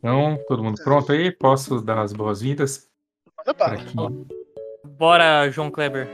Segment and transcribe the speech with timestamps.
[0.00, 1.30] Então, todo mundo pronto aí?
[1.30, 2.88] Posso dar as boas-vindas?
[4.96, 6.08] Bora, João Kleber.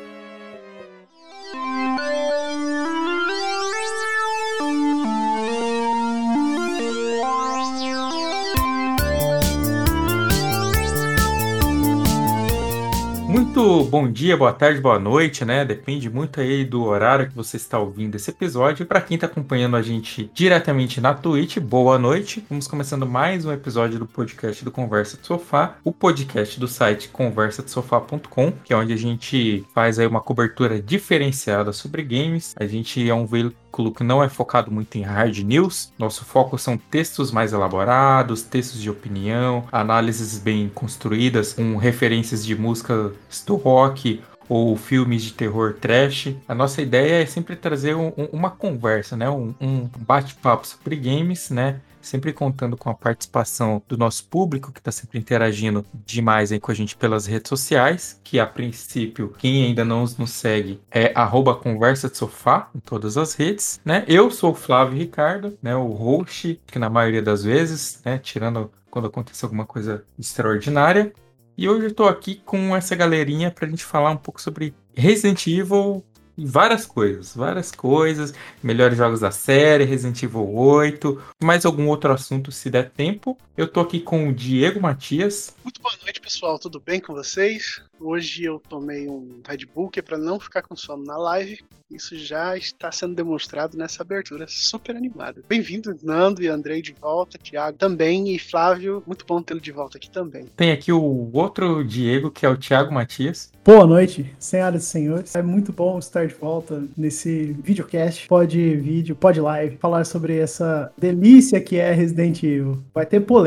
[13.57, 15.65] Muito bom dia, boa tarde, boa noite, né?
[15.65, 18.85] Depende muito aí do horário que você está ouvindo esse episódio.
[18.85, 22.45] Para quem está acompanhando a gente diretamente na Twitch, boa noite.
[22.51, 27.09] Vamos começando mais um episódio do podcast do Conversa do Sofá, o podcast do site
[27.09, 32.55] conversadosofá.com, que é onde a gente faz aí uma cobertura diferenciada sobre games.
[32.61, 33.57] A gente é um veículo
[33.95, 35.93] que não é focado muito em hard news.
[35.99, 42.55] Nosso foco são textos mais elaborados, textos de opinião, análises bem construídas com referências de
[42.55, 43.13] música
[43.47, 46.35] do rock ou filmes de terror trash.
[46.47, 49.29] A nossa ideia é sempre trazer um, um, uma conversa, né?
[49.29, 51.81] Um, um bate-papo sobre games, né?
[52.07, 56.71] sempre contando com a participação do nosso público, que está sempre interagindo demais aí com
[56.71, 61.55] a gente pelas redes sociais, que a princípio, quem ainda não nos segue é arroba
[61.55, 64.05] conversa de sofá em todas as redes, né?
[64.07, 65.75] Eu sou o Flávio Ricardo, né?
[65.75, 68.19] O host, que na maioria das vezes, né?
[68.19, 71.13] Tirando quando acontece alguma coisa extraordinária.
[71.59, 75.47] E hoje eu tô aqui com essa galerinha pra gente falar um pouco sobre Resident
[75.47, 76.05] Evil
[76.37, 82.53] várias coisas, várias coisas, melhores jogos da série, Resident Evil 8, mais algum outro assunto
[82.53, 83.39] se der tempo.
[83.57, 85.57] Eu tô aqui com o Diego Matias.
[85.65, 86.59] Muito boa noite, pessoal.
[86.59, 87.81] Tudo bem com vocês?
[87.99, 91.61] Hoje eu tomei um Red Bull que é para não ficar com sono na live.
[91.91, 95.41] Isso já está sendo demonstrado nessa abertura super animada.
[95.49, 99.03] Bem-vindo, Nando e Andrei de volta, Thiago também e Flávio.
[99.07, 100.45] Muito bom tê-lo de volta aqui também.
[100.57, 103.53] Tem aqui o outro Diego, que é o Thiago Matias.
[103.65, 105.35] Boa noite, senhoras e senhores.
[105.35, 110.93] É muito bom estar de volta nesse videocast, pode vídeo, pode live, falar sobre essa
[110.99, 112.83] delícia que é Resident Evil.
[112.93, 113.46] Vai ter polêmica.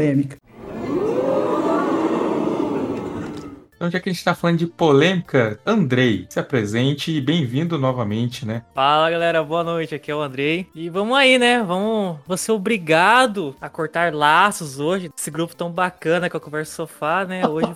[3.80, 8.46] Então, já que a gente tá falando de polêmica, Andrei, se apresente e bem-vindo novamente,
[8.46, 8.64] né?
[8.76, 10.68] Fala galera, boa noite, aqui é o Andrei.
[10.76, 11.64] E vamos aí, né?
[11.64, 12.18] Vamos.
[12.28, 15.10] Você obrigado a cortar laços hoje.
[15.18, 17.48] Esse grupo tão bacana que eu converso sofá, né?
[17.48, 17.74] Hoje.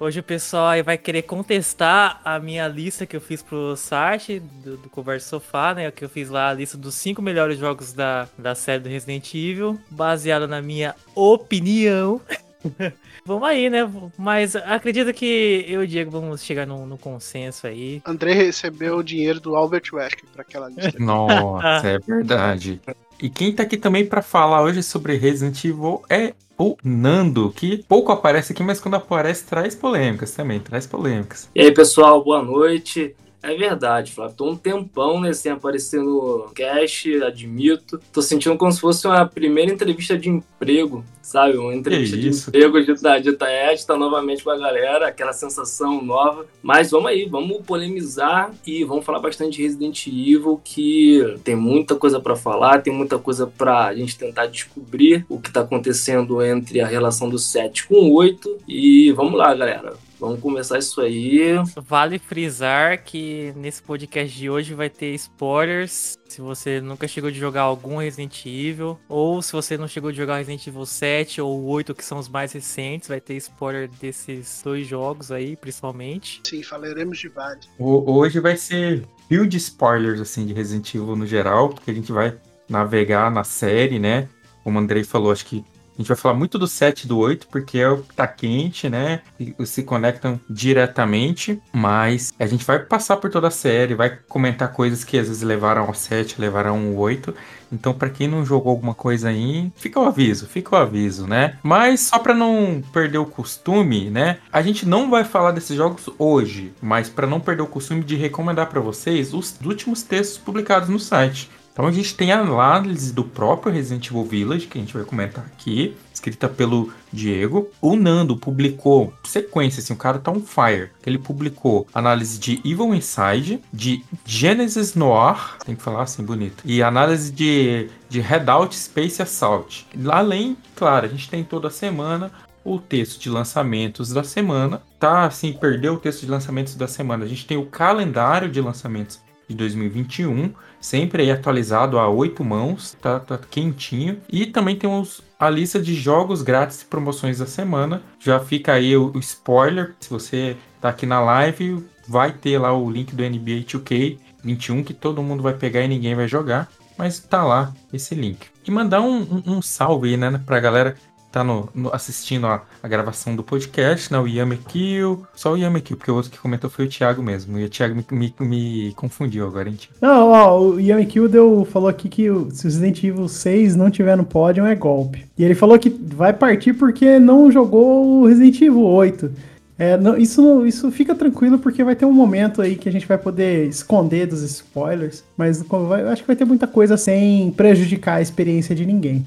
[0.00, 4.40] Hoje o pessoal aí vai querer contestar a minha lista que eu fiz pro site
[4.40, 5.90] do, do Conversa Sofá, né?
[5.90, 9.34] Que eu fiz lá a lista dos cinco melhores jogos da, da série do Resident
[9.34, 12.18] Evil, baseada na minha opinião.
[13.26, 13.80] vamos aí, né?
[14.16, 18.00] Mas acredito que eu e o Diego vamos chegar no, no consenso aí.
[18.06, 20.96] André recebeu o dinheiro do Albert Wesker para aquela lista.
[20.98, 22.80] Nossa, é verdade.
[23.20, 27.82] E quem tá aqui também para falar hoje sobre Resident Evil é o Nando, que
[27.88, 31.48] pouco aparece aqui, mas quando aparece traz polêmicas também, traz polêmicas.
[31.54, 33.16] E aí, pessoal, boa noite.
[33.42, 34.36] É verdade, Flávio.
[34.36, 38.00] Tô um tempão né, sem aparecer no cast, admito.
[38.12, 41.56] Tô sentindo como se fosse uma primeira entrevista de emprego, sabe?
[41.56, 43.46] Uma entrevista de emprego de, da Dita
[43.86, 46.44] tá novamente com a galera, aquela sensação nova.
[46.62, 51.94] Mas vamos aí, vamos polemizar e vamos falar bastante de Resident Evil, que tem muita
[51.94, 56.80] coisa para falar, tem muita coisa pra gente tentar descobrir o que tá acontecendo entre
[56.80, 58.58] a relação do 7 com o 8.
[58.68, 60.09] E vamos lá, galera.
[60.20, 61.54] Vamos começar isso aí.
[61.76, 66.18] Vale frisar que nesse podcast de hoje vai ter spoilers.
[66.28, 70.18] Se você nunca chegou de jogar algum Resident Evil, ou se você não chegou de
[70.18, 74.60] jogar Resident Evil 7 ou 8, que são os mais recentes, vai ter spoiler desses
[74.62, 76.42] dois jogos aí, principalmente.
[76.46, 77.66] Sim, falaremos de vários.
[77.78, 82.38] Hoje vai ser build spoilers, assim, de Resident Evil no geral, porque a gente vai
[82.68, 84.28] navegar na série, né?
[84.62, 85.64] Como o Andrei falou, acho que
[86.00, 88.88] gente vai falar muito do 7 e do 8, porque é o que tá quente,
[88.88, 89.20] né?
[89.38, 94.72] E se conectam diretamente, mas a gente vai passar por toda a série, vai comentar
[94.72, 97.34] coisas que às vezes levaram ao 7, levaram ao 8.
[97.72, 101.56] Então, para quem não jogou alguma coisa aí, fica o aviso, fica o aviso, né?
[101.62, 104.38] Mas só para não perder o costume, né?
[104.52, 108.16] A gente não vai falar desses jogos hoje, mas para não perder o costume de
[108.16, 111.48] recomendar para vocês os últimos textos publicados no site.
[111.72, 115.04] Então a gente tem a análise do próprio Resident Evil Village, que a gente vai
[115.04, 117.68] comentar aqui, escrita pelo Diego.
[117.80, 120.90] O Nando publicou sequência, assim, o cara tá on fire.
[121.06, 126.82] Ele publicou análise de Evil Inside, de Genesis Noir, tem que falar assim bonito, e
[126.82, 129.86] análise de, de Redout Space Assault.
[130.10, 132.30] Além, claro, a gente tem toda semana
[132.64, 134.82] o texto de lançamentos da semana.
[134.98, 137.24] Tá assim, perdeu o texto de lançamentos da semana.
[137.24, 142.96] A gente tem o calendário de lançamentos de 2021, sempre aí atualizado a oito mãos,
[143.00, 144.20] tá, tá, quentinho.
[144.28, 148.02] E também temos a lista de jogos grátis e promoções da semana.
[148.18, 152.90] Já fica aí o, spoiler, se você tá aqui na live, vai ter lá o
[152.90, 157.20] link do NBA 2K 21 que todo mundo vai pegar e ninguém vai jogar, mas
[157.20, 158.46] tá lá esse link.
[158.66, 160.96] E mandar um, um, um salve aí, né, pra galera
[161.30, 164.18] tá no, no assistindo a, a, gravação do podcast, né?
[164.18, 167.58] O Yamekil, só o Yamekil, porque o outro que comentou foi o Thiago mesmo.
[167.58, 171.88] E o Thiago me, me, me confundiu agora, hein, Não, ó, o Yamekil deu, falou
[171.88, 175.26] aqui que se o Resident Evil 6 não tiver no pódio é golpe.
[175.38, 179.30] E ele falou que vai partir porque não jogou o Resident Evil 8.
[179.78, 183.06] É, não, isso, isso fica tranquilo porque vai ter um momento aí que a gente
[183.06, 188.16] vai poder esconder dos spoilers, mas vai, acho que vai ter muita coisa sem prejudicar
[188.16, 189.24] a experiência de ninguém.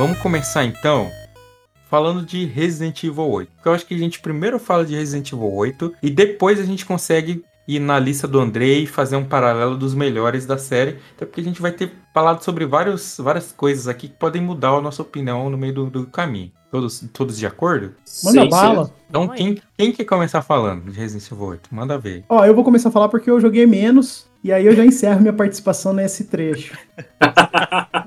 [0.00, 1.10] Vamos começar então
[1.90, 3.52] falando de Resident Evil 8.
[3.54, 6.62] Porque eu acho que a gente primeiro fala de Resident Evil 8 e depois a
[6.62, 10.96] gente consegue ir na lista do Andrei e fazer um paralelo dos melhores da série.
[11.14, 14.70] Até porque a gente vai ter falado sobre vários, várias coisas aqui que podem mudar
[14.70, 16.50] a nossa opinião no meio do, do caminho.
[16.70, 17.94] Todos, todos de acordo?
[18.24, 18.84] Manda sim, bala.
[18.86, 18.92] Sim.
[19.10, 21.74] Então, quem, quem quer começar falando de Resident Evil 8?
[21.74, 22.24] Manda ver.
[22.26, 25.20] Ó, eu vou começar a falar porque eu joguei menos e aí eu já encerro
[25.20, 26.74] minha participação nesse trecho.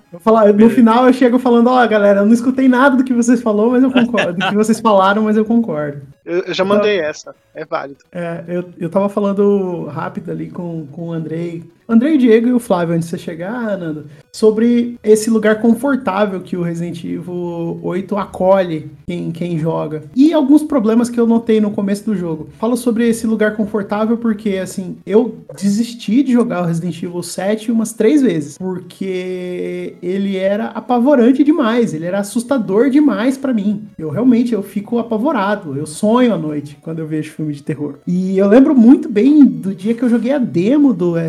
[0.55, 3.41] No final eu chego falando, ó, oh, galera, eu não escutei nada do que vocês
[3.41, 4.33] falou, mas eu concordo.
[4.33, 6.01] do que vocês falaram, mas eu concordo.
[6.25, 7.99] Eu, eu já mandei então, essa, é válido.
[8.11, 12.59] É, eu, eu tava falando rápido ali com, com o Andrei, Andrei, Diego e o
[12.59, 18.17] Flávio, antes de você chegar, Nando, sobre esse lugar confortável que o Resident Evil 8
[18.17, 20.03] acolhe quem, quem joga.
[20.15, 22.49] E alguns problemas que eu notei no começo do jogo.
[22.57, 27.71] Falo sobre esse lugar confortável porque, assim, eu desisti de jogar o Resident Evil 7
[27.71, 33.83] umas três vezes, porque ele era apavorante demais, ele era assustador demais para mim.
[33.97, 37.95] Eu realmente, eu fico apavorado, eu sonho à noite quando eu vejo filme de terror.
[38.07, 41.27] E eu lembro muito bem do dia que eu joguei a demo do eh,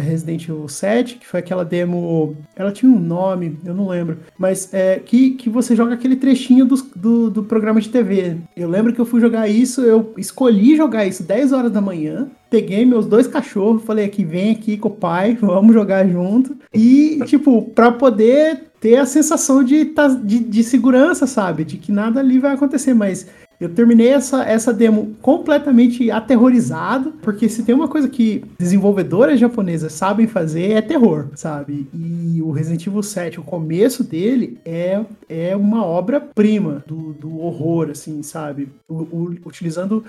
[0.50, 2.36] Evil 7, que foi aquela demo.
[2.56, 4.18] Ela tinha um nome, eu não lembro.
[4.38, 8.36] Mas é que, que você joga aquele trechinho do, do, do programa de TV.
[8.56, 12.30] Eu lembro que eu fui jogar isso, eu escolhi jogar isso 10 horas da manhã
[12.50, 16.56] peguei meus dois cachorros, falei aqui, vem aqui com o pai, vamos jogar junto.
[16.72, 19.92] E, tipo, pra poder ter a sensação de,
[20.22, 21.64] de, de segurança, sabe?
[21.64, 23.26] De que nada ali vai acontecer, mas
[23.60, 29.92] eu terminei essa, essa demo completamente aterrorizado, porque se tem uma coisa que desenvolvedoras japonesas
[29.92, 31.88] sabem fazer é terror, sabe?
[31.92, 37.90] E o Resident Evil 7, o começo dele é, é uma obra-prima do, do horror,
[37.90, 38.68] assim, sabe?
[38.88, 40.04] Utilizando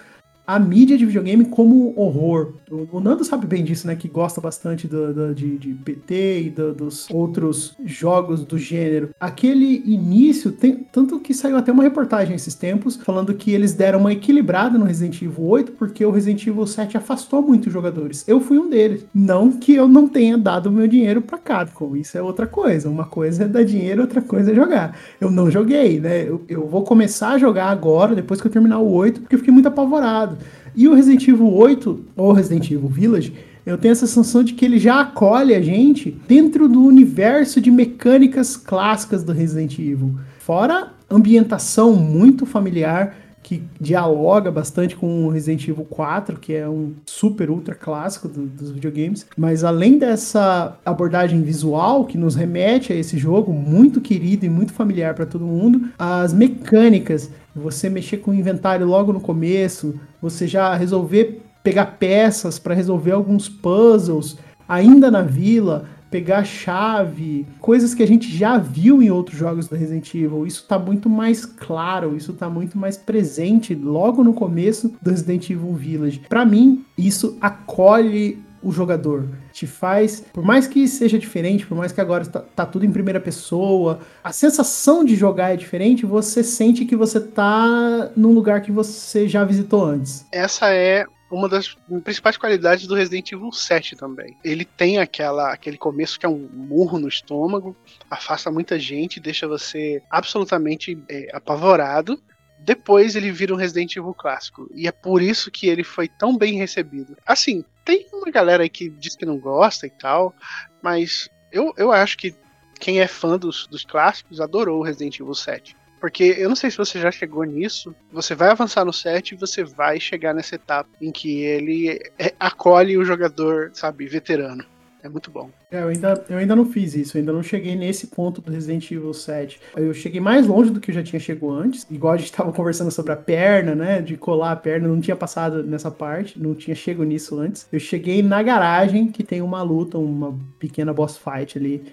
[0.45, 2.53] a mídia de videogame como horror.
[2.69, 3.95] O, Nando sabe bem disso, né?
[3.95, 9.09] Que gosta bastante do, do de, de PT e do, dos outros jogos do gênero.
[9.19, 13.99] Aquele início, tem, tanto que saiu até uma reportagem esses tempos, falando que eles deram
[13.99, 18.27] uma equilibrada no Resident Evil 8, porque o Resident Evil 7 afastou muitos jogadores.
[18.27, 19.05] Eu fui um deles.
[19.13, 22.89] Não que eu não tenha dado meu dinheiro pra Capcom, isso é outra coisa.
[22.89, 24.97] Uma coisa é dar dinheiro, outra coisa é jogar.
[25.19, 26.27] Eu não joguei, né?
[26.27, 29.39] Eu, eu vou começar a jogar agora, depois que eu terminar o 8, porque eu
[29.39, 30.34] fiquei muito apavorado.
[30.75, 33.33] E o Resident Evil 8, ou Resident Evil Village,
[33.65, 37.71] eu tenho essa sensação de que ele já acolhe a gente dentro do universo de
[37.71, 40.15] mecânicas clássicas do Resident Evil.
[40.39, 43.15] Fora ambientação muito familiar,
[43.45, 48.47] que dialoga bastante com o Resident Evil 4, que é um super ultra clássico do,
[48.47, 49.27] dos videogames.
[49.37, 54.73] Mas além dessa abordagem visual que nos remete a esse jogo, muito querido e muito
[54.73, 60.47] familiar para todo mundo, as mecânicas, você mexer com o inventário logo no começo, você
[60.47, 68.01] já resolver pegar peças para resolver alguns puzzles ainda na vila, pegar chave, coisas que
[68.01, 70.47] a gente já viu em outros jogos do Resident Evil.
[70.47, 75.49] Isso tá muito mais claro, isso tá muito mais presente logo no começo do Resident
[75.49, 76.21] Evil Village.
[76.29, 79.27] Para mim, isso acolhe o jogador.
[79.51, 82.91] Te faz, por mais que seja diferente, por mais que agora tá, tá, tudo em
[82.91, 88.61] primeira pessoa, a sensação de jogar é diferente, você sente que você tá num lugar
[88.61, 90.25] que você já visitou antes.
[90.31, 94.37] Essa é uma das principais qualidades do Resident Evil 7 também.
[94.43, 97.75] Ele tem aquela, aquele começo que é um murro no estômago,
[98.09, 102.21] afasta muita gente, deixa você absolutamente é, apavorado.
[102.59, 104.69] Depois ele vira um Resident Evil clássico.
[104.73, 107.17] E é por isso que ele foi tão bem recebido.
[107.25, 110.33] Assim, tem uma galera aí que diz que não gosta e tal,
[110.81, 112.35] mas eu, eu acho que
[112.79, 115.75] quem é fã dos, dos clássicos adorou o Resident Evil 7.
[115.99, 117.95] Porque eu não sei se você já chegou nisso.
[118.11, 122.33] Você vai avançar no set e você vai chegar nessa etapa em que ele é,
[122.39, 124.65] acolhe o jogador, sabe, veterano.
[125.05, 125.51] É muito bom.
[125.69, 128.51] É, eu ainda, eu ainda não fiz isso, eu ainda não cheguei nesse ponto do
[128.51, 129.61] Resident Evil 7.
[129.75, 131.85] Eu cheguei mais longe do que eu já tinha chegado antes.
[131.91, 134.01] Igual a gente estava conversando sobre a perna, né?
[134.01, 137.67] De colar a perna, não tinha passado nessa parte, não tinha chego nisso antes.
[137.71, 141.83] Eu cheguei na garagem, que tem uma luta, uma pequena boss fight ali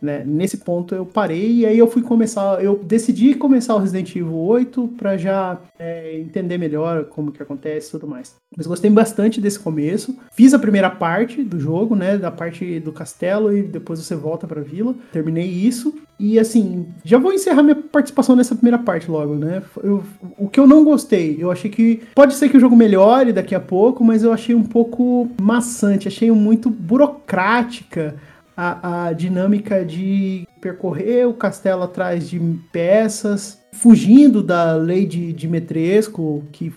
[0.00, 0.22] Né?
[0.24, 4.34] Nesse ponto eu parei e aí eu fui começar, eu decidi começar o Resident Evil
[4.34, 8.34] 8 para já é, entender melhor como que acontece e tudo mais.
[8.56, 10.16] Mas gostei bastante desse começo.
[10.32, 14.46] Fiz a primeira parte do jogo, né, da parte do castelo e depois você volta
[14.46, 14.94] para vila.
[15.12, 19.62] Terminei isso e assim, já vou encerrar minha participação nessa primeira parte logo, né?
[19.82, 20.04] Eu,
[20.36, 23.54] o que eu não gostei, eu achei que pode ser que o jogo melhore daqui
[23.54, 28.16] a pouco, mas eu achei um pouco maçante, achei muito burocrática
[28.60, 32.38] a, a dinâmica de percorrer o castelo atrás de
[32.70, 36.70] peças, fugindo da lei de Dimitrescu, que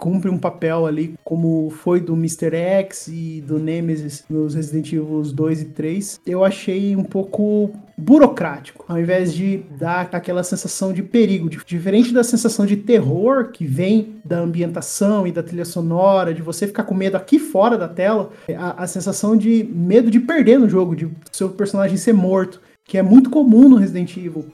[0.00, 2.56] cumpre um papel ali, como foi do Mr.
[2.56, 8.82] X e do Nemesis nos Resident Evil 2 e 3, eu achei um pouco burocrático,
[8.88, 14.14] ao invés de dar aquela sensação de perigo, diferente da sensação de terror que vem
[14.24, 18.30] da ambientação e da trilha sonora, de você ficar com medo aqui fora da tela,
[18.56, 22.96] a, a sensação de medo de perder no jogo, de seu personagem ser morto, que
[22.96, 24.46] é muito comum no Resident Evil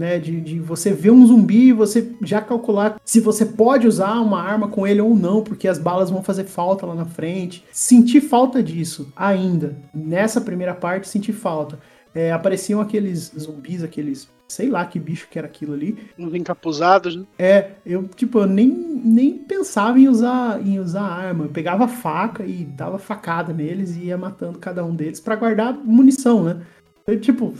[0.00, 0.18] né?
[0.18, 4.40] De, de você ver um zumbi e você já calcular se você pode usar uma
[4.40, 7.62] arma com ele ou não, porque as balas vão fazer falta lá na frente.
[7.70, 9.76] Sentir falta disso ainda.
[9.94, 11.78] Nessa primeira parte, sentir falta.
[12.14, 14.30] É, apareciam aqueles zumbis, aqueles.
[14.48, 15.96] Sei lá que bicho que era aquilo ali.
[16.18, 17.24] Uns encapuzados, né?
[17.38, 21.44] É, eu, tipo, eu nem, nem pensava em usar, em usar arma.
[21.44, 25.74] Eu pegava faca e dava facada neles e ia matando cada um deles para guardar
[25.74, 26.62] munição, né?
[27.06, 27.52] Eu, tipo,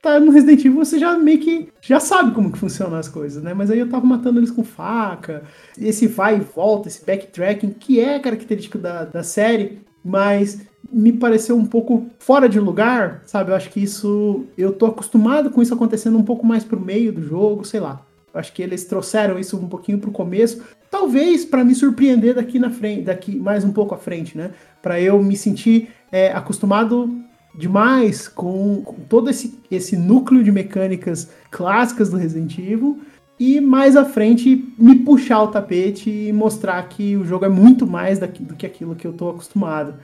[0.00, 3.42] tá no Resident Evil, você já meio que já sabe como que funcionam as coisas,
[3.42, 3.54] né?
[3.54, 5.42] Mas aí eu tava matando eles com faca,
[5.78, 10.60] esse vai e volta, esse backtracking, que é característico da, da série, mas
[10.92, 13.50] me pareceu um pouco fora de lugar, sabe?
[13.50, 14.44] Eu acho que isso.
[14.56, 18.00] Eu tô acostumado com isso acontecendo um pouco mais pro meio do jogo, sei lá.
[18.32, 22.58] Eu acho que eles trouxeram isso um pouquinho pro começo, talvez para me surpreender daqui
[22.58, 24.50] na frente, daqui mais um pouco à frente, né?
[24.82, 27.10] Para eu me sentir é, acostumado
[27.56, 33.00] demais com, com todo esse, esse núcleo de mecânicas clássicas do Resident Evil
[33.38, 37.86] e mais à frente me puxar o tapete e mostrar que o jogo é muito
[37.86, 39.94] mais daqui, do que aquilo que eu tô acostumado.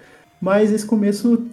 [0.40, 1.46] Mas esse começo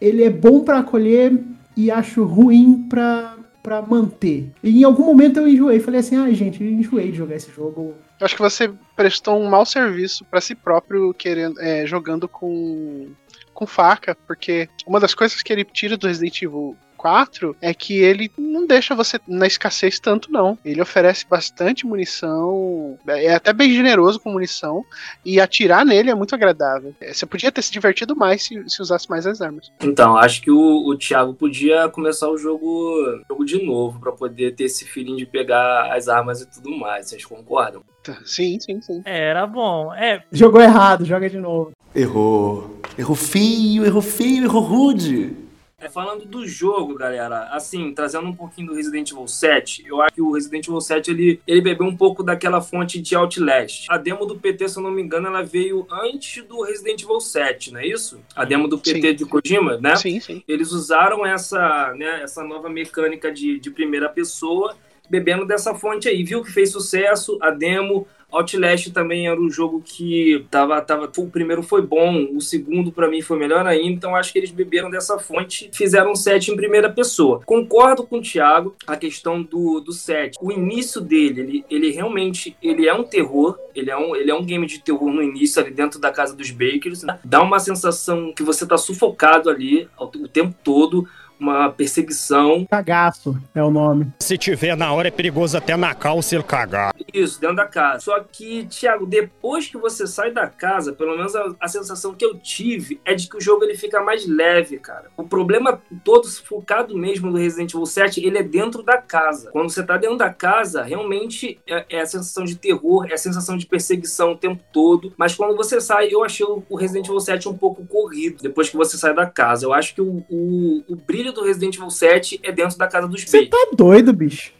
[0.00, 1.38] ele é bom para acolher
[1.76, 4.52] e acho ruim para para manter.
[4.62, 7.50] E em algum momento eu enjoei, falei assim: "Ah, gente, eu enjoei de jogar esse
[7.50, 7.94] jogo".
[8.20, 13.08] Eu acho que você prestou um mau serviço para si próprio querendo é, jogando com
[13.56, 17.98] com faca, porque uma das coisas que ele tira do Resident Evil 4 é que
[17.98, 20.58] ele não deixa você na escassez tanto, não.
[20.64, 24.84] Ele oferece bastante munição, é até bem generoso com munição,
[25.24, 26.94] e atirar nele é muito agradável.
[27.00, 29.70] É, você podia ter se divertido mais se, se usasse mais as armas.
[29.80, 34.54] Então, acho que o, o Thiago podia começar o jogo, jogo de novo, para poder
[34.54, 37.08] ter esse feeling de pegar as armas e tudo mais.
[37.08, 37.82] Vocês concordam?
[38.24, 39.02] Sim, sim, sim.
[39.04, 39.92] É, era bom.
[39.94, 40.22] É.
[40.30, 41.72] Jogou errado, joga de novo.
[41.94, 42.80] Errou.
[42.98, 45.46] Errou feio, errou feio, errou rude.
[45.78, 50.14] É, falando do jogo, galera, assim, trazendo um pouquinho do Resident Evil 7, eu acho
[50.14, 53.86] que o Resident Evil 7 ele, ele bebeu um pouco daquela fonte de Outlast.
[53.90, 57.20] A demo do PT, se eu não me engano, ela veio antes do Resident Evil
[57.20, 58.18] 7, não é isso?
[58.34, 59.14] A demo do PT sim.
[59.14, 59.96] de Kojima, né?
[59.96, 60.42] Sim, sim.
[60.48, 64.74] Eles usaram essa, né, essa nova mecânica de, de primeira pessoa
[65.10, 66.24] bebendo dessa fonte aí.
[66.24, 71.10] Viu que fez sucesso, a demo, Outlast também era um jogo que tava, tava.
[71.16, 74.50] O primeiro foi bom, o segundo para mim foi melhor ainda, então acho que eles
[74.50, 77.40] beberam dessa fonte fizeram um set em primeira pessoa.
[77.44, 80.36] Concordo com o Thiago, a questão do, do set.
[80.40, 84.34] O início dele, ele, ele realmente ele é um terror, ele é um, ele é
[84.34, 87.02] um game de terror no início, ali dentro da casa dos Bakers.
[87.02, 87.18] Né?
[87.24, 92.66] Dá uma sensação que você tá sufocado ali o tempo todo uma perseguição.
[92.70, 94.12] Cagaço é o nome.
[94.20, 96.94] Se tiver na hora é perigoso até na calça ele cagar.
[97.12, 98.00] Isso, dentro da casa.
[98.00, 102.24] Só que, Thiago, depois que você sai da casa, pelo menos a, a, sensação que
[102.24, 105.10] eu tive é de que o jogo ele fica mais leve, cara.
[105.16, 109.50] O problema todo focado mesmo do Resident Evil 7, ele é dentro da casa.
[109.50, 113.18] Quando você tá dentro da casa, realmente é, é a sensação de terror, é a
[113.18, 115.12] sensação de perseguição o tempo todo.
[115.16, 118.76] Mas quando você sai, eu achei o Resident Evil 7 um pouco corrido depois que
[118.76, 119.66] você sai da casa.
[119.66, 123.08] Eu acho que o, o, o brilho do Resident Evil 7 é dentro da casa
[123.08, 124.52] dos Você tá doido, bicho.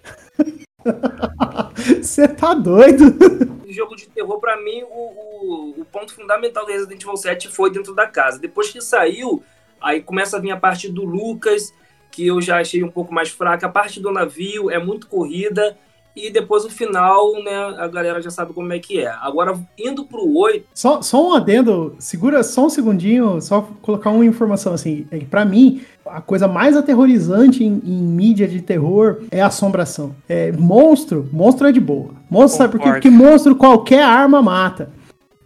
[2.02, 3.14] Você tá doido?
[3.76, 7.70] jogo de terror, para mim, o, o, o, ponto fundamental do Resident Evil 7 foi
[7.70, 8.38] dentro da casa.
[8.38, 9.44] Depois que saiu,
[9.80, 11.74] aí começa a vir a parte do Lucas,
[12.10, 13.66] que eu já achei um pouco mais fraca.
[13.66, 15.76] A parte do navio é muito corrida.
[16.16, 19.14] E depois o final, né, a galera já sabe como é que é.
[19.20, 20.66] Agora, indo pro 8.
[20.72, 25.06] Só, só um adendo, segura só um segundinho, só colocar uma informação assim.
[25.10, 30.14] É que pra mim, a coisa mais aterrorizante em, em, mídia de terror é assombração.
[30.26, 32.10] É, monstro, monstro é de boa.
[32.30, 32.90] Monstro sabe por quê?
[32.90, 34.95] Porque monstro qualquer arma mata.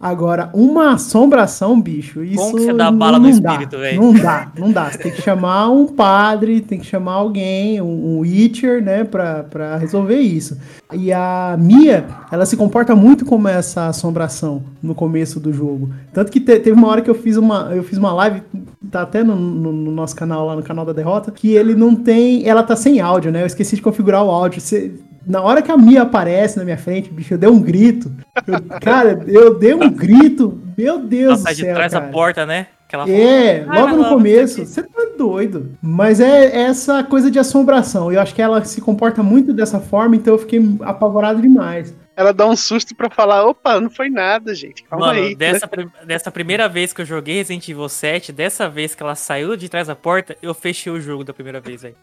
[0.01, 2.37] Agora, uma assombração, bicho, isso.
[2.37, 4.01] Como que você dá bala não no dá, espírito, velho?
[4.01, 4.89] Não dá, não dá.
[4.89, 9.43] Você tem que chamar um padre, tem que chamar alguém, um, um Witcher, né, pra,
[9.43, 10.57] pra resolver isso.
[10.91, 15.89] E a Mia, ela se comporta muito como essa assombração no começo do jogo.
[16.11, 18.41] Tanto que te- teve uma hora que eu fiz uma, eu fiz uma live,
[18.89, 21.95] tá até no, no- no nosso canal lá no canal da Derrota, que ele não
[21.95, 22.47] tem.
[22.49, 23.43] Ela tá sem áudio, né?
[23.43, 24.59] Eu esqueci de configurar o áudio.
[24.59, 24.91] Você-
[25.25, 28.11] na hora que a Mia aparece na minha frente, bicho, eu dei um grito.
[28.47, 30.61] Eu- cara, eu dei um grito.
[30.77, 31.75] Meu Deus Ela do sai de céu.
[31.75, 32.11] trás da cara.
[32.11, 32.67] porta, né?
[33.07, 35.71] É, logo no começo, você tá doido.
[35.81, 38.11] Mas é essa coisa de assombração.
[38.11, 41.93] Eu acho que ela se comporta muito dessa forma, então eu fiquei apavorado demais.
[42.15, 44.83] Ela dá um susto pra falar, opa, não foi nada, gente.
[44.83, 45.35] Calma Mano, aí.
[45.35, 49.15] dessa, prim- dessa primeira vez que eu joguei Resident Evil 7, dessa vez que ela
[49.15, 51.95] saiu de trás da porta, eu fechei o jogo da primeira vez, velho.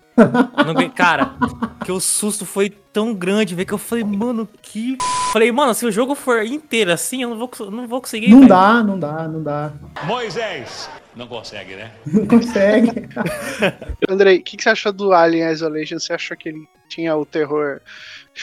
[0.94, 1.32] Cara,
[1.84, 4.96] que o susto foi tão grande, velho, que eu falei, mano, que.
[5.32, 8.30] Falei, mano, se o jogo for inteiro assim, eu não vou, não vou conseguir.
[8.30, 8.48] Não velho.
[8.48, 9.72] dá, não dá, não dá.
[10.04, 10.88] Moisés.
[11.18, 11.90] Não consegue, né?
[12.06, 12.90] Não consegue.
[14.08, 15.98] Andrei, o que, que você achou do Alien Isolation?
[15.98, 17.80] Você achou que ele tinha o terror.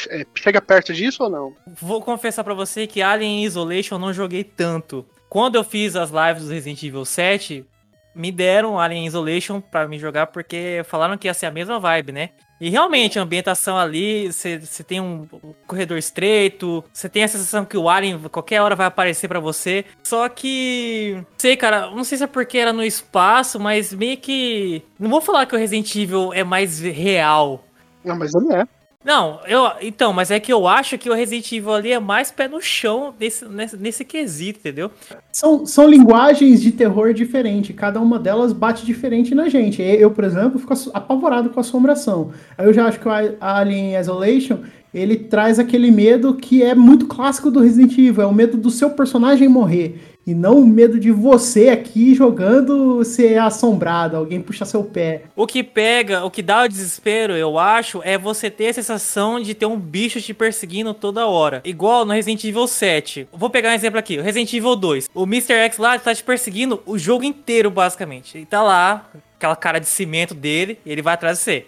[0.09, 1.55] é, chega perto disso ou não?
[1.65, 5.05] Vou confessar pra você que Alien Isolation eu não joguei tanto.
[5.29, 7.65] Quando eu fiz as lives do Resident Evil 7,
[8.13, 12.11] me deram Alien Isolation pra me jogar porque falaram que ia ser a mesma vibe,
[12.11, 12.31] né?
[12.59, 15.27] E realmente, a ambientação ali, você tem um
[15.67, 19.83] corredor estreito, você tem a sensação que o Alien qualquer hora vai aparecer pra você.
[20.03, 21.21] Só que.
[21.37, 24.81] Sei, cara, não sei se é porque era no espaço, mas meio que.
[24.97, 27.63] Não vou falar que o Resident Evil é mais real.
[28.03, 28.63] Não, mas ele é.
[29.05, 29.69] Não, eu.
[29.81, 32.59] Então, mas é que eu acho que o Resident Evil ali é mais pé no
[32.59, 34.89] chão nesse, nesse, nesse quesito, entendeu?
[35.31, 39.79] São, são linguagens de terror diferentes, cada uma delas bate diferente na gente.
[39.81, 42.31] Eu, por exemplo, fico apavorado com assombração.
[42.57, 44.57] Aí eu já acho que o A- Alien Isolation,
[44.91, 48.71] ele traz aquele medo que é muito clássico do Resident Evil, é o medo do
[48.71, 50.01] seu personagem morrer.
[50.25, 55.25] E não o medo de você aqui jogando ser assombrado, alguém puxar seu pé.
[55.35, 59.39] O que pega, o que dá o desespero, eu acho, é você ter a sensação
[59.39, 61.61] de ter um bicho te perseguindo toda hora.
[61.63, 63.27] Igual no Resident Evil 7.
[63.31, 65.09] Vou pegar um exemplo aqui, Resident Evil 2.
[65.13, 65.53] O Mr.
[65.53, 68.35] X lá tá te perseguindo o jogo inteiro, basicamente.
[68.35, 71.65] Ele tá lá, aquela cara de cimento dele, ele vai atrás de você.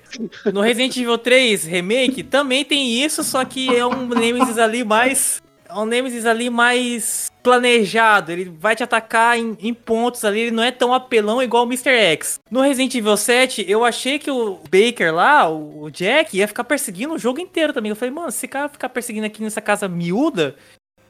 [0.51, 5.45] No Resident Evil 3 Remake também tem isso, só que é um Nemesis ali mais.
[5.69, 8.31] É um Nemesis ali mais planejado.
[8.31, 10.41] Ele vai te atacar em, em pontos ali.
[10.41, 11.89] Ele não é tão apelão igual o Mr.
[11.89, 12.39] X.
[12.49, 17.13] No Resident Evil 7, eu achei que o Baker lá, o Jack, ia ficar perseguindo
[17.13, 17.89] o jogo inteiro também.
[17.89, 20.55] Eu falei, mano, se esse cara ficar perseguindo aqui nessa casa miúda.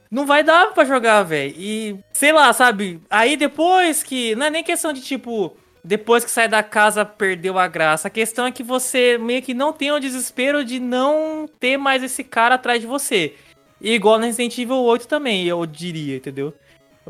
[0.10, 1.54] Não vai dar pra jogar, velho.
[1.58, 3.02] E sei lá, sabe?
[3.10, 4.36] Aí depois que.
[4.36, 5.56] Não é nem questão de tipo.
[5.84, 8.08] Depois que sai da casa, perdeu a graça.
[8.08, 12.04] A questão é que você meio que não tem o desespero de não ter mais
[12.04, 13.36] esse cara atrás de você.
[13.80, 16.54] E igual no Resident Evil 8 também, eu diria, entendeu?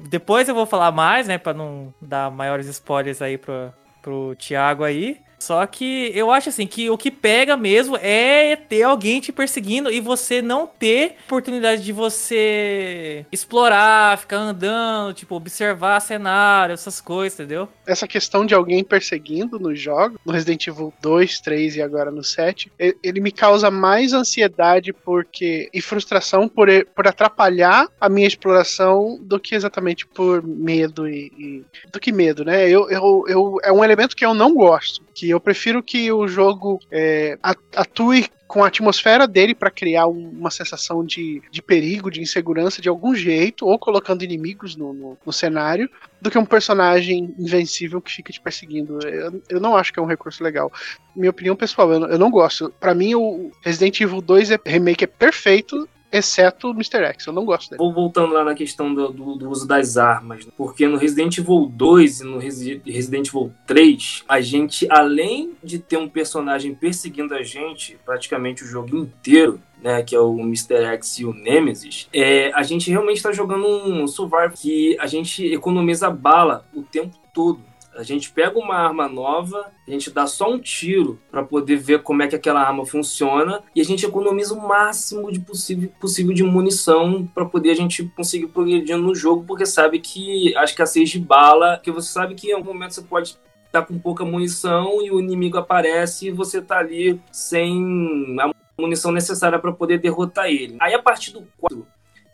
[0.09, 4.83] Depois eu vou falar mais, né, pra não dar maiores spoilers aí pro, pro Thiago
[4.83, 5.19] aí.
[5.39, 9.91] Só que eu acho assim que o que pega mesmo é ter alguém te perseguindo
[9.91, 17.39] e você não ter oportunidade de você explorar, ficar andando, tipo, observar cenário, essas coisas,
[17.39, 17.67] entendeu?
[17.85, 22.23] Essa questão de alguém perseguindo no jogo, no Resident Evil 2, 3 e agora no
[22.23, 28.27] 7, e- ele me causa mais ansiedade porque e frustração por, por atrapalhar a minha
[28.27, 32.67] exploração do que exatamente por medo e, e- do que medo, né?
[32.67, 36.27] Eu, eu, eu, é um elemento que eu não gosto, que eu prefiro que o
[36.27, 37.37] jogo é,
[37.75, 42.81] atue com a atmosfera dele para criar um- uma sensação de, de perigo, de insegurança
[42.81, 45.89] de algum jeito, ou colocando inimigos no, no- no cenário,
[46.21, 48.99] do que um personagem invencível que fica te perseguindo.
[49.05, 50.71] Eu, eu não acho que é um recurso legal.
[51.15, 52.73] Minha opinião pessoal, eu, não- eu não gosto.
[52.79, 57.03] Para mim, o Resident Evil 2 é, remake é perfeito, exceto o Mr.
[57.05, 57.27] X.
[57.27, 57.77] Eu não gosto dele.
[57.79, 60.51] Vou voltando lá na questão do, do- do uso das armas, né?
[60.57, 65.79] porque no Resident Evil 2 e no Resi- Resident Evil 3, a gente, além de
[65.79, 70.83] ter um personagem perseguindo a gente praticamente o jogo inteiro, né, que é o Mr.
[70.85, 75.45] X e o Nemesis, é, a gente realmente está jogando um survival que a gente
[75.53, 77.59] economiza bala o tempo todo.
[77.97, 82.03] A gente pega uma arma nova, a gente dá só um tiro para poder ver
[82.03, 86.31] como é que aquela arma funciona e a gente economiza o máximo de possível, possível
[86.31, 91.09] de munição para poder a gente conseguir progredir no jogo, porque sabe que a escassez
[91.09, 95.01] de bala, que você sabe que em algum momento você pode estar com pouca munição
[95.01, 100.45] e o inimigo aparece e você tá ali sem a munição necessária para poder derrotar
[100.45, 100.77] ele.
[100.79, 101.85] Aí a partir do 4,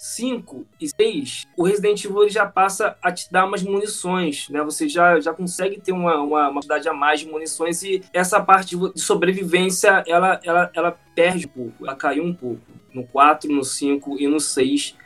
[0.04, 4.62] 5 e 6, o Resident Evil já passa a te dar umas munições, né?
[4.62, 8.42] Você já, já consegue ter uma, uma, uma quantidade a mais de munições e essa
[8.42, 12.60] parte de sobrevivência, ela, ela, ela perde um pouco, ela caiu um pouco.
[12.94, 14.98] No 4, no 5 e no 6.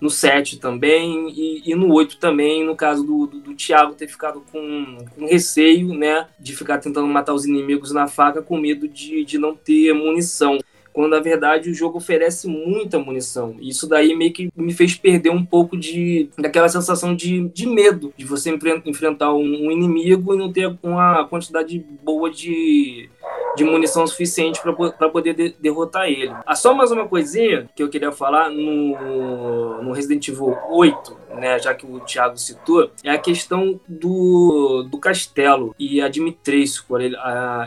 [0.00, 4.08] no 7 também e, e, no 8 também, no caso do, do, do Thiago ter
[4.08, 8.88] ficado com, com, receio, né, de ficar tentando matar os inimigos na faca com medo
[8.88, 10.58] de, de não ter munição.
[10.92, 13.56] Quando na verdade o jogo oferece muita munição.
[13.60, 17.66] E isso daí meio que me fez perder um pouco de daquela sensação de, de
[17.66, 18.50] medo de você
[18.84, 23.08] enfrentar um, inimigo e não ter uma quantidade boa de,
[23.56, 26.32] de munição suficiente para poder de, derrotar ele.
[26.46, 31.58] Ah, só mais uma coisinha que eu queria falar no, no Resident Evil 8, né,
[31.58, 36.94] já que o Thiago citou, é a questão do, do castelo e a Dimitrescu.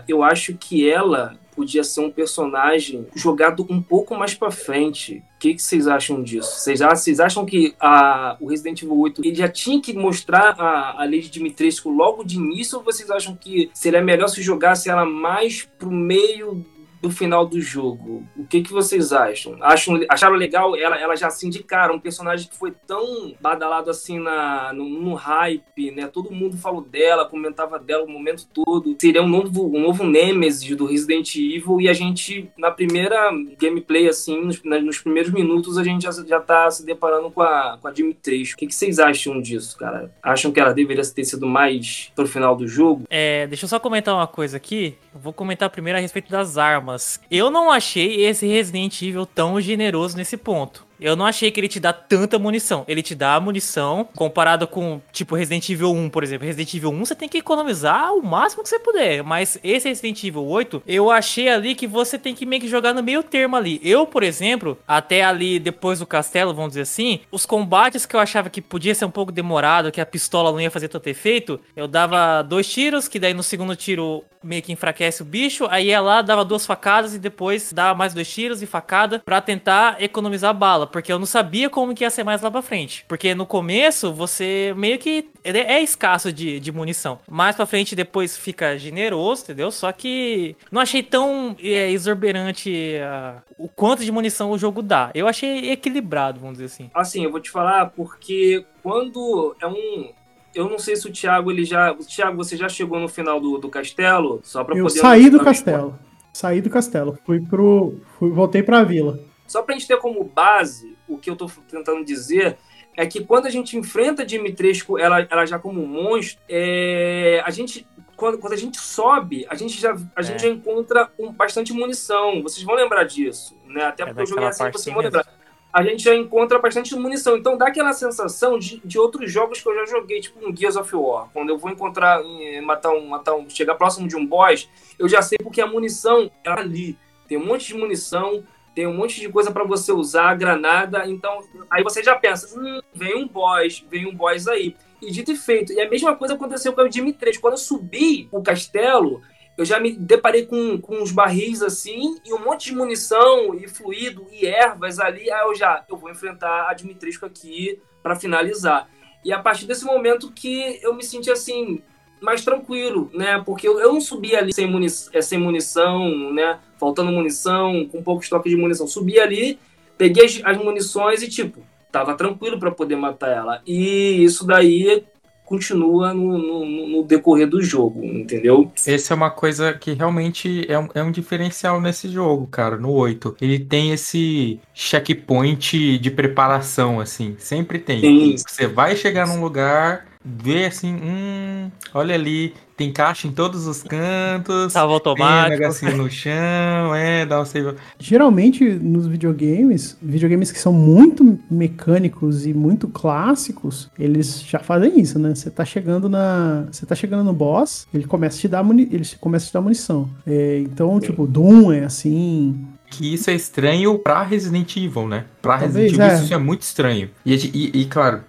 [0.07, 5.23] Eu acho que ela podia ser um personagem jogado um pouco mais para frente.
[5.35, 6.59] O que, que, vocês acham disso?
[6.59, 11.01] Vocês, vocês acham que a, o Resident Evil 8 ele já tinha que mostrar a,
[11.01, 15.05] a Lady Dimitrescu logo de início ou vocês acham que seria melhor se jogasse ela
[15.05, 16.65] mais pro meio
[17.03, 18.25] do final do jogo.
[18.37, 19.57] O que, que vocês acham?
[19.61, 19.99] acham?
[20.09, 24.71] Acharam legal ela, ela já se indicar um personagem que foi tão badalado assim na,
[24.71, 26.07] no, no, hype, né?
[26.07, 28.95] Todo mundo falou dela, comentava dela o momento todo.
[29.01, 34.07] Seria um novo, um novo Nemesis do Resident Evil e a gente, na primeira gameplay,
[34.07, 37.87] assim, nos, nos primeiros minutos, a gente já, já tá se deparando com a, com
[37.89, 38.55] a Dimitrescu.
[38.55, 40.09] O que, que vocês acham disso, cara?
[40.23, 43.03] Acham que ela deveria ter sido mais pro final do jogo?
[43.09, 44.95] É, deixa eu só comentar uma coisa aqui.
[45.13, 46.92] Eu vou comentar primeiro a respeito das armas
[47.29, 50.85] Eu não achei esse Resident Evil tão generoso nesse ponto.
[51.03, 52.85] Eu não achei que ele te dá tanta munição.
[52.87, 56.47] Ele te dá munição comparado com, tipo, Resident Evil 1, por exemplo.
[56.47, 59.21] Resident Evil 1 você tem que economizar o máximo que você puder.
[59.21, 62.93] Mas esse Resident Evil 8, eu achei ali que você tem que meio que jogar
[62.93, 63.81] no meio termo ali.
[63.83, 68.19] Eu, por exemplo, até ali depois do castelo, vamos dizer assim, os combates que eu
[68.21, 71.59] achava que podia ser um pouco demorado, que a pistola não ia fazer tanto efeito,
[71.75, 75.87] eu dava dois tiros, que daí no segundo tiro meio que enfraquece o bicho, aí
[75.87, 80.01] ia lá, dava duas facadas e depois dava mais dois tiros e facada para tentar
[80.01, 83.03] economizar bala porque eu não sabia como que ia ser mais lá pra frente.
[83.07, 87.19] Porque no começo você meio que é escasso de, de munição.
[87.27, 89.71] Mais pra frente depois fica generoso, entendeu?
[89.71, 95.09] Só que não achei tão é, exorberante uh, o quanto de munição o jogo dá.
[95.15, 96.91] Eu achei equilibrado, vamos dizer assim.
[96.93, 100.11] Assim, eu vou te falar porque quando é um
[100.53, 101.91] eu não sei se o Thiago ele já.
[101.91, 104.41] O Thiago, você já chegou no final do, do castelo?
[104.43, 104.99] Só para poder.
[104.99, 105.97] Eu saí do castelo.
[106.31, 107.17] Saí do castelo.
[107.25, 107.95] Fui pro.
[108.19, 109.19] Fui, voltei pra vila.
[109.47, 112.57] Só para a gente ter como base, o que eu estou tentando dizer
[112.95, 117.49] é que quando a gente enfrenta Dimitrescu, ela, ela já como um monstro, é, a
[117.49, 120.23] gente quando, quando a gente sobe, a gente já, a é.
[120.23, 122.41] gente já encontra um, bastante munição.
[122.41, 123.85] Vocês vão lembrar disso, né?
[123.85, 125.25] Até é porque eu joguei assim, vocês vão lembrar.
[125.71, 127.35] A gente já encontra bastante munição.
[127.35, 130.75] Então dá aquela sensação de, de outros jogos que eu já joguei, tipo um Gears
[130.75, 131.29] of War.
[131.33, 132.21] Quando eu vou encontrar,
[132.63, 136.29] matar um, matar um, chegar próximo de um boss, eu já sei porque a munição
[136.43, 136.97] é ali.
[137.27, 141.41] Tem um monte de munição, tem um monte de coisa para você usar, granada, então
[141.69, 144.75] aí você já pensa, hum, vem um boss, vem um boss aí.
[145.01, 145.73] E dito e feito.
[145.73, 147.37] E a mesma coisa aconteceu com o Jimmy 3.
[147.37, 149.21] Quando eu subi o castelo,
[149.57, 153.67] eu já me deparei com, com uns barris assim, e um monte de munição, e
[153.67, 155.29] fluido, e ervas ali.
[155.29, 158.87] Aí eu já, eu vou enfrentar a Dimitrescu aqui para finalizar.
[159.23, 161.81] E a partir desse momento que eu me senti assim,
[162.23, 163.41] mais tranquilo, né?
[163.45, 166.57] Porque eu, eu não subi ali sem, muni é, sem munição, né?
[166.79, 168.87] Faltando munição, com pouco estoque de munição.
[168.87, 169.59] Subi ali,
[169.97, 173.61] peguei as, as munições e, tipo, tava tranquilo para poder matar ela.
[173.67, 175.03] E isso daí
[175.45, 178.71] continua no, no, no, decorrer do jogo, entendeu?
[178.87, 182.91] Essa é uma coisa que realmente é um, é um diferencial nesse jogo, cara, no
[182.91, 183.35] 8.
[183.41, 187.99] Ele tem esse checkpoint de preparação, assim, sempre tem.
[187.99, 188.35] Sim.
[188.37, 193.83] Você vai chegar num lugar, vê assim, hum, olha ali, tem caixa em todos os
[193.83, 194.73] cantos.
[194.73, 195.49] Tava automático.
[195.49, 197.75] Tem negocinho no chão, é, dá um save.
[197.99, 205.19] Geralmente, nos videogames, videogames que são muito mecânicos e muito clássicos, eles já fazem isso,
[205.19, 205.35] né?
[205.35, 206.65] Você tá chegando na.
[206.71, 208.87] Você tá chegando no boss, ele começa a te dar, muni...
[208.91, 210.09] ele começa a te dar munição.
[210.25, 215.25] É, então, tipo, Doom é assim que isso é estranho pra Resident Evil, né?
[215.41, 216.23] Pra Talvez, Resident Evil é.
[216.23, 217.09] isso é muito estranho.
[217.25, 218.21] E, e, e, claro,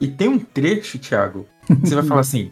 [0.00, 1.46] e tem um trecho, Thiago,
[1.82, 2.50] você vai falar assim,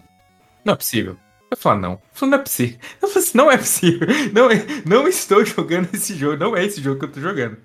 [0.64, 1.16] não é possível.
[1.50, 1.92] Eu falo, não.
[1.92, 2.78] Eu falo, não é possível.
[3.00, 4.08] Eu falo assim, não é possível.
[4.32, 6.36] Não, é, não estou jogando esse jogo.
[6.36, 7.56] Não é esse jogo que eu estou jogando.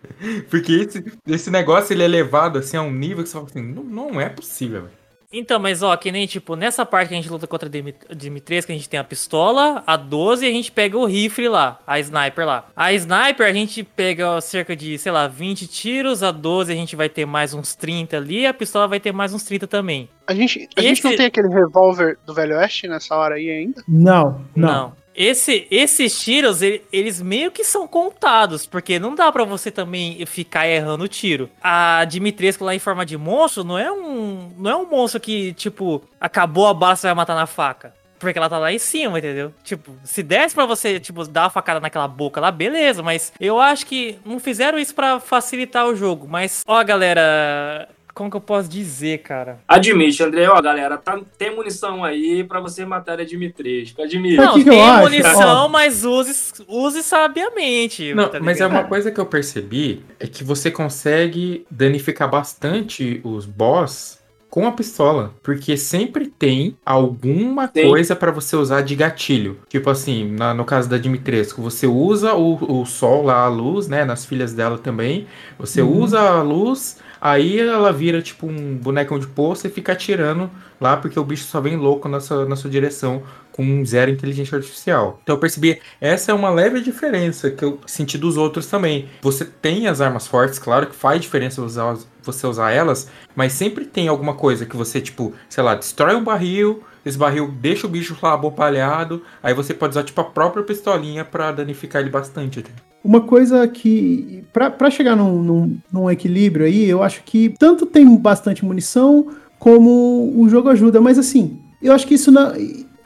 [0.52, 3.62] Porque esse, esse negócio ele é levado assim a um nível que você fala assim,
[3.64, 4.88] não, não é possível.
[5.32, 8.68] Então, mas ó, que nem tipo, nessa parte que a gente luta contra a Dimitrescu,
[8.68, 11.80] que a gente tem a pistola, a 12 e a gente pega o rifle lá,
[11.88, 12.66] a sniper lá.
[12.76, 16.96] A sniper a gente pega cerca de, sei lá, 20 tiros, a 12 a gente
[16.96, 20.10] vai ter mais uns 30 ali, a pistola vai ter mais uns 30 também.
[20.28, 20.88] A gente, a Esse...
[20.88, 23.84] gente não tem aquele revólver do Velho Oeste nessa hora aí ainda?
[23.88, 24.68] Não, não.
[24.68, 25.01] não.
[25.16, 30.26] Esse, esses tiros, ele- eles meio que são contados, porque não dá pra você também
[30.26, 31.50] ficar errando o tiro.
[31.62, 35.54] A Dimitrescu lá em forma de monstro não é um, não é um monstro que,
[35.54, 37.94] tipo, acabou a bala, você vai matar na faca.
[38.20, 39.52] Porque ela tá lá em cima, entendeu?
[39.64, 43.60] Tipo, se desse pra você, tipo, dar uma facada naquela boca lá, beleza, mas eu
[43.60, 46.28] acho que não fizeram isso pra facilitar o jogo.
[46.30, 49.60] Mas, ó, galera, como que eu posso dizer, cara?
[49.68, 54.02] Admite, André, ó, galera, tá, tem munição aí pra você matar a Dimitrescu.
[54.02, 54.36] Admite.
[54.38, 55.04] Não, que tem acho?
[55.04, 55.68] munição, Ó.
[55.70, 58.14] mas use, use sabiamente.
[58.14, 63.20] Não, tá mas é uma coisa que eu percebi é que você consegue danificar bastante
[63.24, 64.20] os boss
[64.50, 67.88] com a pistola, porque sempre tem alguma Tem.
[67.88, 69.60] coisa pra você usar de gatilho.
[69.70, 73.88] Tipo assim, na- no caso da Dimitrescu, você usa o, o sol lá, a luz,
[73.88, 75.26] né, nas filhas dela também.
[75.58, 76.02] Você Uhum.
[76.02, 80.98] usa a luz, aí ela vira tipo um bonecão de poço e fica atirando lá,
[80.98, 85.20] porque o bicho só vem louco na sua, na sua direção com zero inteligência artificial.
[85.22, 89.08] Então eu percebi essa é uma leve diferença que eu senti dos outros também.
[89.22, 93.86] Você tem as armas fortes, claro que faz diferença usar, você usar elas, mas sempre
[93.86, 97.90] tem alguma coisa que você, tipo, sei lá, destrói um barril, esse barril deixa o
[97.90, 102.60] bicho lá abopalhado, aí você pode usar, tipo, a própria pistolinha pra danificar ele bastante.
[102.60, 102.70] até.
[103.04, 108.16] Uma coisa que, pra chegar num, num- num equilíbrio aí, eu acho que tanto tem
[108.16, 112.32] bastante munição, como o jogo ajuda, mas assim, eu acho que isso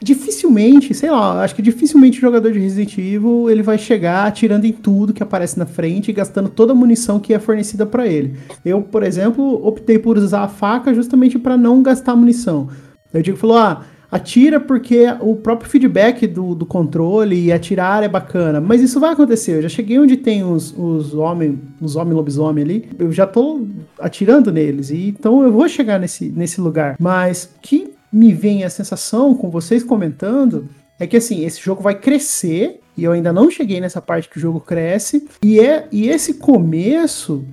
[0.02, 4.66] dificilmente, sei lá, acho que dificilmente o jogador de Resident Evil ele vai chegar atirando
[4.66, 8.06] em tudo que aparece na frente e gastando toda a munição que é fornecida pra
[8.06, 8.36] ele.
[8.64, 12.68] Eu, por exemplo, optei por usar a faca justamente pra não gastar munição.
[13.16, 18.08] Eu digo, falou, ah, atira porque o próprio feedback do, do controle e atirar é
[18.08, 18.60] bacana.
[18.60, 19.56] Mas isso vai acontecer.
[19.56, 22.88] Eu já cheguei onde tem os, os homens, os homem lobisomem ali.
[22.98, 23.66] Eu já tô
[23.98, 24.90] atirando neles.
[24.90, 26.96] E, então eu vou chegar nesse, nesse lugar.
[26.98, 31.94] Mas que me vem a sensação com vocês comentando é que assim, esse jogo vai
[31.94, 32.80] crescer.
[32.96, 35.28] E eu ainda não cheguei nessa parte que o jogo cresce.
[35.42, 37.44] E, é, e esse começo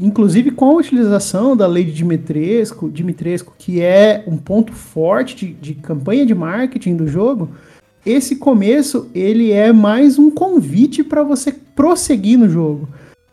[0.00, 5.52] inclusive com a utilização da lei de Dimitrescu, Dimitrescu que é um ponto forte de,
[5.54, 7.50] de campanha de marketing do jogo,
[8.06, 12.88] esse começo ele é mais um convite para você prosseguir no jogo,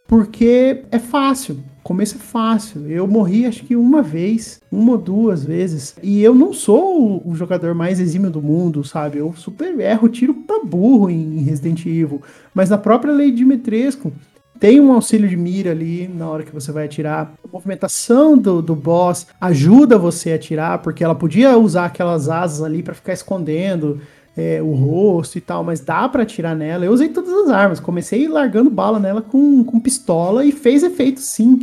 [0.08, 1.60] porque é fácil.
[1.84, 2.90] Começo é fácil.
[2.90, 5.96] Eu morri acho que uma vez, uma ou duas vezes.
[6.02, 9.20] E eu não sou o, o jogador mais exímio do mundo, sabe?
[9.20, 12.24] Eu super erro, tiro pra burro em Resident Evil.
[12.56, 14.12] Mas na própria lei de Dimitrescu,
[14.60, 17.34] tem um auxílio de mira ali na hora que você vai atirar.
[17.44, 22.62] A movimentação do, do boss ajuda você a atirar, porque ela podia usar aquelas asas
[22.62, 24.00] ali para ficar escondendo
[24.36, 26.86] é, o rosto e tal, mas dá para atirar nela.
[26.86, 31.22] Eu usei todas as armas, comecei largando bala nela com, com pistola e fez efeito
[31.22, 31.62] sim.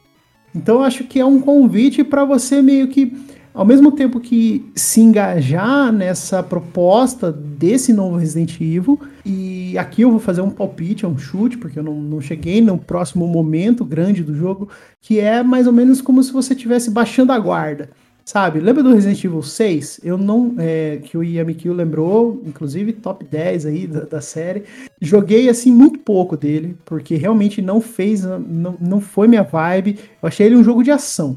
[0.55, 3.17] Então eu acho que é um convite para você meio que,
[3.55, 10.11] ao mesmo tempo que se engajar nessa proposta desse novo Resident Evil, e aqui eu
[10.11, 14.23] vou fazer um palpite, um chute, porque eu não, não cheguei no próximo momento grande
[14.23, 14.69] do jogo,
[15.01, 17.91] que é mais ou menos como se você estivesse baixando a guarda.
[18.25, 20.01] Sabe, lembra do Resident Evil 6?
[20.05, 20.55] Eu não.
[20.57, 24.63] É, que o Yamikio lembrou, inclusive top 10 aí da, da série.
[25.01, 28.23] Joguei assim muito pouco dele, porque realmente não fez.
[28.23, 29.99] Não, não foi minha vibe.
[30.23, 31.37] Eu achei ele um jogo de ação.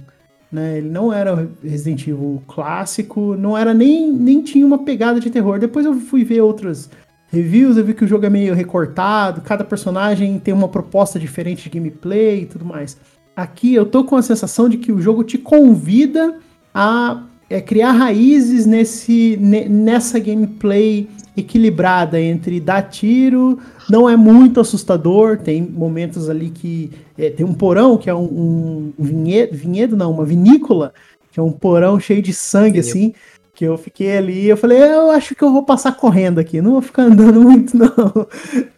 [0.55, 0.77] Né?
[0.77, 5.59] Ele não era Resident Evil clássico, não era nem, nem tinha uma pegada de terror.
[5.59, 6.89] Depois eu fui ver outras
[7.27, 11.63] reviews, eu vi que o jogo é meio recortado, cada personagem tem uma proposta diferente
[11.63, 12.97] de gameplay e tudo mais.
[13.35, 16.39] Aqui eu tô com a sensação de que o jogo te convida
[16.73, 24.59] a é, criar raízes nesse, ne- nessa gameplay equilibrada entre dar tiro, não é muito
[24.59, 29.97] assustador, tem momentos ali que é, tem um porão que é um, um vinhedo, vinhedo
[29.97, 30.93] não, uma vinícola,
[31.31, 33.13] que é um porão cheio de sangue assim,
[33.53, 36.71] que eu fiquei ali, eu falei, eu acho que eu vou passar correndo aqui, não
[36.71, 38.27] vou ficar andando muito não.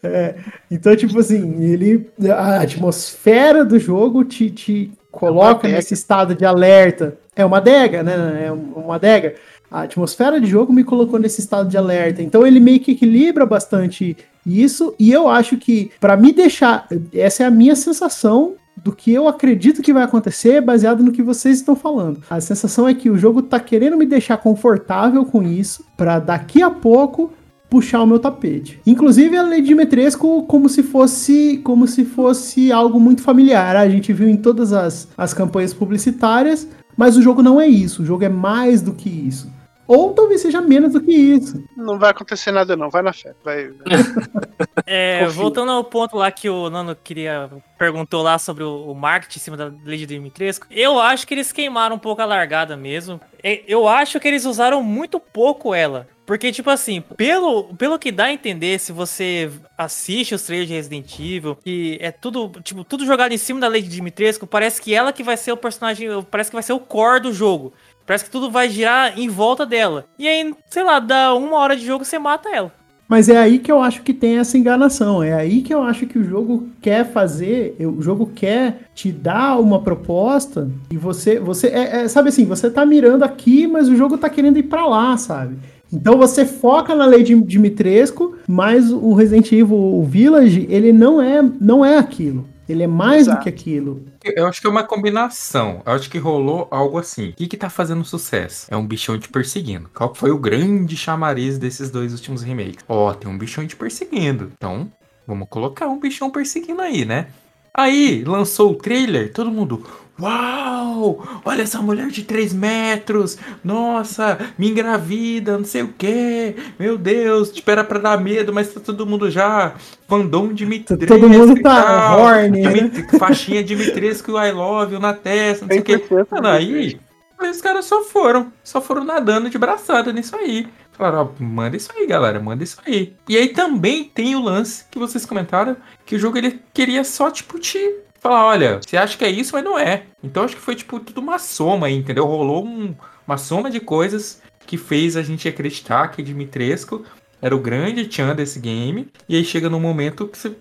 [0.04, 0.36] É,
[0.70, 5.76] então tipo assim, ele a atmosfera do jogo te, te coloca adega.
[5.76, 7.18] nesse estado de alerta.
[7.38, 8.48] É uma adega, né?
[8.48, 9.36] É uma adega.
[9.70, 12.22] A atmosfera de jogo me colocou nesse estado de alerta.
[12.22, 14.96] Então ele meio que equilibra bastante isso.
[14.98, 16.88] E eu acho que, pra me deixar.
[17.14, 21.22] Essa é a minha sensação do que eu acredito que vai acontecer, baseado no que
[21.22, 22.22] vocês estão falando.
[22.30, 26.62] A sensação é que o jogo tá querendo me deixar confortável com isso, pra daqui
[26.62, 27.34] a pouco
[27.70, 28.80] puxar o meu tapete.
[28.86, 33.76] Inclusive a Lady Dimitrescu como se fosse como se fosse algo muito familiar.
[33.76, 38.02] A gente viu em todas as, as campanhas publicitárias, mas o jogo não é isso.
[38.02, 39.50] O jogo é mais do que isso.
[39.88, 41.64] Ou talvez seja menos do que isso.
[41.76, 42.90] Não vai acontecer nada, não.
[42.90, 43.34] Vai na fé.
[43.44, 43.72] Vai.
[44.86, 49.38] É, voltando ao ponto lá que o Nano queria perguntou lá sobre o, o marketing
[49.38, 53.20] em cima da Lady Dimitrescu, eu acho que eles queimaram um pouco a largada mesmo.
[53.44, 56.08] É, Eu acho que eles usaram muito pouco ela.
[56.28, 60.76] Porque, tipo assim, pelo, pelo que dá a entender, se você assiste os trailers de
[60.76, 64.94] Resident Evil, que é tudo, tipo, tudo jogado em cima da Lady Dimitrescu, parece que
[64.94, 67.72] ela que vai ser o personagem, parece que vai ser o core do jogo.
[68.08, 70.06] Parece que tudo vai girar em volta dela.
[70.18, 72.72] E aí, sei lá, dá uma hora de jogo você mata ela.
[73.08, 75.22] Mas é aí que eu acho que tem essa enganação.
[75.22, 79.60] É aí que eu acho que o jogo quer fazer, o jogo quer te dar
[79.60, 83.96] uma proposta e você, você é, é, sabe assim, você tá mirando aqui, mas o
[83.96, 85.58] jogo tá querendo ir pra lá, sabe?
[85.92, 91.42] Então você foca na lei de Dimitrescu, mas o Resident Evil Village, ele não é,
[91.60, 92.46] não é aquilo.
[92.68, 93.38] Ele é mais Exato.
[93.38, 94.02] do que aquilo.
[94.36, 95.82] Eu acho que é uma combinação.
[95.86, 97.30] Eu acho que rolou algo assim.
[97.30, 98.68] O que que tá fazendo sucesso?
[98.70, 99.90] É um bichão te perseguindo.
[99.94, 102.84] Qual foi o grande chamariz desses dois últimos remakes?
[102.88, 104.52] Ó, tem um bichão te perseguindo.
[104.56, 104.92] Então,
[105.26, 107.28] vamos colocar um bichão perseguindo aí, né?
[107.74, 109.86] Aí, lançou o trailer, todo mundo...
[110.20, 111.42] Uau!
[111.46, 113.38] Olha essa mulher de 3 metros!
[113.64, 116.56] Nossa, me engravida, não sei o que.
[116.80, 119.74] Meu Deus, espera pra dar medo, mas tá todo mundo já
[120.08, 122.20] fandom Dimitrescu Todo mundo tá tal.
[122.22, 122.72] horny, né?
[122.74, 125.98] Dimit- Faixinha Dimitrescu I love you na testa, não sei o que.
[125.98, 127.00] 100% Mano, aí,
[127.40, 130.68] aí os caras só foram, só foram nadando de braçada nisso aí.
[130.94, 133.14] Falaram, ó, manda isso aí, galera, manda isso aí.
[133.30, 137.30] E aí também tem o lance que vocês comentaram, que o jogo ele queria só,
[137.30, 137.78] tipo, te
[138.20, 140.04] falar, olha, você acha que é isso, mas não é.
[140.24, 142.26] Então acho que foi, tipo, tudo uma soma aí, entendeu?
[142.26, 142.96] Rolou um-
[143.28, 147.04] uma soma de coisas que fez a gente acreditar que Dimitrescu
[147.42, 149.10] era o grande tchan desse game.
[149.30, 150.56] E aí chega num momento que você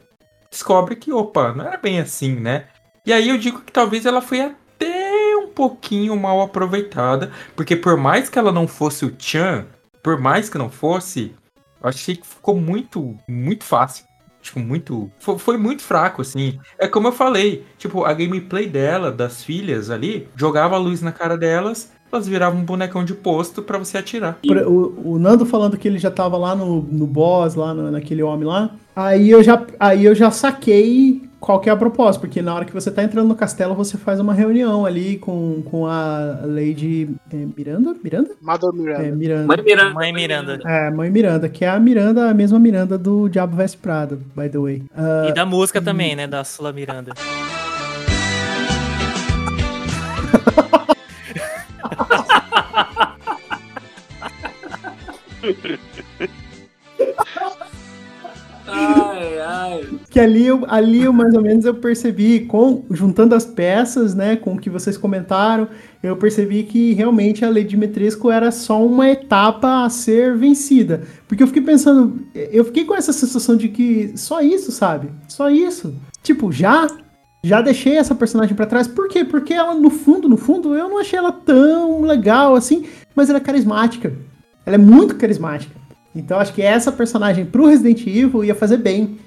[0.51, 2.67] descobre que, opa, não era bem assim, né?
[3.05, 7.97] E aí eu digo que talvez ela foi até um pouquinho mal aproveitada, porque por
[7.97, 9.67] mais que ela não fosse o Chan,
[10.03, 11.35] por mais que não fosse,
[11.83, 14.05] eu achei que ficou muito, muito fácil.
[14.47, 15.11] Tipo, muito.
[15.19, 16.59] Foi, foi muito fraco, assim.
[16.79, 21.11] É como eu falei, tipo, a gameplay dela, das filhas ali, jogava a luz na
[21.11, 24.39] cara delas, elas viravam um bonecão de posto pra você atirar.
[24.69, 28.23] O, o Nando falando que ele já tava lá no, no boss, lá no- naquele
[28.23, 28.71] homem lá.
[28.95, 32.65] Aí eu, já, aí eu já saquei qual que é a proposta, porque na hora
[32.65, 37.11] que você tá entrando no castelo, você faz uma reunião ali com, com a Lady
[37.33, 37.95] é, Miranda?
[38.03, 38.31] Miranda?
[38.41, 39.17] Mother É, Miranda.
[39.17, 39.47] Miranda.
[39.47, 39.95] Mãe Miranda.
[39.95, 40.61] Mãe Miranda.
[40.65, 44.49] É, Mãe Miranda, que é a Miranda, a mesma Miranda do Diabo Veste Prada, by
[44.49, 44.83] the way.
[44.97, 46.27] Ah, E da música também, né?
[46.27, 47.13] Da Sula Miranda.
[60.17, 64.35] que ali, eu- ali eu mais ou menos eu percebi, com, juntando as peças, né,
[64.35, 65.69] com o que vocês comentaram,
[66.03, 71.03] eu percebi que realmente a Lady Dimitrescu era só uma etapa a ser vencida.
[71.29, 75.11] Porque eu fiquei pensando, eu fiquei com essa sensação de que só isso, sabe?
[75.29, 75.95] Só isso.
[76.23, 76.87] Tipo, já
[77.45, 78.89] já deixei essa personagem pra trás.
[78.89, 79.23] Por quê?
[79.23, 83.37] Porque ela no fundo, no fundo, eu não achei ela tão legal assim, mas ela
[83.39, 84.15] é carismática.
[84.65, 85.75] Ela é muito carismática.
[86.15, 89.19] Então acho que essa personagem pro Resident Evil ia fazer bem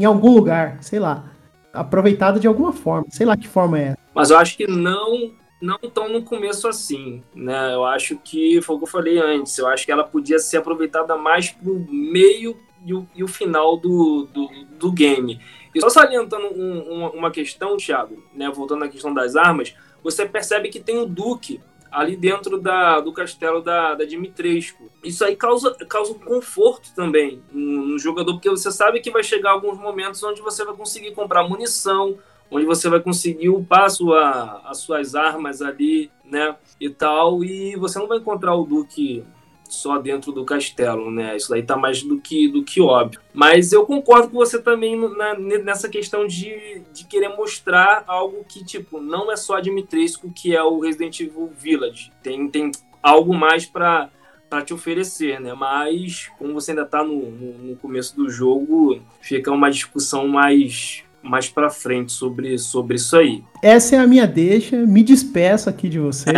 [0.00, 1.24] em algum lugar, sei lá,
[1.72, 3.96] aproveitada de alguma forma, sei lá que forma é.
[4.14, 7.74] Mas eu acho que não não tão no começo assim, né?
[7.74, 9.58] Eu acho que foi o que eu falei antes.
[9.58, 12.56] Eu acho que ela podia ser aproveitada mais pro meio
[12.86, 15.40] e o, e o final do, do, do game.
[15.74, 18.48] E só salientando um- uma, uma questão, Thiago, né?
[18.54, 23.12] Voltando à questão das armas, você percebe que tem o Duque ali dentro da, do
[23.12, 24.90] castelo da, da Dimitrescu.
[25.02, 29.52] Isso aí causa, causa um conforto também no, jogador, porque você sabe que vai chegar
[29.52, 32.18] alguns momentos onde você vai conseguir comprar munição,
[32.50, 37.98] onde você vai conseguir upar sua, as suas armas ali, né, e tal, e você
[37.98, 39.24] não vai encontrar o Duque
[39.68, 43.20] só dentro do castelo, né, isso daí tá mais do que, do que óbvio.
[43.32, 48.64] Mas eu concordo com você também na- nessa questão de, de querer mostrar algo que,
[48.64, 53.66] tipo, não é só Dimitrescu que é o Resident Evil Village, tem, tem algo mais
[53.66, 54.10] para
[54.50, 55.52] para te oferecer, né?
[55.52, 61.04] Mas como você ainda tá no, no, no começo do jogo, fica uma discussão mais
[61.22, 63.42] mais para frente sobre, sobre isso aí.
[63.62, 66.34] Essa é a minha deixa, me despeço aqui de vocês,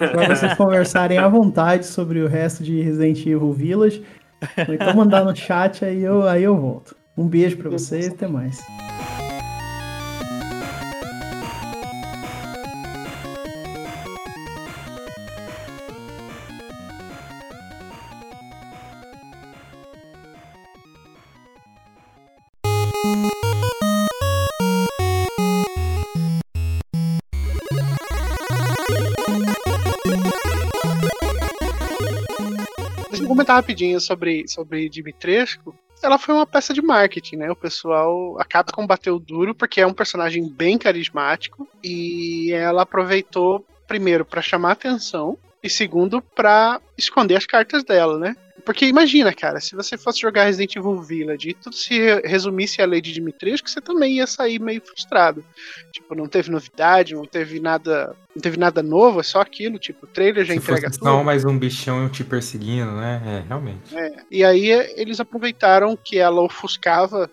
[0.00, 0.06] É.
[0.08, 4.02] para vocês conversarem à vontade sobre o resto de Resident Evil Village.
[4.68, 6.94] Então mandar no chat, aí eu, aí eu volto.
[7.16, 8.58] Um beijo pra vocês, até mais.
[33.44, 35.74] Comentar rapidinho sobre, sobre Dimitrescu.
[36.02, 37.50] Ela foi uma peça de marketing, né?
[37.50, 44.24] O pessoal acaba combateu duro porque é um personagem bem carismático e ela aproveitou primeiro
[44.24, 48.34] para chamar atenção e segundo para esconder as cartas dela, né?
[48.64, 52.86] Porque imagina, cara, se você fosse jogar Resident Evil Village e tudo se resumisse a
[52.86, 55.44] lei de Dimitrescu, você também ia sair meio frustrado.
[55.92, 60.06] Tipo, não teve novidade, não teve nada, não teve nada novo, é só aquilo, tipo,
[60.06, 61.08] o trailer já Se entrega fosse tudo.
[61.10, 63.22] só mais um bichão te perseguindo, né?
[63.26, 63.96] É, realmente.
[63.96, 67.30] É, e aí eles aproveitaram que ela ofuscava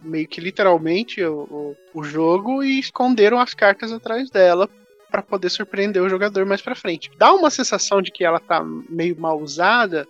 [0.00, 4.68] meio que literalmente o, o, o jogo e esconderam as cartas atrás dela
[5.12, 7.10] para poder surpreender o jogador mais pra frente.
[7.18, 10.08] Dá uma sensação de que ela tá meio mal usada,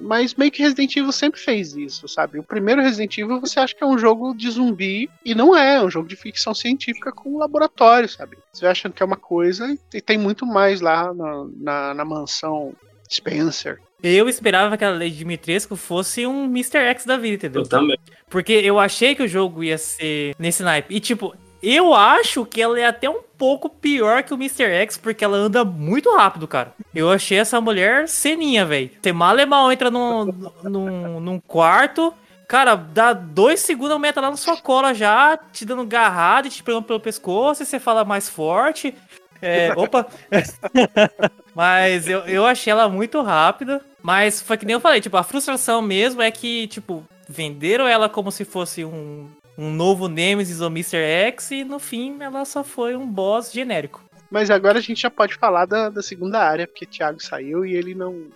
[0.00, 2.38] mas meio que Resident Evil sempre fez isso, sabe?
[2.38, 5.76] O primeiro Resident Evil você acha que é um jogo de zumbi e não é,
[5.76, 8.36] é um jogo de ficção científica com laboratório, sabe?
[8.52, 12.74] Você acha que é uma coisa e tem muito mais lá na, na, na mansão
[13.10, 13.80] Spencer.
[14.02, 16.78] Eu esperava que a Lady Dimitrescu fosse um Mr.
[16.78, 17.62] X da vida, entendeu?
[17.62, 17.98] Eu também.
[18.28, 20.94] Porque eu achei que o jogo ia ser nesse naipe.
[20.94, 21.34] E, tipo,
[21.64, 24.64] eu acho que ela é até um pouco pior que o Mr.
[24.64, 26.72] X, porque ela anda muito rápido, cara.
[26.94, 28.90] Eu achei essa mulher ceninha, velho.
[29.00, 30.26] Você mal e mal entra num,
[30.62, 32.12] num, num quarto.
[32.46, 36.62] Cara, dá dois segundos, a meta lá na sua cola já, te dando garrada te
[36.62, 38.94] pegando pelo pescoço, e você fala mais forte.
[39.40, 40.06] É, opa!
[41.54, 43.80] mas eu, eu achei ela muito rápida.
[44.02, 48.08] Mas foi que nem eu falei, tipo, a frustração mesmo é que, tipo, venderam ela
[48.08, 50.96] como se fosse um, um novo Nemesis ou Mr.
[50.96, 54.02] X e no fim ela só foi um boss genérico.
[54.30, 57.74] Mas agora a gente já pode falar da, da segunda área, porque Thiago saiu e
[57.74, 58.26] ele não,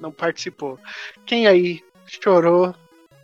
[0.00, 0.78] não participou.
[1.24, 2.74] Quem aí chorou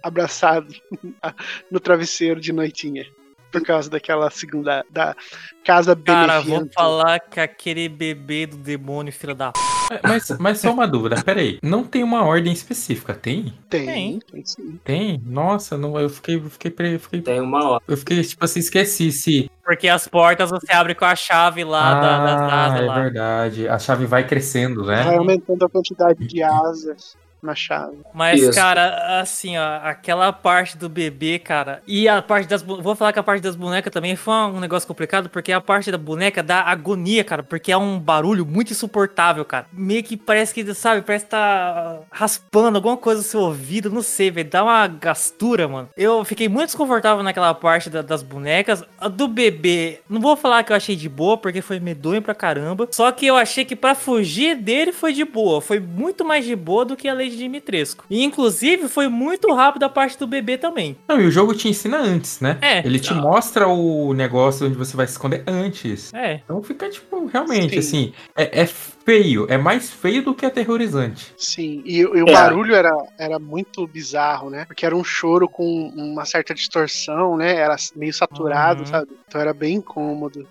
[0.03, 0.72] abraçado
[1.70, 3.07] no travesseiro de noitinha?
[3.51, 4.84] Por causa daquela segunda.
[4.88, 5.16] da
[5.64, 9.51] casa Cara, vou falar que aquele bebê do demônio, filho da.
[9.51, 9.70] p***.
[9.91, 11.59] É, Mas, mas só uma dúvida, peraí.
[11.62, 13.53] Não tem uma ordem específica, tem?
[13.68, 14.18] Tem, Tem.
[14.20, 14.80] tem sim.
[14.84, 15.20] Tem?
[15.26, 17.82] Nossa, não, eu fiquei, eu fiquei, eu fiquei, Tem uma hora.
[17.88, 19.51] eu fiquei, tipo assim, esqueci se.
[19.64, 23.01] Porque as portas você abre com a chave lá da, das Ah, asas é lá.
[23.03, 23.68] verdade.
[23.68, 25.03] A chave vai crescendo, né?
[25.03, 27.99] Vai aumentando a quantidade de asas na chave.
[28.12, 28.53] Mas, Isso.
[28.53, 32.62] cara, assim, ó, aquela parte do bebê, cara, e a parte das.
[32.62, 35.91] Vou falar que a parte das bonecas também foi um negócio complicado, porque a parte
[35.91, 39.66] da boneca dá agonia, cara, porque é um barulho muito insuportável, cara.
[39.72, 44.03] Meio que parece que, sabe, parece que tá raspando alguma coisa no seu ouvido, não
[44.03, 45.88] sei, velho, dá uma gastura, mano.
[45.97, 48.84] Eu fiquei muito desconfortável naquela parte da- das bonecas.
[49.01, 52.34] A do bebê, não vou falar que eu achei de boa, porque foi medonho pra
[52.34, 52.88] caramba.
[52.91, 55.61] Só que eu achei que pra fugir dele foi de boa.
[55.61, 58.05] Foi muito mais de boa do que a Lady Dimitrescu.
[58.11, 60.97] E inclusive foi muito rápido a parte do bebê também.
[61.09, 62.59] Não, e o jogo te ensina antes, né?
[62.61, 62.78] É.
[62.85, 66.12] Ele te mostra o negócio onde você vai se esconder antes.
[66.12, 66.41] É.
[66.45, 67.78] Então fica, tipo, realmente, Sim.
[67.78, 69.47] assim, é, é feio.
[69.49, 71.33] É mais feio do que aterrorizante.
[71.37, 72.33] Sim, e, e o É.
[72.33, 74.64] barulho era, era muito bizarro, né?
[74.64, 77.57] Porque era um choro com uma certa distorção, né?
[77.57, 78.87] Era meio saturado, Uhum.
[78.87, 79.09] sabe?
[79.28, 80.47] Então era bem incômodo.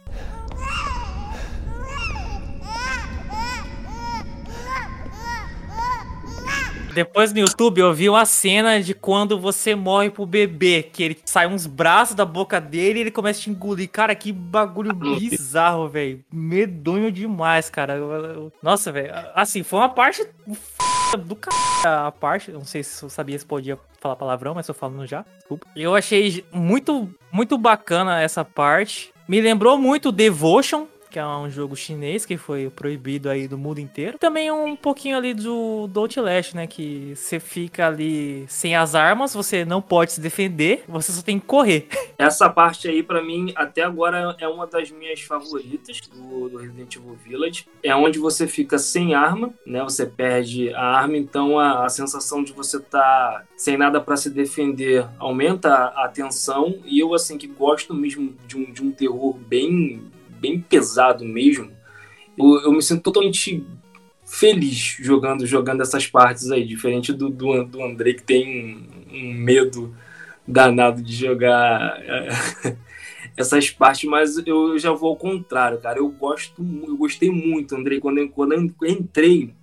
[6.93, 11.17] Depois no YouTube eu vi uma cena de quando você morre pro bebê, que ele
[11.25, 13.89] sai uns braços da boca dele e ele começa a te engolir.
[13.89, 16.23] Cara, que bagulho bizarro, velho.
[16.31, 17.95] Medonho demais, cara.
[17.95, 19.11] Eu- eu- Nossa, velho.
[19.35, 22.07] Assim, foi uma parte f- do cara.
[22.07, 25.25] A parte, não sei se eu sabia se podia falar palavrão, mas tô falando já.
[25.37, 25.65] Desculpa.
[25.75, 29.11] Eu achei muito, muito bacana essa parte.
[29.27, 33.79] Me lembrou muito Devotion, que é um jogo chinês que foi proibido aí do mundo
[33.79, 34.17] inteiro.
[34.17, 36.67] Também um pouquinho ali do, do Outlast, né?
[36.67, 41.39] Que você fica ali sem as armas, você não pode se defender, você só tem
[41.39, 41.87] que correr.
[42.17, 46.95] Essa parte aí, pra mim, até agora é uma das minhas favoritas do, do Resident
[46.95, 47.67] Evil Village.
[47.81, 49.81] É onde você fica sem arma, né?
[49.83, 54.29] Você perde a arma, então a, a sensação de você tá sem nada pra se
[54.29, 56.79] defender aumenta a, a tensão.
[56.85, 60.01] E eu, assim, que gosto mesmo de um, de um terror bem,
[60.39, 61.71] bem pesado mesmo,
[62.37, 63.65] eu, eu me sinto totalmente
[64.25, 69.33] feliz jogando jogando essas partes aí, diferente do, do, do André que tem um, um
[69.33, 69.95] medo
[70.47, 72.29] danado de jogar é,
[73.37, 75.99] essas partes, mas eu já vou ao contrário, cara.
[75.99, 79.53] Eu gosto, eu gostei muito, Andrei, quando eu, quando eu entrei,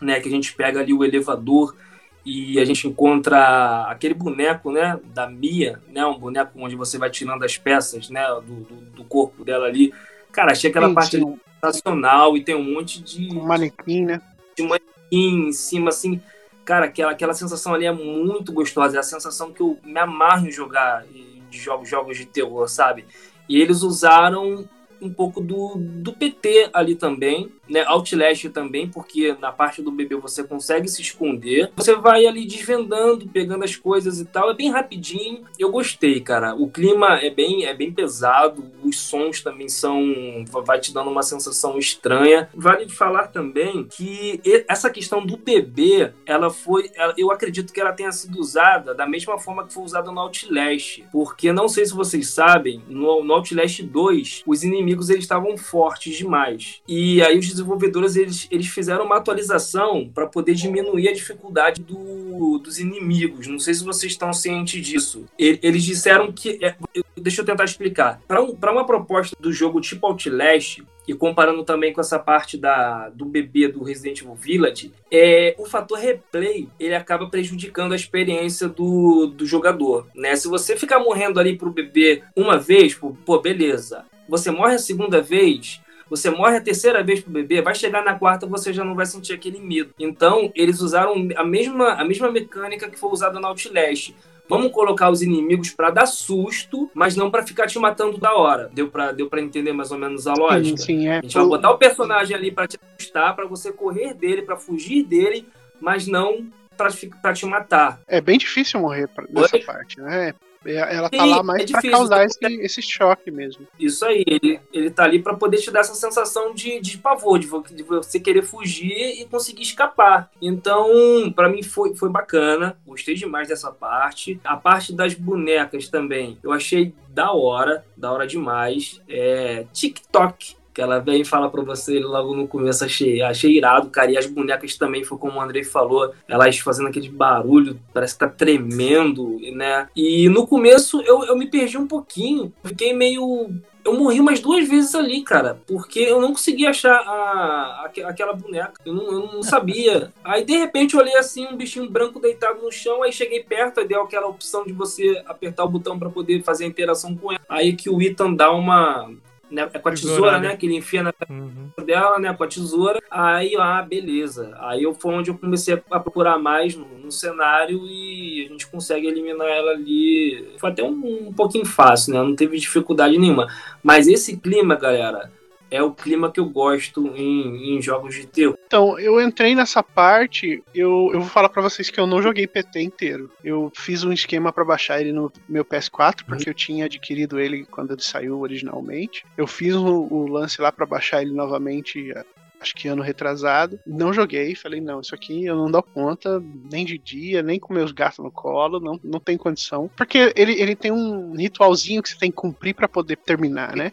[0.00, 1.76] né, que a gente pega ali o elevador
[2.24, 7.10] e a gente encontra aquele boneco, né, da Mia, né, um boneco onde você vai
[7.10, 9.92] tirando as peças, né, do, do, do corpo dela ali.
[10.36, 11.18] Cara, achei aquela Sim, parte
[11.64, 14.20] sensacional e tem um monte de, um manequim, né?
[14.54, 16.20] de manequim em cima, assim.
[16.62, 18.98] Cara, aquela, aquela sensação ali é muito gostosa.
[18.98, 23.06] É a sensação que eu me amarro em jogar de jogos, jogos de terror, sabe?
[23.48, 24.68] E eles usaram
[25.00, 27.84] um pouco do, do PT ali também, né?
[27.86, 31.70] Outlast também, porque na parte do bebê você consegue se esconder.
[31.76, 34.50] Você vai ali desvendando, pegando as coisas e tal.
[34.50, 35.44] É bem rapidinho.
[35.58, 36.54] Eu gostei, cara.
[36.54, 38.64] O clima é bem, é bem pesado.
[38.82, 40.44] Os sons também são.
[40.64, 42.48] Vai te dando uma sensação estranha.
[42.54, 46.90] Vale falar também que essa questão do bebê, ela foi.
[47.16, 51.02] Eu acredito que ela tenha sido usada da mesma forma que foi usada no Outlast.
[51.12, 56.16] Porque não sei se vocês sabem, no, no Outlast 2, os inimigos eles estavam fortes
[56.16, 56.80] demais.
[56.86, 62.58] E aí os desenvolvedores eles, eles fizeram uma atualização para poder diminuir a dificuldade do,
[62.58, 63.46] dos inimigos.
[63.46, 65.24] Não sei se vocês estão cientes disso.
[65.38, 66.58] Eles disseram que.
[66.64, 66.74] É,
[67.16, 68.20] deixa eu tentar explicar.
[68.26, 73.08] Para um, uma proposta do jogo tipo Outlast, e comparando também com essa parte da,
[73.10, 78.68] do bebê do Resident Evil Village, é, o fator replay ele acaba prejudicando a experiência
[78.68, 80.08] do, do jogador.
[80.14, 80.34] Né?
[80.34, 84.04] Se você ficar morrendo ali pro bebê uma vez, pô, beleza.
[84.28, 88.14] Você morre a segunda vez, você morre a terceira vez pro bebê, vai chegar na
[88.14, 89.90] quarta você já não vai sentir aquele medo.
[89.98, 94.14] Então, eles usaram a mesma, a mesma mecânica que foi usada no Outlast.
[94.48, 98.70] Vamos colocar os inimigos para dar susto, mas não para ficar te matando da hora.
[98.72, 100.76] Deu para deu pra entender mais ou menos a lógica?
[100.76, 101.18] Sim, sim, é.
[101.18, 104.56] A gente vai botar o personagem ali para te assustar, para você correr dele, para
[104.56, 105.48] fugir dele,
[105.80, 106.46] mas não
[106.76, 107.98] para te matar.
[108.06, 109.62] É bem difícil morrer nessa Oi?
[109.62, 110.34] parte, né?
[110.64, 113.66] Ela tá lá mais é difícil, pra causar esse, esse choque mesmo.
[113.78, 117.38] Isso aí, ele, ele tá ali para poder te dar essa sensação de, de pavor,
[117.38, 120.30] de, de você querer fugir e conseguir escapar.
[120.40, 124.40] Então, para mim foi, foi bacana, gostei demais dessa parte.
[124.44, 129.00] A parte das bonecas também, eu achei da hora, da hora demais.
[129.08, 133.88] É, TikTok que ela vem e fala pra você logo no começo, achei, achei irado,
[133.88, 134.10] cara.
[134.10, 138.20] E as bonecas também, foi como o Andrei falou, elas fazendo aquele barulho, parece que
[138.20, 139.88] tá tremendo, né?
[139.96, 143.50] E no começo eu, eu me perdi um pouquinho, fiquei meio
[143.86, 148.32] eu morri umas duas vezes ali, cara, porque eu não conseguia achar a, a aquela
[148.32, 148.74] boneca.
[148.84, 150.12] Eu não, eu não, sabia.
[150.24, 153.78] Aí, de repente, eu olhei assim, um bichinho branco deitado no chão, aí cheguei perto,
[153.78, 157.30] aí deu aquela opção de você apertar o botão para poder fazer a interação com
[157.30, 157.40] ela.
[157.48, 159.08] Aí que o Ethan dá uma,
[159.50, 160.56] né, é com a tesoura, tesoura né?
[160.56, 161.70] Que ele enfia na uhum.
[161.84, 162.32] dela, né?
[162.34, 163.00] Com a tesoura.
[163.10, 164.56] Aí, ah, beleza.
[164.60, 168.66] Aí eu, foi onde eu comecei a procurar mais no, no cenário e a gente
[168.66, 170.48] consegue eliminar ela ali.
[170.58, 172.22] Foi até um, um pouquinho fácil, né?
[172.22, 173.46] Não teve dificuldade nenhuma.
[173.82, 175.30] Mas esse clima, galera,
[175.70, 178.56] é o clima que eu gosto em, em jogos de terror.
[178.66, 182.46] Então, eu entrei nessa parte, eu, eu vou falar para vocês que eu não joguei
[182.46, 183.30] PT inteiro.
[183.42, 187.64] Eu fiz um esquema para baixar ele no meu PS4, porque eu tinha adquirido ele
[187.64, 189.24] quando ele saiu originalmente.
[189.36, 192.12] Eu fiz o, o lance lá para baixar ele novamente
[192.60, 193.78] acho que ano retrasado.
[193.86, 197.72] Não joguei, falei, não, isso aqui eu não dou conta, nem de dia, nem com
[197.72, 199.90] meus gatos no colo, não, não tem condição.
[199.96, 203.92] Porque ele, ele tem um ritualzinho que você tem que cumprir para poder terminar, né?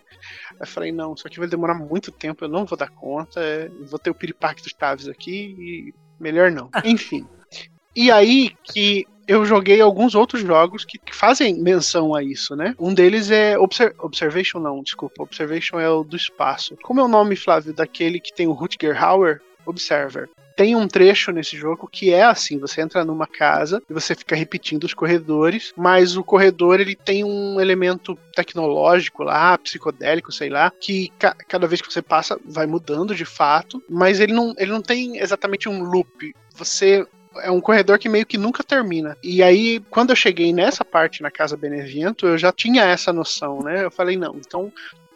[0.59, 3.41] Aí falei, não, isso aqui vai demorar muito tempo, eu não vou dar conta,
[3.89, 6.69] vou ter o piripaque dos Taves aqui e melhor não.
[6.83, 7.27] Enfim.
[7.95, 12.75] E aí que eu joguei alguns outros jogos que, que, fazem menção a isso, né?
[12.77, 15.23] Um deles é Obser Observation, não, desculpa.
[15.23, 16.75] Observation é o do espaço.
[16.83, 19.41] Como é o nome, Flávio, daquele que tem o Rutger Hauer?
[19.65, 20.29] Observer.
[20.55, 24.35] Tem um trecho nesse jogo que é assim: você entra numa casa e você fica
[24.35, 30.71] repetindo os corredores, mas o corredor ele tem um elemento tecnológico lá, psicodélico, sei lá,
[30.71, 34.71] que ca cada vez que você passa vai mudando de fato, mas ele não, ele
[34.71, 36.33] não tem exatamente um loop.
[36.55, 37.05] Você
[37.37, 39.17] é um corredor que meio que nunca termina.
[39.23, 43.59] E aí, quando eu cheguei nessa parte na Casa Benevento, eu já tinha essa noção,
[43.59, 43.83] né?
[43.83, 44.71] Eu falei, não, então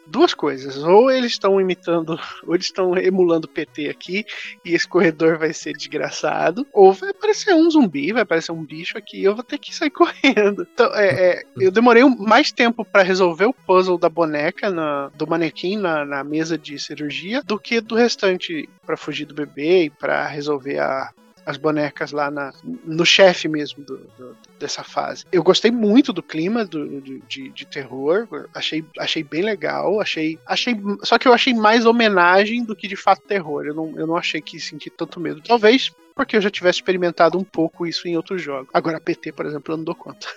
[0.08, 0.76] duas coisas.
[0.78, 4.24] Ou eles estão imitando, ou eles estão emulando o PT aqui,
[4.64, 8.98] e esse corredor vai ser desgraçado, ou vai aparecer um zumbi, vai aparecer um bicho
[8.98, 10.66] aqui, e eu vou ter que sair correndo.
[10.72, 15.26] Então, é, é, eu demorei mais tempo para resolver o puzzle da boneca, na, do
[15.26, 19.90] manequim na, na mesa de cirurgia, do que do restante para fugir do bebê e
[19.90, 21.12] para resolver a,
[21.48, 22.52] as bonecas lá na,
[22.84, 25.24] no chefe mesmo do, do, dessa fase.
[25.32, 30.78] Eu gostei muito do clima do, de, de, terror, achei, achei bem legal, achei, achei.
[31.02, 33.64] Só que eu achei mais homenagem do que de fato terror.
[33.64, 35.40] Eu não, eu não achei que senti tanto medo.
[35.40, 38.68] Talvez porque eu já tivesse experimentado um pouco isso em outros jogos.
[38.74, 40.28] Agora, PT, por exemplo, eu não dou conta.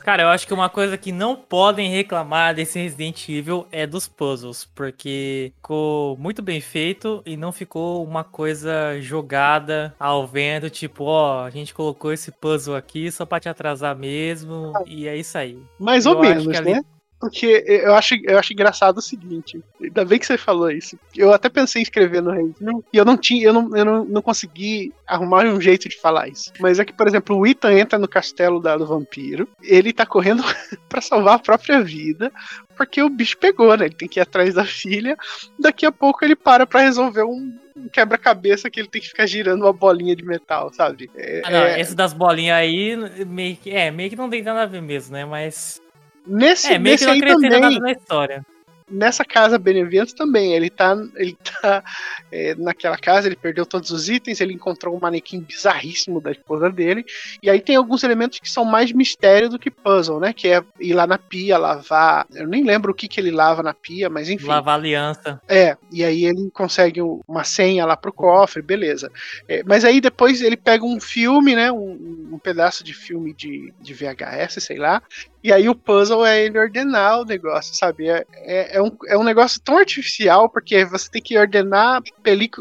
[0.03, 4.07] Cara, eu acho que uma coisa que não podem reclamar desse Resident Evil é dos
[4.07, 11.05] puzzles, porque ficou muito bem feito e não ficou uma coisa jogada ao vento, tipo,
[11.05, 15.37] ó, a gente colocou esse puzzle aqui só pra te atrasar mesmo, e é isso
[15.37, 15.57] aí.
[15.79, 16.73] Mais ou menos, ali...
[16.73, 16.81] né?
[17.25, 19.59] Porque eu acho, eu acho engraçado o seguinte.
[19.81, 20.95] Ainda bem que você falou isso.
[21.15, 24.05] Eu até pensei em escrever no Reino e eu não tinha, eu não, eu não,
[24.05, 26.53] não consegui arrumar um jeito de falar isso.
[26.59, 30.05] Mas é que, por exemplo, o Ethan entra no castelo da, do vampiro, ele tá
[30.05, 30.43] correndo
[30.87, 32.31] para salvar a própria vida,
[32.77, 33.85] porque o bicho pegou, né?
[33.85, 35.17] Ele tem que ir atrás da filha.
[35.59, 39.25] Daqui a pouco ele para para resolver um, um quebra-cabeça que ele tem que ficar
[39.25, 41.09] girando uma bolinha de metal, sabe?
[41.15, 41.79] É, ah, não, é...
[41.79, 42.95] Esse das bolinhas aí,
[43.25, 45.25] meio que, é, meio que não tem nada a ver mesmo, né?
[45.25, 45.81] Mas.
[46.25, 48.45] Nesse, é, meio nesse que não acrescenta nada na história
[48.89, 50.53] nessa casa Beneventos também.
[50.53, 51.83] Ele tá, ele tá
[52.31, 56.69] é, naquela casa, ele perdeu todos os itens, ele encontrou um manequim bizarríssimo da esposa
[56.69, 57.05] dele.
[57.41, 60.33] E aí tem alguns elementos que são mais mistério do que puzzle, né?
[60.33, 62.27] Que é ir lá na pia, lavar.
[62.33, 64.47] Eu nem lembro o que, que ele lava na pia, mas enfim.
[64.47, 65.41] Lavar aliança.
[65.47, 69.11] É, e aí ele consegue uma senha lá pro cofre, beleza.
[69.47, 71.71] É, mas aí depois ele pega um filme, né?
[71.71, 75.01] Um, um pedaço de filme de, de VHS, sei lá,
[75.45, 78.09] e aí o puzzle é ele ordenar o negócio, sabe?
[78.09, 82.01] É, é, é, um, é um negócio tão artificial, porque você tem que ordenar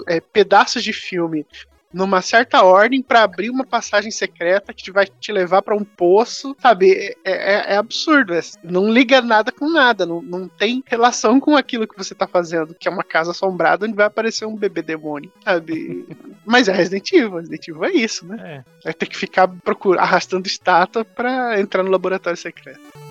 [0.06, 1.46] é, pedaços de filme
[1.94, 6.56] numa certa ordem para abrir uma passagem secreta que vai te levar para um poço,
[6.60, 7.16] sabe?
[7.24, 8.34] É, é, é absurdo.
[8.34, 12.26] É, não liga nada com nada, não, não tem relação com aquilo que você tá
[12.26, 16.04] fazendo, que é uma casa assombrada onde vai aparecer um bebê demônio, sabe?
[16.44, 18.36] Mas é Resident Evil, Resident Evil é isso, né?
[18.42, 18.64] É.
[18.82, 23.03] Vai ter que ficar procurando, arrastando estátua para entrar no laboratório secreto.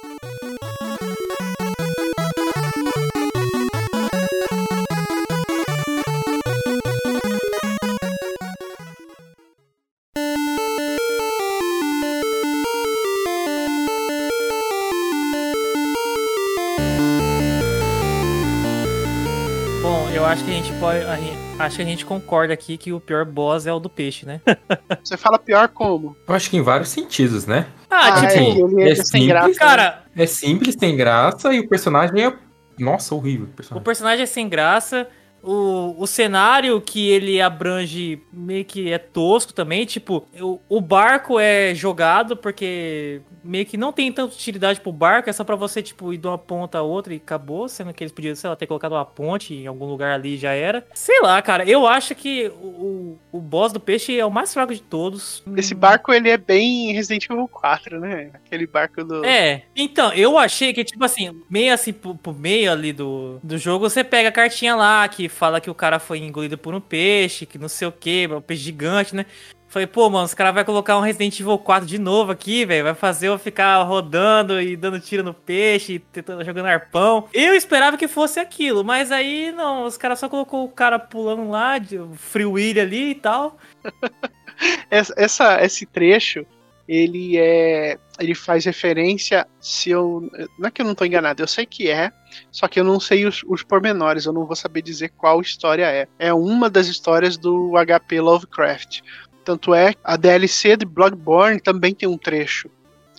[20.34, 21.06] Acho que a gente pode.
[21.06, 23.90] A gente, acho que a gente concorda aqui que o pior boss é o do
[23.90, 24.42] peixe, né?
[25.04, 26.18] Você fala pior como?
[26.28, 27.68] Eu acho que em vários sentidos, né?
[27.90, 30.04] Ah, ah tipo, é, é, é simples, graça, cara.
[30.16, 32.34] É simples, tem graça, e o personagem é.
[32.80, 33.46] Nossa, horrível.
[33.46, 35.08] O personagem, o personagem é sem graça
[35.44, 39.86] o, o cenário que ele abrange meio que é tosco também.
[39.86, 45.30] Tipo, o, o barco é jogado porque meio que não tem tanta utilidade pro barco,
[45.30, 48.04] é só pra você, tipo, ir de uma ponta a outra e acabou, sendo que
[48.04, 50.86] eles podiam, sei lá, ter colocado uma ponte em algum lugar ali já era.
[50.94, 54.74] Sei lá, cara, eu acho que o, o boss do peixe é o mais fraco
[54.74, 55.44] de todos.
[55.58, 58.32] Esse barco, ele é bem Resident Evil 4, né?
[58.34, 59.26] Aquele barco do...
[59.26, 63.58] É, então, eu achei que, tipo assim, meio assim, pro, pro meio ali do, do
[63.58, 66.80] jogo, você pega a cartinha lá, que fala que o cara foi engolido por um
[66.80, 69.26] peixe, que não sei o que, um peixe gigante, né?
[69.68, 72.84] Falei, pô, mano, os caras vão colocar um Resident Evil 4 de novo aqui, velho.
[72.84, 77.28] Vai fazer eu ficar rodando e dando tiro no peixe, tentando, jogando arpão.
[77.34, 81.50] Eu esperava que fosse aquilo, mas aí não, os caras só colocou o cara pulando
[81.50, 83.58] lá, de free will ali e tal.
[84.92, 86.46] essa, essa, esse trecho
[86.88, 90.30] ele é ele faz referência se eu
[90.60, 92.12] não é que eu não estou enganado eu sei que é
[92.52, 95.86] só que eu não sei os, os pormenores eu não vou saber dizer qual história
[95.86, 99.02] é é uma das histórias do HP Lovecraft
[99.44, 102.70] tanto é a DLC de Bloodborne também tem um trecho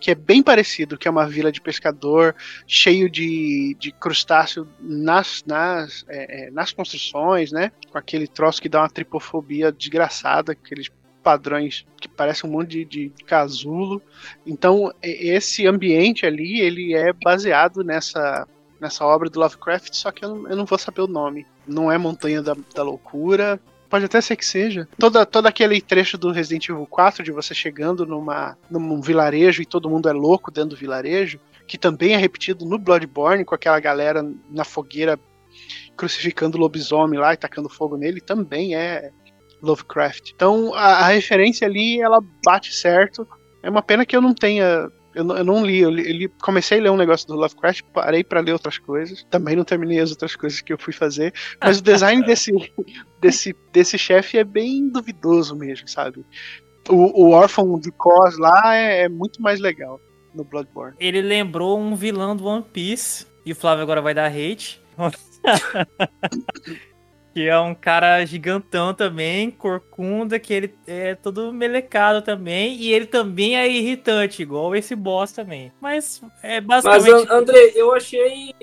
[0.05, 2.37] que é bem parecido, que é uma vila de pescador
[2.67, 7.73] cheio de, de crustáceo nas, nas, é, é nas construções, né?
[7.91, 10.91] Com aquele troço que dá uma tripofobia desgraçada, aqueles
[11.23, 14.03] padrões que parece um monte de, de casulo.
[14.47, 18.47] Então, esse ambiente ali, ele é baseado nessa,
[18.85, 21.47] nessa obra do Lovecraft, só que eu não, eu não vou saber o nome.
[21.67, 23.59] Não é Montanha da, da Loucura,
[23.89, 24.87] pode até ser que seja.
[24.99, 29.67] Toda, todo aquele trecho do Resident Evil 4 de você chegando numa, num vilarejo e
[29.67, 33.81] todo mundo é louco dentro do vilarejo, que também é repetido no Bloodborne, com aquela
[33.81, 35.19] galera na fogueira
[35.97, 39.11] crucificando o lobisomem lá e tacando fogo nele, também é
[39.63, 40.33] Lovecraft.
[40.35, 43.27] Então a, a, referência ali ela bate certo.
[43.63, 44.91] É uma pena que eu não tenha.
[45.15, 47.83] Eu, eu não li, eu li, eu li, comecei a ler um negócio do Lovecraft,
[47.93, 49.25] parei para ler outras coisas.
[49.31, 51.33] Também não terminei as outras coisas que eu fui fazer.
[51.61, 52.53] Mas o design desse,
[53.21, 56.25] desse, desse chefe é bem duvidoso mesmo, sabe?
[56.89, 60.01] O, o órfão de Cos lá é, é muito mais legal
[60.35, 60.97] no Bloodborne.
[60.99, 63.27] Ele lembrou um vilão do One Piece.
[63.47, 64.83] E o Flávio agora vai dar hate.
[67.35, 72.77] Que é um cara gigantão também, corcunda, que ele é todo melecado também.
[72.77, 75.73] E ele também é irritante, igual esse boss também.
[75.81, 77.11] Mas é basicamente.
[77.11, 78.55] Mas, André, eu achei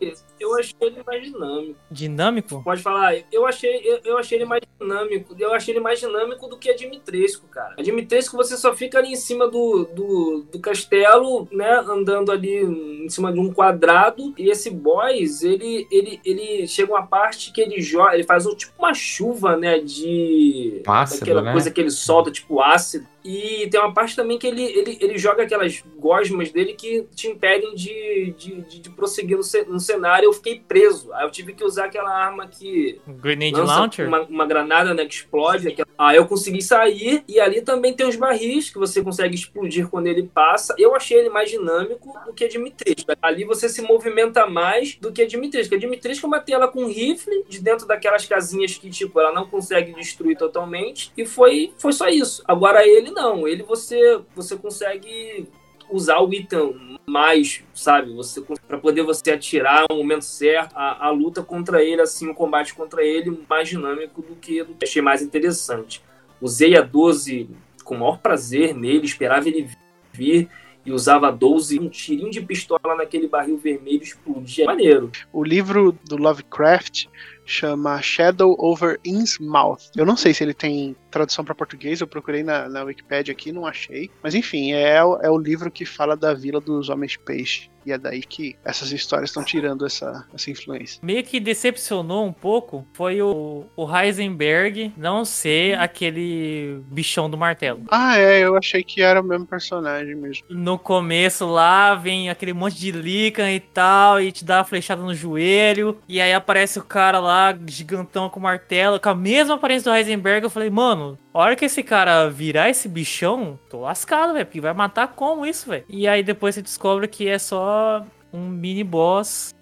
[0.42, 1.80] eu achei ele mais dinâmico.
[1.90, 2.64] Dinâmico?
[2.64, 3.16] Pode falar.
[3.32, 5.36] Eu achei, eu, eu, achei ele mais dinâmico.
[5.38, 7.76] Eu achei ele mais dinâmico do que a Dimitrescu, cara.
[7.78, 11.72] A Dimitrescu você só fica ali em cima do, do, do castelo, né?
[11.88, 14.34] Andando ali em cima de um quadrado.
[14.38, 18.16] E esse boss, ele, ele, ele chega uma parte que ele joga.
[18.16, 19.80] Ele faz um, tipo uma chuva, né?
[19.80, 20.82] De.
[20.88, 21.52] Ácido, aquela né?
[21.52, 25.18] coisa que ele solta, tipo ácido E tem uma parte também que ele, ele, ele
[25.18, 30.26] joga aquelas gosmas dele que te impedem de, de, de, de prosseguir no, cenário.
[30.26, 31.14] Eu fiquei preso.
[31.14, 33.00] Aí eu tive que usar aquela arma que.
[33.08, 34.08] Grenade Launcher?
[34.08, 35.68] Uma, uma, granada né, que explode.
[35.68, 35.88] Aquela...
[35.98, 37.24] Aí eu consegui sair.
[37.28, 40.76] E ali também tem os barris que você consegue explodir quando ele passa.
[40.78, 43.12] Eu achei ele mais dinâmico do que a Dimitrescu.
[43.22, 45.76] Ali você se movimenta mais do que a Dimitrescu.
[45.76, 49.32] A Dimitrescu eu matei ela com um rifle de dentro daquelas casinhas que, tipo, ela
[49.32, 51.12] não consegue destruir totalmente.
[51.16, 52.44] E foi, foi só isso.
[52.48, 53.48] Agora ele não.
[53.48, 55.48] Ele você, você consegue
[55.90, 58.14] usar o item mais, sabe?
[58.14, 62.34] Você para poder você atirar no momento certo, a, a, luta contra ele, assim, o
[62.34, 66.02] combate contra ele mais dinâmico do que achei mais interessante.
[66.42, 67.50] Usei a 12
[67.84, 69.70] com o maior prazer nele, esperava ele
[70.14, 70.50] vir
[70.86, 74.66] e usava 12, um tirinho de pistola naquele barril vermelho explodia.
[74.66, 75.12] Maneiro.
[75.32, 77.06] O livro do Lovecraft
[77.46, 79.92] chama Shadow over Innsmouth.
[79.96, 83.52] Eu não sei se ele tem tradução para português, eu procurei na, na Wikipedia aqui,
[83.52, 84.10] não achei.
[84.22, 87.71] Mas enfim, é, é o livro que fala da Vila dos Homens Peixe.
[87.86, 91.00] E é daí que essas histórias estão tirando essa, essa influência.
[91.02, 97.84] Meio que decepcionou um pouco foi o, o Heisenberg não ser aquele bichão do martelo.
[97.90, 100.46] Ah, é, eu achei que era o mesmo personagem mesmo.
[100.50, 105.02] No começo lá vem aquele monte de Lycan e tal, e te dá a flechada
[105.02, 109.92] no joelho, e aí aparece o cara lá, gigantão com martelo, com a mesma aparência
[109.92, 110.44] do Heisenberg.
[110.44, 114.46] Eu falei, mano, a hora que esse cara virar esse bichão, tô lascado, velho.
[114.46, 115.86] Porque vai matar como isso, velho?
[115.88, 119.54] E aí depois você descobre que é só um mini boss.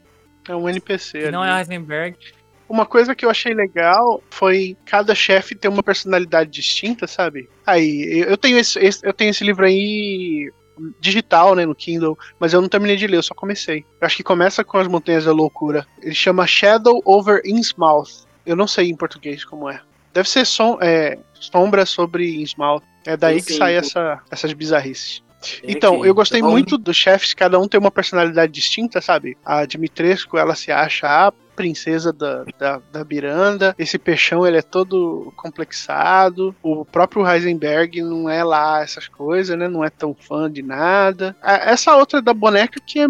[0.48, 1.24] É um NPC.
[1.24, 2.18] Que não é Heisenberg.
[2.68, 7.50] Uma coisa que eu achei legal foi cada chefe ter uma personalidade distinta, sabe?
[7.66, 10.52] Aí, eu tenho esse, esse, eu tenho esse livro aí
[11.00, 13.86] digital, né, no Kindle, mas eu não terminei de ler, eu só comecei.
[14.00, 15.86] Eu acho que começa com as Montanhas da Loucura.
[16.02, 18.26] Ele chama Shadow Over Innsmouth.
[18.46, 19.82] Eu não sei em português como é.
[20.14, 22.84] Deve ser som, é, sombra sobre Innsmouth.
[23.06, 25.24] É daí sim, que sai essa, essas bizarrices.
[25.64, 29.38] Então, eu gostei muito dos chefes, cada um tem uma personalidade distinta, sabe?
[29.46, 33.76] A Dimitrescu, ela se acha a princesa da, da, da Miranda.
[33.78, 36.56] Esse peixão, ele é todo complexado.
[36.64, 39.68] O próprio Heisenberg não é lá essas coisas, né?
[39.68, 41.36] Não é tão fã de nada.
[41.42, 43.08] Essa outra da boneca que é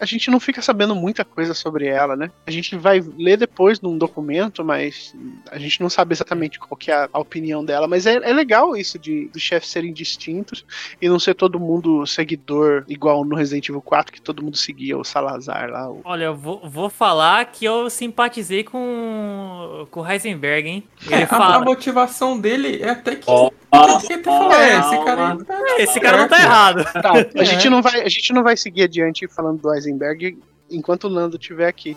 [0.00, 2.30] a gente não fica sabendo muita coisa sobre ela, né?
[2.46, 5.14] A gente vai ler depois num documento, mas
[5.50, 7.88] a gente não sabe exatamente qual que é a, opinião dela.
[7.88, 10.64] Mas é, é legal isso de dos chefes serem distintos
[11.00, 14.96] e não ser todo mundo seguidor, igual no Resident Evil 4, que todo mundo seguia
[14.96, 15.90] o Salazar lá.
[15.90, 16.00] O...
[16.04, 20.84] Olha, eu vou, vou falar que eu simpatizei com, com o Heisenberg, hein?
[21.06, 21.56] Ele é, fala...
[21.56, 23.28] a, motivação dele é até que.
[23.30, 23.50] Oh.
[23.70, 26.84] É, esse cara, tá esse cara não tá errado.
[26.84, 30.38] Tá, a, gente não vai, a gente não vai seguir adiante falando do Heisenberg
[30.70, 31.96] enquanto o Nando estiver aqui.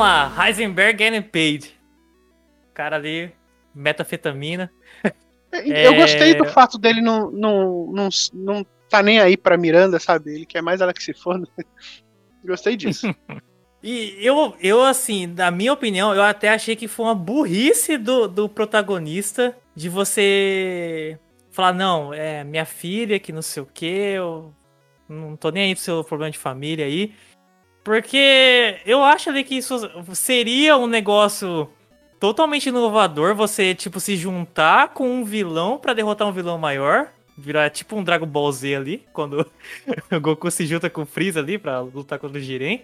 [0.00, 1.78] Vamos lá, Heisenberg getting paid
[2.72, 3.30] cara ali,
[3.74, 4.72] metafetamina.
[5.52, 5.96] É, eu é...
[5.96, 10.34] gostei do fato dele não, não, não, não tá nem aí pra Miranda, sabe?
[10.34, 11.46] Ele quer mais ela que se foda.
[12.44, 13.14] gostei disso.
[13.82, 18.28] E eu, eu, assim, na minha opinião, eu até achei que foi uma burrice do,
[18.28, 21.18] do protagonista de você
[21.50, 24.54] falar, não, é minha filha que não sei o que, eu
[25.08, 27.14] não tô nem aí pro seu problema de família aí.
[27.82, 29.78] Porque eu acho ali que isso
[30.14, 31.68] seria um negócio
[32.18, 37.08] totalmente inovador você, tipo, se juntar com um vilão para derrotar um vilão maior.
[37.38, 39.50] Virar tipo um Dragon Ball Z ali, quando
[40.12, 42.82] o Goku se junta com o Freeza ali pra lutar contra o Jiren.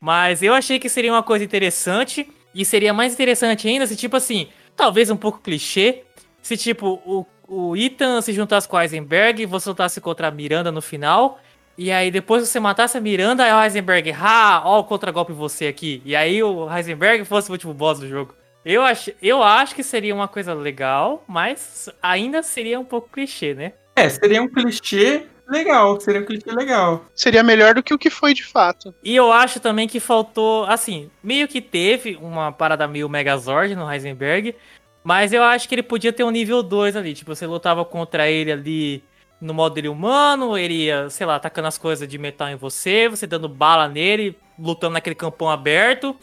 [0.00, 2.28] Mas eu achei que seria uma coisa interessante.
[2.54, 6.02] E seria mais interessante ainda se, tipo assim, talvez um pouco clichê.
[6.42, 10.30] Se, tipo, o, o Ethan se juntasse com o Heisenberg e você lutasse contra a
[10.30, 11.40] Miranda no final.
[11.80, 15.32] E aí, depois que você matasse a Miranda, aí o Heisenberg, ah, ó o contra-golpe
[15.32, 16.02] você aqui.
[16.04, 18.34] E aí o Heisenberg fosse o último boss do jogo.
[18.62, 23.54] Eu acho, eu acho que seria uma coisa legal, mas ainda seria um pouco clichê,
[23.54, 23.72] né?
[23.96, 27.06] É, seria um clichê legal, seria um clichê legal.
[27.14, 28.94] Seria melhor do que o que foi de fato.
[29.02, 33.90] E eu acho também que faltou, assim, meio que teve uma parada meio Megazord no
[33.90, 34.54] Heisenberg,
[35.02, 38.28] mas eu acho que ele podia ter um nível 2 ali, tipo, você lutava contra
[38.28, 39.02] ele ali
[39.40, 43.08] no modo dele humano, ele ia, sei lá, atacando as coisas de metal em você,
[43.08, 46.14] você dando bala nele, lutando naquele campão aberto.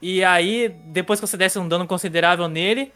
[0.00, 2.92] E aí, depois que você desse um dano considerável nele,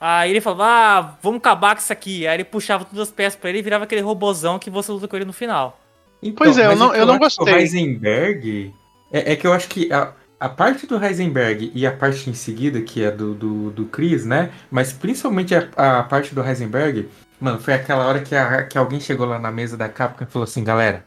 [0.00, 2.26] aí ele falava, ah, vamos acabar com isso aqui.
[2.26, 5.08] Aí ele puxava todas as peças pra ele e virava aquele robozão que você luta
[5.08, 5.80] com ele no final.
[6.22, 7.52] Então, Pois é, eu não- que eu não gostei.
[7.54, 8.72] O Heisenberg.
[9.12, 12.34] É, é que eu acho que a, a parte do Heisenberg e a parte em
[12.34, 14.50] seguida, que é do, do, do Chris, né?
[14.70, 17.08] Mas principalmente a, a parte do Heisenberg,
[17.44, 20.26] mano, foi aquela hora que, a- que alguém chegou lá na mesa da Capcom e
[20.26, 21.04] falou assim: galera,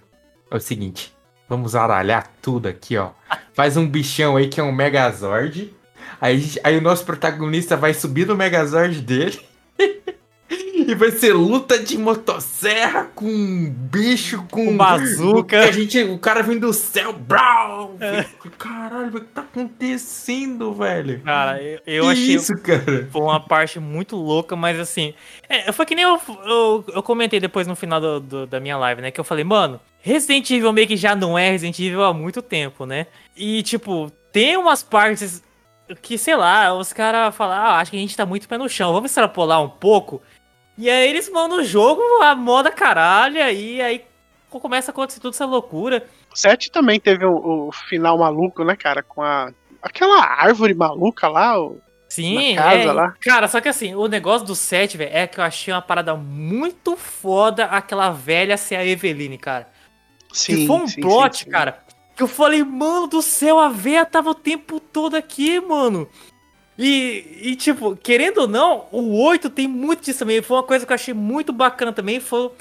[0.50, 1.14] é o seguinte,
[1.50, 3.10] vamos aralhar tudo aqui, ó.
[3.54, 5.74] Faz um bichão aí que é um Megazord.
[6.22, 9.40] Aí, aí o nosso protagonista vai subir no Megazord dele.
[10.88, 14.68] E vai ser luta de motosserra com um bicho, com.
[14.68, 15.60] Com bazuca.
[15.68, 17.96] A gente, o cara vem do céu, brau!
[18.58, 21.20] Caralho, o que tá acontecendo, velho?
[21.22, 22.36] Cara, eu, eu achei.
[22.36, 23.08] isso, cara?
[23.12, 25.14] Foi uma parte muito louca, mas assim.
[25.50, 28.78] É, foi que nem eu, eu, eu comentei depois no final do- do- da minha
[28.78, 29.12] live, né?
[29.12, 32.42] Que eu falei, mano, Resident Evil meio que já não é Resident Evil há muito
[32.42, 33.08] tempo, né?
[33.36, 35.44] E, tipo, tem umas partes
[36.02, 38.68] que, sei lá, os caras falam, ah, acho que a gente tá muito pé no
[38.68, 40.22] chão, vamos extrapolar um pouco.
[40.78, 44.06] E aí eles vão no jogo, a moda caralho, e aí
[44.50, 46.06] começa a acontecer toda essa loucura.
[46.32, 49.02] O 7 também teve o, o final maluco, né, cara?
[49.02, 49.52] Com a.
[49.82, 53.14] Aquela árvore maluca lá, o- Sim, casa é, lá.
[53.22, 56.16] Cara, só que assim, o negócio do 7, velho, é que eu achei uma parada
[56.16, 59.68] muito foda aquela velha ser a Eveline, cara.
[60.32, 61.50] Sim, que foi um sim, plot, sim, sim.
[61.52, 61.80] cara,
[62.16, 66.08] que eu falei, mano do céu, a véia tava o tempo todo aqui, mano.
[66.78, 70.42] E, e, tipo, querendo ou não, o 8 tem muito disso também.
[70.42, 72.20] Foi uma coisa que eu achei muito bacana também.
[72.20, 72.52] Foi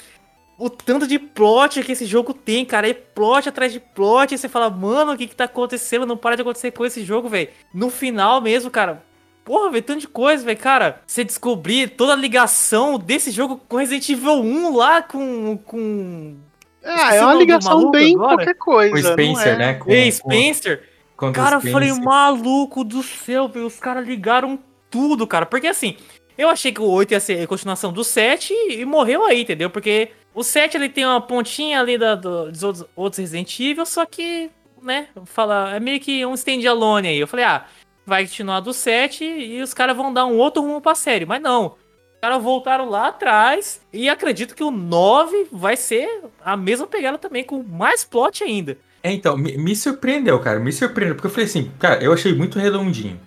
[0.59, 2.89] o tanto de plot que esse jogo tem, cara.
[2.89, 4.35] É plot atrás de plot.
[4.35, 6.07] E você fala, mano, o que que tá acontecendo?
[6.07, 7.49] Não para de acontecer com esse jogo, velho.
[7.75, 9.03] No final mesmo, cara.
[9.45, 11.03] Porra, velho, tanto de coisa, velho, cara.
[11.07, 15.59] Você descobrir toda a ligação desse jogo com Resident Evil 1 lá, com.
[15.59, 16.37] com...
[16.83, 18.37] Ah, Esqueci é o uma ligação bem agora.
[18.37, 18.95] qualquer coisa.
[18.95, 19.57] O Spencer, não é?
[19.59, 19.75] né?
[19.75, 20.79] Com, Ei, com- Spencer.
[20.79, 20.96] com
[21.31, 23.67] o Cara, eu falei, maluco do céu, velho.
[23.67, 24.59] Os caras ligaram
[24.91, 25.47] tudo, cara.
[25.47, 25.97] Porque assim,
[26.37, 29.41] eu achei que o 8 ia ser a continuação do 7 e, e morreu aí,
[29.43, 29.71] entendeu?
[29.71, 33.87] Porque o 7 ele tem uma pontinha ali da, do- dos outros, outros Resident Evil,
[33.87, 34.51] só que,
[34.83, 37.19] né, fala, é meio que um stand-alone aí.
[37.19, 37.65] Eu falei, ah,
[38.05, 41.25] vai continuar do 7 e os caras vão dar um outro rumo pra série.
[41.25, 41.77] Mas não.
[42.15, 47.19] Os caras voltaram lá atrás e acredito que o 9 vai ser a mesma pegada
[47.19, 48.77] também, com mais plot ainda.
[49.07, 50.59] É, então, me, me surpreendeu, cara.
[50.59, 51.15] Me surpreendeu.
[51.15, 53.21] Porque eu falei assim, cara, eu achei muito redondinho.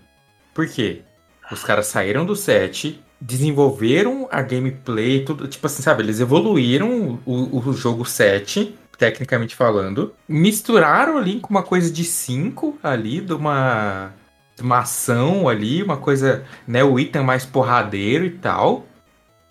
[0.53, 1.03] Por quê?
[1.49, 5.47] Os caras saíram do set, desenvolveram a gameplay, tudo.
[5.47, 6.03] Tipo assim, sabe?
[6.03, 10.13] Eles evoluíram o, o jogo 7, tecnicamente falando.
[10.27, 14.11] Misturaram ali com uma coisa de 5 ali, de uma.
[14.57, 16.83] de uma ação ali, uma coisa, né?
[16.83, 18.85] O item mais porradeiro e tal.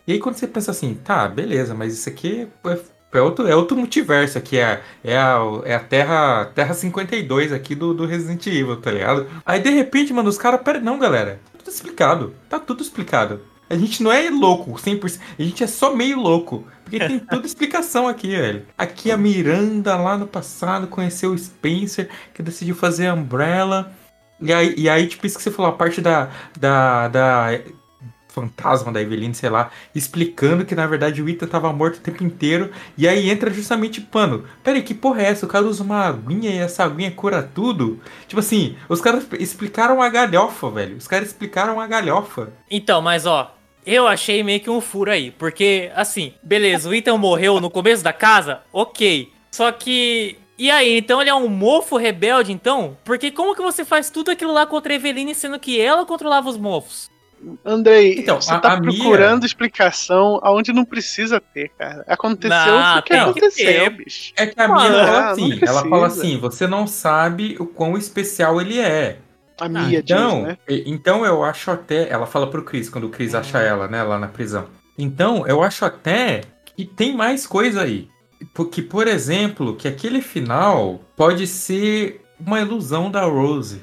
[0.07, 2.47] E aí quando você pensa assim, tá, beleza, mas isso aqui
[3.13, 7.75] é, outro, é outro multiverso aqui, é, é, a, é a Terra, Terra 52 aqui
[7.75, 9.27] do, do Resident Evil, tá ligado?
[9.47, 13.41] Aí de repente, mano, os caras, pera, não, galera, tá tudo explicado, tá tudo explicado.
[13.71, 17.47] A gente não é louco, 100%, a gente é só meio louco, porque tem toda
[17.47, 18.67] explicação aqui, velho.
[18.77, 23.93] Aqui a Miranda, lá no passado, conheceu o Spencer, que decidiu fazer a Umbrella,
[24.41, 27.61] e aí, e aí, tipo, isso que você falou, a parte da, da, da
[28.39, 32.23] fantasma da Eveline, sei lá, explicando que na verdade o Ethan tava morto o tempo
[32.23, 32.71] inteiro.
[32.97, 35.47] E aí entra justamente, mano, peraí, que porra é essa?
[35.47, 38.01] O cara usa uma aguinha e essa aguinha cura tudo?
[38.27, 40.97] Tipo assim, os caras explicaram a galhofa, velho.
[40.97, 42.53] Os caras explicaram a galhofa.
[42.71, 45.31] Então, mas ó, eu achei meio que um furo aí.
[45.31, 49.33] Porque, assim, beleza, o Ethan morreu no começo da casa, ok.
[49.51, 50.37] Só que.
[50.59, 52.97] E aí, então ele é um mofo rebelde, então?
[53.05, 56.49] Porque como que você faz tudo aquilo lá contra a Eveline, sendo que ela controlava
[56.49, 57.09] os mofos?
[57.65, 62.05] Andrei, Então, você a- tá a procurando explicação aonde não precisa ter, cara.
[62.09, 63.91] Aconteceu Não, porque tem que aconteceu, ter.
[63.91, 64.33] bicho.
[64.37, 67.67] É que a Mano, minha fala não assim, ela fala assim, você não sabe o
[67.67, 69.19] quão especial ele é.
[69.61, 70.59] A Mia Então, diz, né?
[70.87, 72.09] então eu acho até.
[72.09, 74.67] Ela fala pro Chris quando o Chris acha ela, né, lá na prisão.
[74.97, 76.43] Então, eu acho até
[76.77, 78.09] que tem mais coisa aí.
[78.55, 83.83] Porque, por exemplo, que aquele final pode ser uma ilusão da Rose.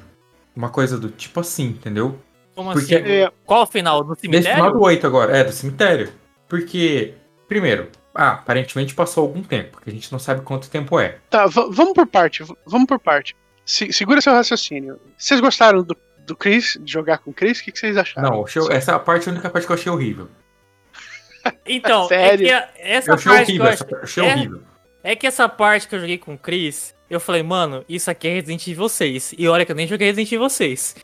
[0.54, 2.18] Uma coisa do tipo assim, entendeu?
[2.56, 3.04] Como Porque- assim?
[3.08, 4.02] É, Qual o final?
[4.02, 4.72] Do Nesse final cemitério?
[4.72, 6.12] do 8 agora, é, do cemitério.
[6.48, 7.14] Porque,
[7.46, 11.18] primeiro, ah, aparentemente passou algum tempo, que a gente não sabe quanto tempo é.
[11.30, 13.36] tá, vamos por parte, vamos por parte.
[13.64, 14.98] Se- segura seu raciocínio.
[15.18, 17.60] Vocês gostaram do, do Chris, de jogar com o Chris?
[17.60, 18.30] O que, que vocês acharam?
[18.30, 20.28] Não, achei- essa parte é a única parte que eu achei horrível.
[21.66, 22.44] Então, Sério?
[22.46, 23.90] é que a- essa Eu achei parte que horrível, eu essa acho...
[23.90, 24.62] parte, achei é- horrível.
[25.04, 28.26] É que essa parte que eu joguei com o Chris, eu falei, mano, isso aqui
[28.26, 29.34] é Resident Evil 6.
[29.38, 30.96] E olha que eu nem joguei Resident Evil 6.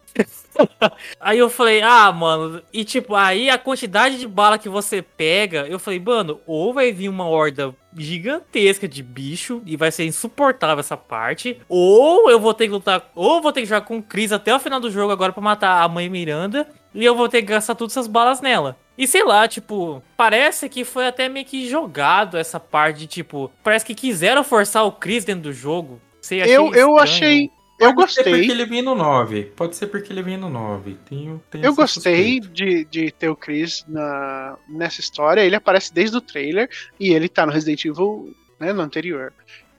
[1.20, 5.66] aí eu falei, ah, mano, e tipo, aí a quantidade de bala que você pega,
[5.68, 10.80] eu falei, mano, ou vai vir uma horda gigantesca de bicho e vai ser insuportável
[10.80, 14.03] essa parte, ou eu vou ter que lutar, ou vou ter que jogar com o
[14.03, 17.28] Chris até o final do jogo agora pra matar a mãe Miranda, e eu vou
[17.28, 18.76] ter que gastar todas essas balas nela.
[18.97, 23.51] E sei lá, tipo, parece que foi até meio que jogado essa parte de, tipo,
[23.62, 26.01] parece que quiseram forçar o Chris dentro do jogo.
[26.20, 27.51] Sei, achei Eu, eu achei.
[27.80, 28.51] Eu Pode ser porque gostei.
[28.51, 29.45] ele vinha no 9.
[29.57, 30.97] Pode ser porque ele vinha no 9.
[31.09, 35.40] Tenho, tenho Eu gostei de, de ter o Chris na, nessa história.
[35.40, 36.68] Ele aparece desde o trailer
[37.01, 39.32] e ele tá no Resident Evil né, no anterior.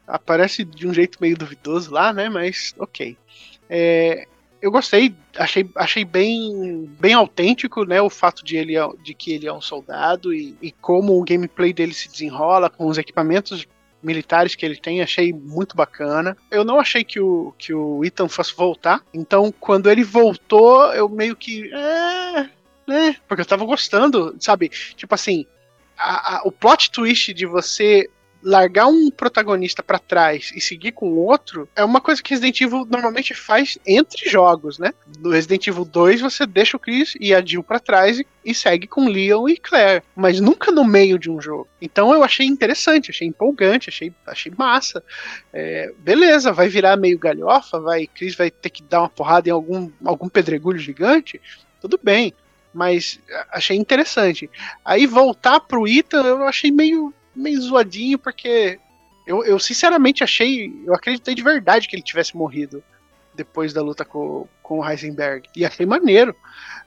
[0.06, 2.28] Aparece de um jeito meio duvidoso lá, né?
[2.28, 3.18] Mas ok.
[3.70, 4.28] É,
[4.64, 8.02] eu gostei, achei, achei bem, bem autêntico, né?
[8.02, 11.24] O fato de, ele, é- de que ele é um soldado e, e como o
[11.26, 13.68] gameplay dele se desenrola com os equipamentos
[14.02, 16.38] militares que ele tem, achei muito bacana.
[16.50, 21.10] Eu não achei que o, que o Ethan fosse voltar, então quando ele voltou, eu
[21.10, 21.70] meio que.
[21.74, 22.50] É,
[22.88, 23.18] né?
[23.28, 24.70] Porque eu tava gostando, sabe?
[24.96, 25.46] Tipo assim,
[25.98, 28.10] a- a- o plot twist de você
[28.44, 32.86] largar um protagonista pra trás e seguir com outro é uma coisa que Resident Evil
[32.86, 34.94] normalmente faz entre jogos, né?
[35.20, 38.54] No Resident Evil 2 você deixa o Chris e a Jill pra trás e, e
[38.54, 41.68] segue com Leon e Claire, mas nunca no meio de um jogo.
[41.82, 45.02] Então eu achei interessante, achei empolgante, achei, achei massa.
[45.54, 49.52] É, beleza, vai virar meio galhofa, vai Chris vai ter que dar uma porrada em
[49.52, 51.40] algum, algum pedregulho gigante,
[51.80, 52.34] tudo bem.
[52.74, 53.20] Mas
[53.52, 54.50] achei interessante.
[54.84, 58.80] Aí voltar pro Ethan eu achei meio, meio zoadinho, porque
[59.26, 60.74] eu, eu sinceramente achei.
[60.86, 62.84] Eu acreditei de verdade que ele tivesse morrido
[63.36, 65.50] depois da luta com, com o Heisenberg.
[65.56, 66.36] E achei maneiro.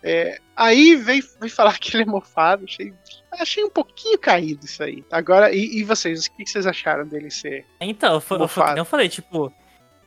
[0.03, 2.64] É, aí vem, vem falar que ele é mofado.
[2.64, 2.92] Achei,
[3.32, 5.05] achei um pouquinho caído isso aí.
[5.11, 6.26] Agora, e, e vocês?
[6.26, 7.64] O que vocês acharam dele ser?
[7.80, 8.20] Então,
[8.74, 9.53] nem eu falei, tipo,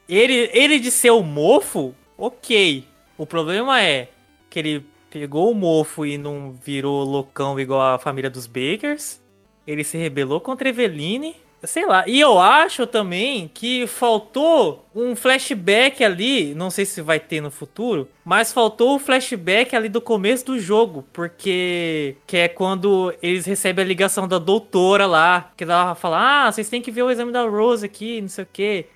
[0.07, 2.87] ele, ele de ser o mofo, ok.
[3.17, 4.09] O problema é
[4.49, 9.21] que ele pegou o mofo e não virou loucão igual a família dos Bakers.
[9.69, 11.35] Ele se rebelou contra Eveline.
[11.63, 12.05] Sei lá.
[12.07, 16.55] E eu acho também que faltou um flashback ali.
[16.55, 18.07] Não sei se vai ter no futuro.
[18.23, 21.05] Mas faltou o flashback ali do começo do jogo.
[21.13, 22.15] Porque.
[22.25, 25.51] Que é quando eles recebem a ligação da doutora lá.
[25.55, 28.45] Que ela fala: Ah, vocês têm que ver o exame da Rose aqui, não sei
[28.45, 28.87] o quê.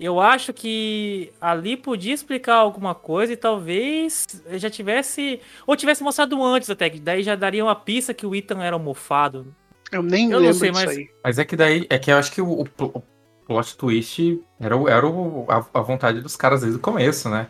[0.00, 5.40] Eu acho que ali podia explicar alguma coisa e talvez já tivesse.
[5.66, 8.78] Ou tivesse mostrado antes até, que daí já daria uma pista que o Ethan era
[8.78, 9.54] mofado.
[9.92, 11.10] Eu nem Eu não lembro sei, disso mas- aí.
[11.22, 13.02] Mas é que daí, é que eu acho que o, o pl- o
[13.46, 17.48] plot twist era, era o- a, a vontade dos caras desde o começo, né?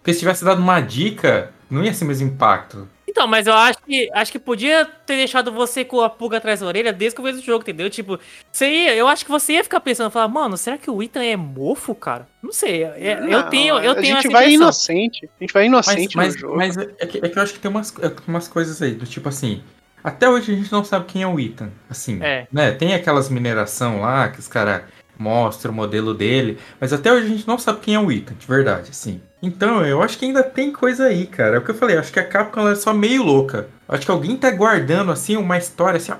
[0.00, 2.88] Porque se tivesse dado uma dica, não ia ser o mesmo impacto.
[3.08, 6.60] Então, mas eu acho que acho que podia ter deixado você com a pulga atrás
[6.60, 7.88] da orelha desde o começo do jogo, entendeu?
[7.88, 8.18] Tipo,
[8.52, 11.24] você ia, eu acho que você ia ficar pensando, falar, mano, será que o Ethan
[11.24, 12.28] é mofo, cara?
[12.42, 12.84] Não sei.
[12.84, 14.54] é- eu Não, tenho, eu tenho A gente essa vai impressão.
[14.66, 15.30] inocente.
[15.40, 16.56] A gente vai Mas, inocente mas, no jogo.
[16.56, 19.06] mas é, que, é que eu acho que tem umas, é, umas coisas aí, do
[19.06, 19.62] tipo assim.
[20.06, 21.68] Até hoje a gente não sabe quem é o Ethan.
[21.90, 22.46] Assim, É.
[22.52, 22.70] né?
[22.70, 24.82] Tem aquelas mineração lá que os caras
[25.18, 26.58] mostram o modelo dele.
[26.80, 29.20] Mas até hoje a gente não sabe quem é o Ethan, de verdade, assim.
[29.42, 31.56] Então, eu acho que ainda tem coisa aí, cara.
[31.56, 33.68] É o que eu falei, acho que a Capcom ela é só meio louca.
[33.88, 36.16] Acho que alguém tá guardando, assim, uma história assim, ó.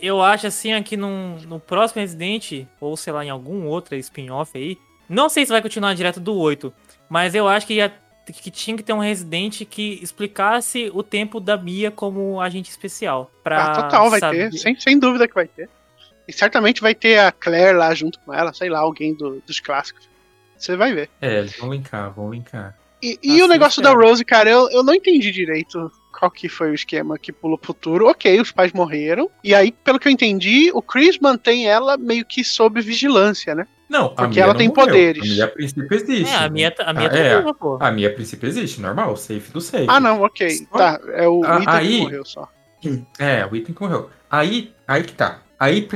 [0.00, 4.50] Eu acho assim aqui num, no próximo Resident, ou sei lá, em algum outro spin-off
[4.56, 4.76] aí.
[5.08, 6.72] Não sei se vai continuar direto do 8,
[7.08, 7.92] mas eu acho que, ia-
[8.26, 13.30] que tinha que ter um Resident que explicasse o tempo da Mia como agente especial.
[13.42, 14.58] Pra Ah, total, vai saber- ter.
[14.58, 15.68] Sem, sem dúvida que vai ter.
[16.28, 19.58] E certamente vai ter a Claire lá junto com ela, sei lá, alguém do- dos
[19.58, 20.08] clássicos.
[20.56, 21.10] Você vai ver.
[21.20, 22.76] É, eles vão linkar, vão linkar.
[23.02, 26.70] E, e o negócio da Rose, cara, eu, eu não entendi direito qual que foi
[26.70, 28.06] o esquema que pulou pro futuro.
[28.08, 29.28] Ok, os pais morreram.
[29.42, 33.66] E aí, pelo que eu entendi, o Chris mantém ela meio que sob vigilância, né?
[33.92, 34.86] Não, a Porque ela não tem morreu.
[34.86, 35.22] poderes.
[35.22, 36.32] A Mia a princípio existe.
[36.32, 37.36] É, a minha, a minha Ah, tá é.
[37.36, 37.76] viva, pô.
[37.78, 39.84] A Mia a princípio existe, normal, o safe do safe.
[39.86, 40.48] Ah, não, ok.
[40.50, 42.48] Só- Tá, é o Ah, Ethan aí- que morreu só.
[43.18, 44.08] É, o item que morreu.
[44.30, 45.42] Aí, aí que tá.
[45.60, 45.86] Aí,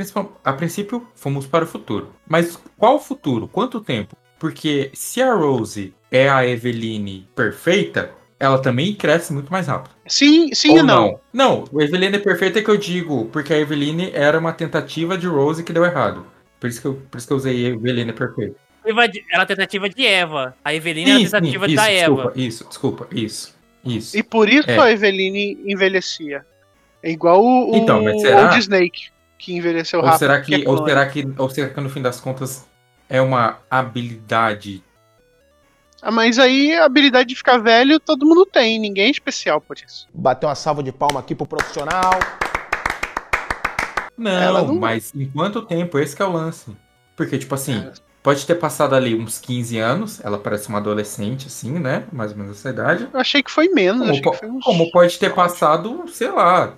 [0.45, 2.13] a princípio, fomos para o futuro.
[2.27, 3.47] Mas qual o futuro?
[3.47, 4.15] Quanto tempo?
[4.39, 9.95] Porque se a Rose é a Eveline perfeita, ela também cresce muito mais rápido.
[10.07, 11.19] Sim, sim Ou e não.
[11.33, 11.63] não?
[11.67, 15.27] Não, a Eveline perfeita é que eu digo, porque a Eveline era uma tentativa de
[15.27, 16.25] Rose que deu errado.
[16.59, 18.55] Por isso que eu, por isso que eu usei Eveline perfeita.
[18.83, 20.55] Tentativa de- Era a tentativa de Eva.
[20.63, 22.33] A Eveline era a Isso, tentativa isso, da desculpa, Eva.
[22.35, 23.55] Isso, desculpa, isso.
[23.85, 24.17] Isso.
[24.17, 24.77] E por isso É.
[24.79, 26.45] a Eveline envelhecia.
[27.03, 28.43] É igual o, o Então, mas será?
[28.43, 30.19] Old Snake, que envelheceu Ou rápido.
[30.19, 32.65] será porque que, é ou será que, ou será que no fim das contas
[33.09, 34.83] é uma habilidade?
[36.01, 39.77] Ah, mas aí a habilidade de ficar velho todo mundo tem, ninguém é especial por
[39.77, 40.07] isso.
[40.13, 42.11] Bater uma salva de palma aqui pro profissional.
[44.17, 45.99] Não, não- mas em quanto tempo?
[45.99, 46.75] Esse que é o lance.
[47.15, 47.91] Porque, tipo assim, É.
[48.23, 52.05] pode ter passado ali uns 15 anos, ela parece uma adolescente, assim, né?
[52.11, 53.07] Mais ou menos essa idade.
[53.13, 54.63] Eu achei que foi menos, Como, achei po- que foi uns...
[54.63, 56.73] como pode ter passado, sei lá,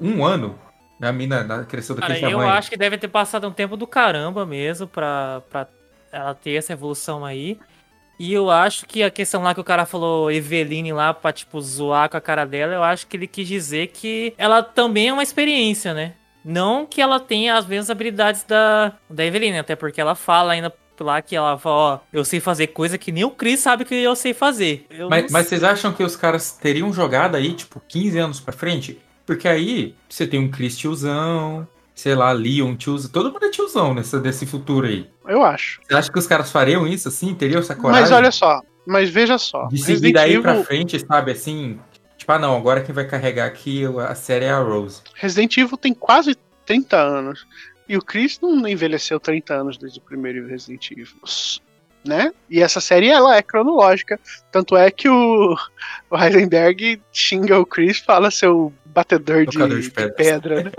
[0.00, 0.58] um ano.
[1.02, 2.52] A mina na- cresceu Cara, daquele eu tamanho.
[2.58, 5.66] acho que deve ter passado um tempo do caramba mesmo pra, pra
[6.12, 7.58] ela ter essa evolução aí.
[8.18, 11.58] E eu acho que a questão lá que o cara falou Eveline lá pra, tipo,
[11.62, 15.12] zoar com a cara dela, eu acho que ele quis dizer que ela também é
[15.12, 16.12] uma experiência, né?
[16.44, 20.72] Não que ela tenha as mesmas habilidades da, da Eveline, até porque ela fala ainda
[21.02, 23.94] lá que ela fala, ó, eu sei fazer coisa que nem o Chris sabe que
[23.94, 24.86] eu sei fazer.
[24.90, 28.52] Eu Mas, mas vocês acham que os caras teriam jogado aí, tipo, 15 anos pra
[28.52, 28.98] frente?
[29.24, 33.10] Porque aí você tem um Chris tiozão, sei lá, Leon tiozão.
[33.10, 35.08] Todo mundo é tiozão nessa, desse futuro aí.
[35.26, 35.80] Eu acho.
[35.86, 37.34] Você acha que os caras fariam isso assim?
[37.34, 38.02] Teriam essa coragem?
[38.02, 39.68] Mas olha só, mas veja só.
[39.68, 41.78] De seguir daí Evil, pra frente, sabe, assim...
[42.20, 45.00] Tipo, ah não, agora quem vai carregar aqui a série é a Rose.
[45.14, 47.46] Resident Evil tem quase 30 anos.
[47.88, 51.06] E o Chris não envelheceu 30 anos desde o primeiro Resident Evil.
[52.04, 52.30] Né?
[52.50, 54.20] E essa série ela é cronológica.
[54.52, 55.56] Tanto é que o,
[56.10, 60.72] o Heisenberg xinga o Chris, fala seu batedor de, de pedra, né?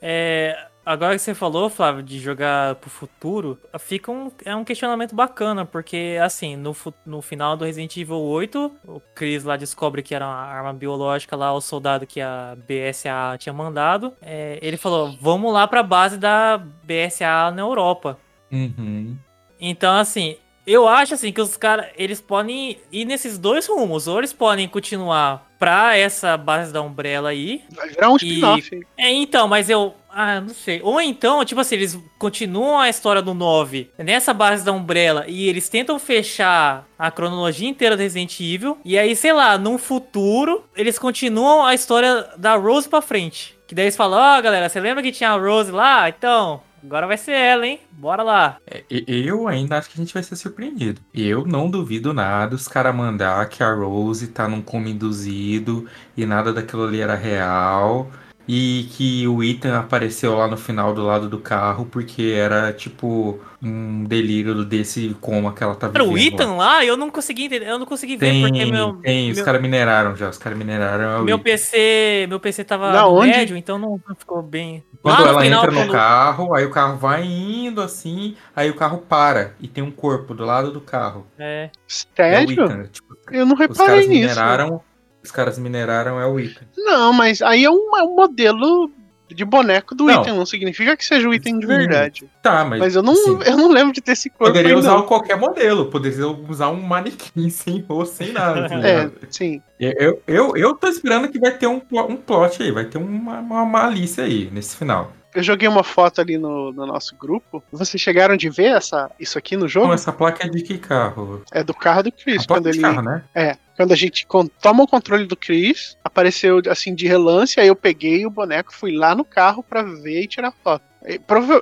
[0.00, 5.14] É, agora que você falou, Flávio, de jogar pro futuro, fica um, é um questionamento
[5.14, 6.74] bacana, porque, assim, no,
[7.04, 11.34] no final do Resident Evil 8, o Chris lá descobre que era uma arma biológica
[11.36, 14.14] lá, o soldado que a BSA tinha mandado.
[14.22, 18.18] É, ele falou, vamos lá pra base da BSA na Europa.
[18.52, 19.16] Uhum.
[19.60, 24.06] Então, assim, eu acho assim que os caras, eles podem ir nesses dois rumos.
[24.06, 28.80] Ou eles podem continuar pra essa base da Umbrella aí, Vai virar um E- spin-off.
[28.98, 29.94] é, então, mas eu.
[30.18, 30.80] Ah, não sei.
[30.82, 35.46] Ou então, tipo assim, eles continuam a história do 9 nessa base da Umbrella e
[35.46, 38.78] eles tentam fechar a cronologia inteira do Resident Evil.
[38.82, 43.58] E aí, sei lá, num futuro, eles continuam a história da Rose pra frente.
[43.66, 46.08] Que daí eles falam: Ó, galera, você lembra que tinha a Rose lá?
[46.08, 46.62] Então.
[46.82, 47.80] Agora vai ser ela, hein?
[47.90, 48.58] Bora lá.
[48.64, 51.00] É, Eu ainda acho que a gente vai ser surpreendido.
[51.12, 56.24] Eu não duvido nada os caras mandar que a Rose tá num coma induzido e
[56.24, 58.08] nada daquilo ali era real.
[58.48, 63.40] E que o Ethan apareceu lá no final do lado do carro porque era tipo
[63.60, 66.10] um delírio desse coma que ela tá Era vivendo.
[66.12, 66.26] o lá.
[66.44, 67.66] Ethan lá, eu não consegui entender.
[67.66, 68.94] Eu não consegui ver Tem, porque meu.
[68.96, 71.42] tem, os caras mineraram já, os caras mineraram é o Meu Ethan.
[71.44, 73.30] PC, meu PC tava no onde?
[73.30, 74.84] médio, então não ficou bem.
[75.02, 78.70] Quando Lá ela final, entra no quando- carro, aí o carro vai indo assim, aí
[78.70, 81.26] o carro para e tem um corpo do lado do carro.
[81.38, 81.64] É.
[81.64, 82.52] É o Sério?
[82.64, 82.82] Ethan.
[82.92, 84.20] Tipo, Eu não os reparei caras nisso.
[84.20, 84.80] mineraram,
[85.26, 86.64] os caras mineraram é o Ethan.
[86.76, 88.90] Não, mas aí é um, é um modelo
[89.28, 90.20] de boneco do Não.
[90.22, 92.30] item, não significa que seja o item de verdade.
[92.40, 94.92] Tá, mas, Mas eu não, assim, eu não lembro de ter esse corpo poderia usar
[94.92, 95.02] não.
[95.02, 98.68] qualquer modelo, poderia usar um manequim sem rosto, sem nada.
[98.68, 99.12] tá É, ligado?
[99.28, 99.60] sim.
[99.80, 103.40] eu, eu, eu tô esperando que vai ter um, um plot aí, vai ter uma,
[103.40, 105.12] uma malícia aí nesse final.
[105.36, 107.62] Eu joguei uma foto ali no, no nosso grupo.
[107.70, 109.86] Vocês chegaram de ver essa, isso aqui no jogo?
[109.86, 111.42] Então, essa placa é de que carro?
[111.52, 112.44] É do carro do Chris.
[112.44, 113.22] A placa Quando ele, carro, né?
[113.34, 114.26] É, quando a gente
[114.62, 118.96] toma o controle do Chris, apareceu assim de relance, aí eu peguei o boneco, fui
[118.96, 120.82] lá no carro pra ver e tirar foto.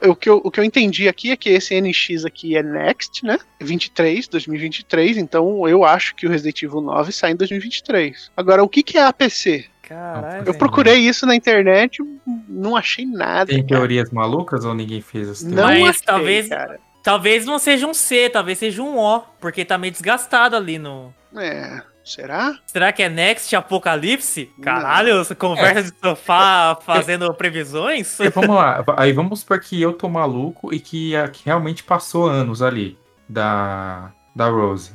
[0.08, 3.26] O, que eu, o que eu entendi aqui é que esse NX aqui é Next,
[3.26, 3.38] né?
[3.60, 8.30] 23, 2023, então eu acho que o Resident Evil 9 sai em 2023.
[8.36, 9.66] Agora, o que, que é APC?
[9.88, 10.44] Caralho.
[10.46, 12.02] Eu procurei isso na internet,
[12.48, 13.46] não achei nada.
[13.46, 13.68] Tem cara.
[13.80, 15.60] teorias malucas ou ninguém fez as teorias?
[15.60, 16.80] Não Mas achei, talvez- cara.
[17.02, 21.12] Talvez não seja um C, talvez seja um O, porque tá meio desgastado ali no.
[21.36, 22.58] É, será?
[22.66, 24.50] Será que é Next Apocalipse?
[24.62, 28.18] Caralho, essa conversa de sofá fazendo previsões?
[28.20, 32.26] É, vamos lá, aí vamos supor que eu tô maluco e que, que realmente passou
[32.26, 32.96] anos ali
[33.28, 34.92] da, da Rose.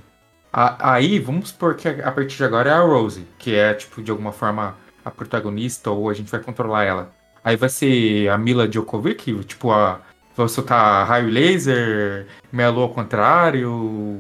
[0.62, 3.74] A- aí vamos supor que a, a partir de agora é a Rose, que é
[3.74, 7.12] tipo de alguma forma a protagonista ou a gente vai controlar ela.
[7.42, 10.02] Aí vai ser a Mila Djokovic, tipo a
[10.36, 14.20] vai soltar raio laser, meia ao contrário,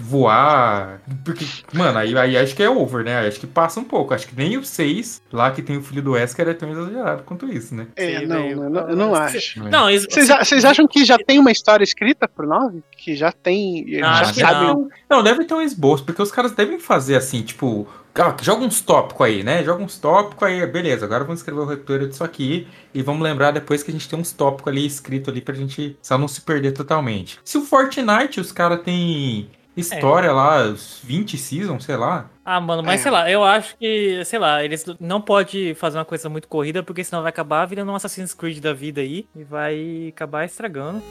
[0.00, 1.00] voar.
[1.24, 3.26] Porque, mano, aí, aí acho que é over, né?
[3.26, 4.14] Acho que passa um pouco.
[4.14, 7.22] Acho que nem o 6, lá que tem o filho do Wesker, é tão exagerado
[7.24, 7.86] quanto isso, né?
[7.96, 9.62] É, Sim, não, eu não, eu não acho.
[9.68, 10.06] Não, isso.
[10.10, 12.82] Vocês a- vocês acham que já tem uma história escrita pro 9?
[12.96, 13.84] Que já tem.
[13.86, 14.66] Não, já acho que sabe.
[14.66, 14.88] não.
[15.08, 17.86] Não, deve ter um esboço, porque os caras devem fazer assim, tipo,
[18.16, 19.62] ah, joga uns tópicos aí, né?
[19.64, 23.50] Joga uns tópicos aí, beleza, agora vamos escrever o roteiro disso aqui e vamos lembrar
[23.50, 26.40] depois que a gente tem uns tópicos ali escrito ali pra gente só não se
[26.40, 27.38] perder totalmente.
[27.44, 32.30] Se o Fortnite, os caras têm história lá, os 20 seasons, sei lá.
[32.44, 33.02] Ah, mano, mas É.
[33.04, 36.82] sei lá, eu acho que, sei lá, eles não pode fazer uma coisa muito corrida,
[36.82, 41.02] porque senão vai acabar virando um Assassin's Creed da vida aí e vai acabar estragando.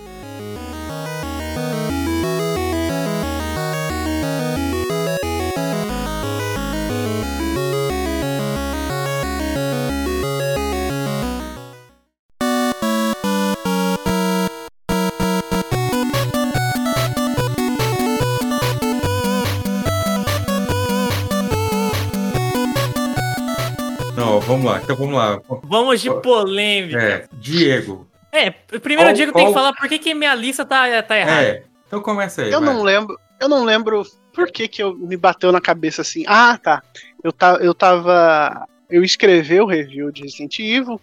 [24.64, 25.41] Vamos lá, então vamos lá.
[25.64, 27.02] Vamos de polêmica.
[27.02, 28.07] É, Diego.
[28.31, 30.65] É, primeiro Qual- dia que eu tenho que qual- falar por que, que minha lista
[30.65, 31.44] tá, tá errada.
[31.44, 32.52] É, então começa aí.
[32.52, 32.73] Eu vai.
[32.73, 33.19] não lembro.
[33.40, 34.03] eu não lembro
[34.34, 36.23] por que que eu me bateu na cabeça assim.
[36.27, 36.81] Ah, tá.
[37.23, 41.02] Eu, tá, eu tava eu escrevi o review de Resident Evil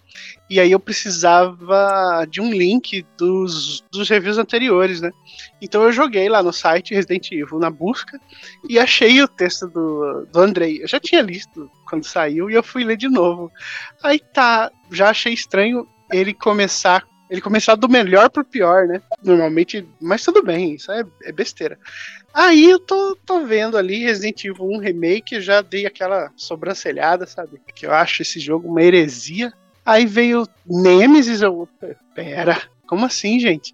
[0.49, 5.11] e aí eu precisava de um link dos, dos reviews anteriores, né?
[5.61, 8.17] Então eu joguei lá no site Resident Evil na busca
[8.69, 10.81] e achei o texto do, do Andrei.
[10.81, 13.51] Eu já tinha listo quando saiu e eu fui ler de novo.
[14.01, 19.01] Aí tá, já achei estranho ele começar ele começar do melhor pro pior, né?
[19.23, 21.79] Normalmente, mas tudo bem, isso é, é besteira.
[22.33, 27.61] Aí eu tô, tô vendo ali Resident Evil 1 Remake, já dei aquela sobrancelhada, sabe?
[27.73, 29.53] Que eu acho esse jogo uma heresia.
[29.85, 31.67] Aí veio Nemesis, eu.
[32.13, 33.73] Pera, como assim, gente?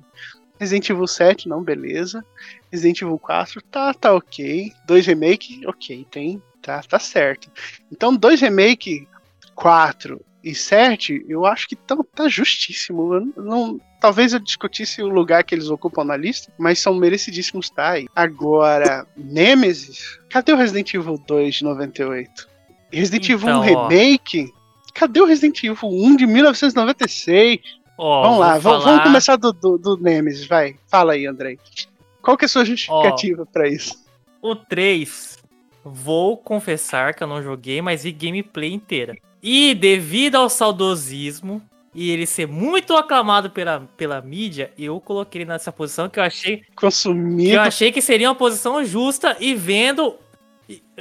[0.59, 2.23] Resident Evil 7, não, beleza.
[2.71, 4.71] Resident Evil 4, tá, tá ok.
[4.85, 7.49] 2 Remake, ok, tem, tá, tá certo.
[7.91, 9.07] Então, 2 Remake,
[9.55, 13.13] 4 e 7, eu acho que tá, tá justíssimo.
[13.13, 17.69] Eu não, talvez eu discutisse o lugar que eles ocupam na lista, mas são merecidíssimos
[17.69, 18.07] tá aí.
[18.15, 22.47] Agora, Nemesis, cadê o Resident Evil 2 de 98?
[22.91, 24.53] Resident então, Evil 1 Remake?
[24.93, 27.59] Cadê o Resident Evil 1 de 1996?
[27.97, 28.79] Oh, vamos lá, falar...
[28.79, 30.75] vamos começar do, do, do, Nemesis, vai.
[30.87, 31.59] Fala aí, Andrei.
[32.21, 34.05] Qual que é a sua justificativa para isso?
[34.41, 35.36] O 3,
[35.91, 39.15] vou confessar que eu não joguei, mas vi gameplay inteira.
[39.41, 41.61] E devido ao saudosismo
[41.93, 46.23] e ele ser muito aclamado pela, pela mídia, eu coloquei ele nessa posição que eu
[46.23, 46.61] achei.
[46.75, 47.49] Consumido.
[47.49, 50.15] Que eu achei que seria uma posição justa e vendo.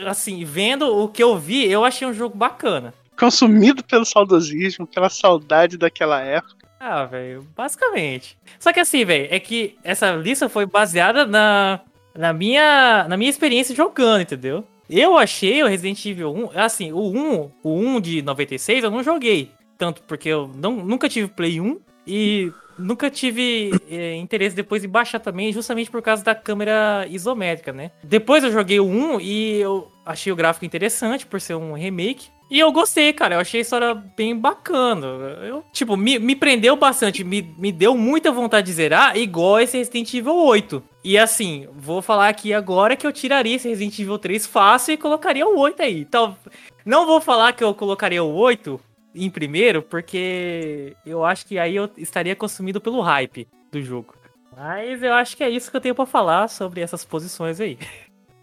[0.06, 2.94] Assim, vendo o que eu vi, eu achei um jogo bacana.
[3.18, 6.66] Consumido pelo saudosismo, pela saudade daquela época.
[6.78, 8.38] Ah, velho, basicamente.
[8.58, 11.80] Só que assim, velho, é que essa lista foi baseada na,
[12.14, 14.64] na, minha, na minha experiência jogando, entendeu?
[14.88, 19.02] Eu achei o Resident Evil 1, assim, o 1, o 1 de 96 eu não
[19.02, 19.50] joguei.
[19.76, 24.88] Tanto porque eu não, nunca tive Play 1 e nunca tive é, interesse depois em
[24.88, 27.90] baixar também, justamente por causa da câmera isométrica, né?
[28.02, 32.28] Depois eu joguei o 1 e eu achei o gráfico interessante por ser um remake.
[32.48, 33.34] E eu gostei, cara.
[33.34, 35.06] Eu achei a história bem bacana.
[35.42, 37.24] Eu, tipo, me, me prendeu bastante.
[37.24, 40.82] Me, me deu muita vontade de zerar, igual esse Resident Evil 8.
[41.02, 44.96] E assim, vou falar aqui agora que eu tiraria esse Resident Evil 3 fácil e
[44.96, 46.00] colocaria o 8 aí.
[46.00, 46.36] Então,
[46.84, 48.80] não vou falar que eu colocaria o 8
[49.14, 54.14] em primeiro, porque eu acho que aí eu estaria consumido pelo hype do jogo.
[54.56, 57.78] Mas eu acho que é isso que eu tenho para falar sobre essas posições aí.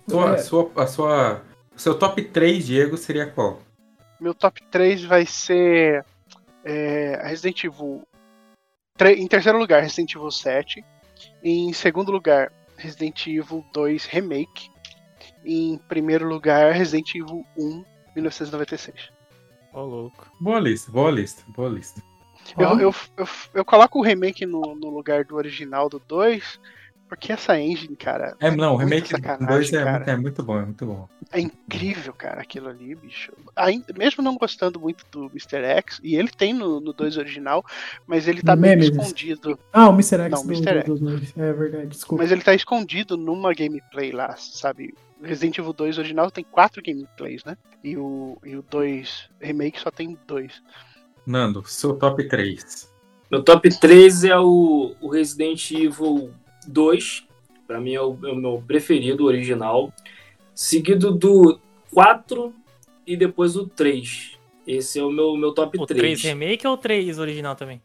[0.08, 1.42] Sua, a sua, a sua,
[1.76, 3.62] seu top 3, Diego, seria qual?
[4.24, 6.06] Meu top 3 vai ser
[6.64, 8.08] é, Resident Evil.
[9.18, 10.82] Em terceiro lugar, Resident Evil 7.
[11.44, 14.72] Em segundo lugar, Resident Evil 2 Remake.
[15.44, 17.84] Em primeiro lugar, Resident Evil 1
[18.16, 19.12] 1996.
[19.74, 20.32] Ô, oh, louco.
[20.40, 22.02] Boa lista, boa lista, boa lista.
[22.58, 22.80] Eu, oh.
[22.80, 26.62] eu, eu, eu, coloco o remake no, no lugar do original do 2,
[27.14, 28.35] porque essa engine, cara.
[28.40, 31.07] É, não, o remake do 2 é, é, muito bom, é muito bom.
[31.31, 33.31] É incrível, cara, aquilo ali, bicho.
[33.56, 35.64] Ainda, mesmo não gostando muito do Mr.
[35.64, 37.64] X, e ele tem no 2 original,
[38.07, 39.60] mas ele tá meio escondido.
[39.72, 40.22] Ah, o Mr.
[40.23, 40.84] X não, do, Mr.
[40.84, 42.23] Do, do, é verdade, desculpa.
[42.23, 44.95] Mas ele tá escondido numa gameplay lá, sabe?
[45.22, 47.56] Resident Evil 2 original tem quatro gameplays, né?
[47.84, 50.64] E o, e o 2 Remake só tem dois.
[51.27, 52.91] Nando, seu top 3.
[53.30, 56.34] Meu top 3 é o, o Resident Evil
[56.68, 57.27] 2.
[57.68, 59.94] Pra mim é o, é o meu preferido, original.
[60.53, 61.60] Seguido do
[61.94, 62.53] 4
[63.06, 64.38] e depois o 3.
[64.68, 65.99] Esse é o meu, meu top o 3.
[65.99, 67.81] O 3 remake ou o 3 original também?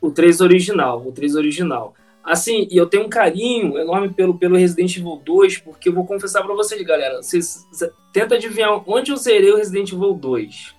[0.00, 1.94] O 3 original, o 3 original.
[2.22, 6.06] Assim, e eu tenho um carinho enorme pelo, pelo Resident Evil 2, porque eu vou
[6.06, 7.22] confessar para vocês, galera.
[7.22, 10.74] Vocês, vocês tenta adivinhar onde eu zerei o Resident Evil 2.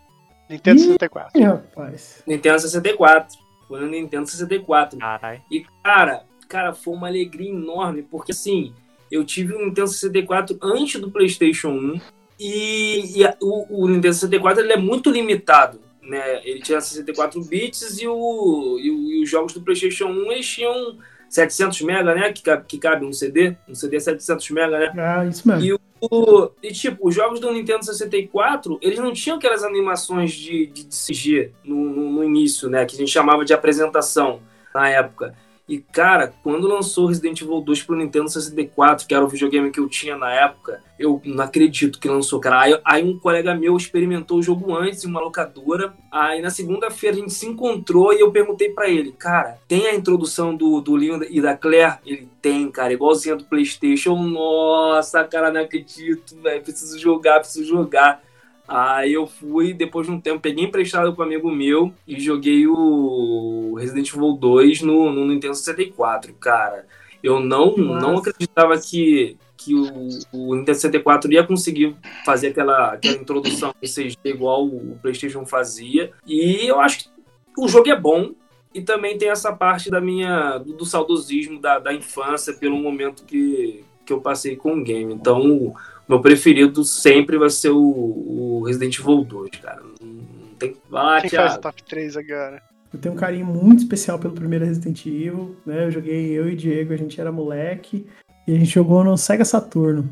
[0.50, 1.40] Nintendo 64.
[1.40, 2.24] Ih, rapaz.
[2.26, 3.38] Nintendo 64.
[3.68, 5.00] Foi no Nintendo 64.
[5.00, 5.42] Carai.
[5.52, 8.74] E, cara, cara, foi uma alegria enorme, porque assim,
[9.12, 12.02] eu tive o Nintendo 64 antes do PlayStation 1.
[12.40, 15.80] E, e a, o, o, Nintendo 64 ele é muito limitado.
[16.02, 16.42] Né?
[16.44, 20.48] Ele tinha 64 bits e, o, e, o, e os jogos do PlayStation 1 eles
[20.48, 20.98] tinham
[21.30, 22.34] 700 mega, né?
[22.34, 23.56] Que, que cabe um CD.
[23.68, 24.94] Um CD 700 mega, né?
[24.98, 25.64] Ah, isso mesmo.
[25.64, 30.66] E, o, e tipo, os jogos do Nintendo 64, eles não tinham aquelas animações de,
[30.68, 32.86] de CG no, no, no início, né?
[32.86, 34.40] Que a gente chamava de apresentação
[34.74, 35.36] na época.
[35.70, 39.80] E, cara, quando lançou Resident Evil 2 pro Nintendo 64, que era o videogame que
[39.80, 42.62] eu tinha na época, eu não acredito que lançou, cara.
[42.62, 45.94] Aí, aí um colega meu experimentou o jogo antes em uma locadora.
[46.12, 49.94] Aí na segunda-feira a gente se encontrou e eu perguntei para ele, cara, tem a
[49.94, 52.00] introdução do, do Leon e da Claire?
[52.04, 54.16] Ele tem, cara, igualzinha do PlayStation.
[54.16, 56.64] Nossa, cara, não acredito, velho.
[56.64, 58.24] Preciso jogar, preciso jogar.
[58.70, 62.68] Aí eu fui, depois de um tempo, peguei emprestado com um amigo meu e joguei
[62.68, 66.86] o Resident Evil 2 no, no Nintendo 64, cara.
[67.24, 73.18] Eu não, não acreditava que, que o, o Nintendo 64 ia conseguir fazer aquela, aquela
[73.18, 76.12] introdução em CG igual o PlayStation fazia.
[76.24, 77.10] E eu acho que
[77.58, 78.34] o jogo é bom.
[78.72, 83.26] E também tem essa parte da minha do, do saudosismo da, da infância pelo momento
[83.26, 85.12] que, que eu passei com o game.
[85.12, 85.74] Então,
[86.10, 89.80] meu preferido sempre vai ser o, o Resident Evil 2, cara.
[90.02, 92.64] Não, tem ah, Quem faz o top 3 agora?
[92.92, 95.86] Eu tenho um carinho muito especial pelo primeiro Resident Evil, né?
[95.86, 98.08] Eu joguei eu e Diego, a gente era moleque.
[98.48, 100.10] E a gente jogou no Sega Saturno.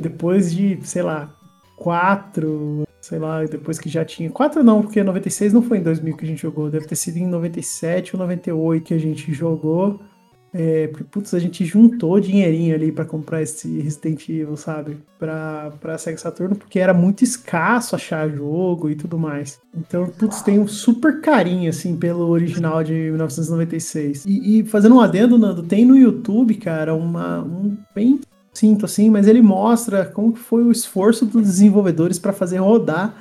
[0.00, 1.34] Depois de, sei lá,
[1.76, 4.30] quatro, sei lá, depois que já tinha.
[4.30, 7.18] Quatro não, porque 96 não foi em 2000 que a gente jogou, deve ter sido
[7.18, 10.00] em 97 ou 98 que a gente jogou.
[10.52, 14.96] É, putz, a gente juntou dinheirinho ali para comprar esse Resident Evil, sabe?
[15.18, 19.60] Pra, pra Sega Saturno, porque era muito escasso achar jogo e tudo mais.
[19.76, 24.24] Então, putz, tem um super carinho, assim, pelo original de 1996.
[24.24, 28.20] E, e fazendo um adendo, Nando, tem no YouTube, cara, uma, um bem
[28.52, 33.14] sinto assim, mas ele mostra como foi o esforço dos desenvolvedores para fazer rodar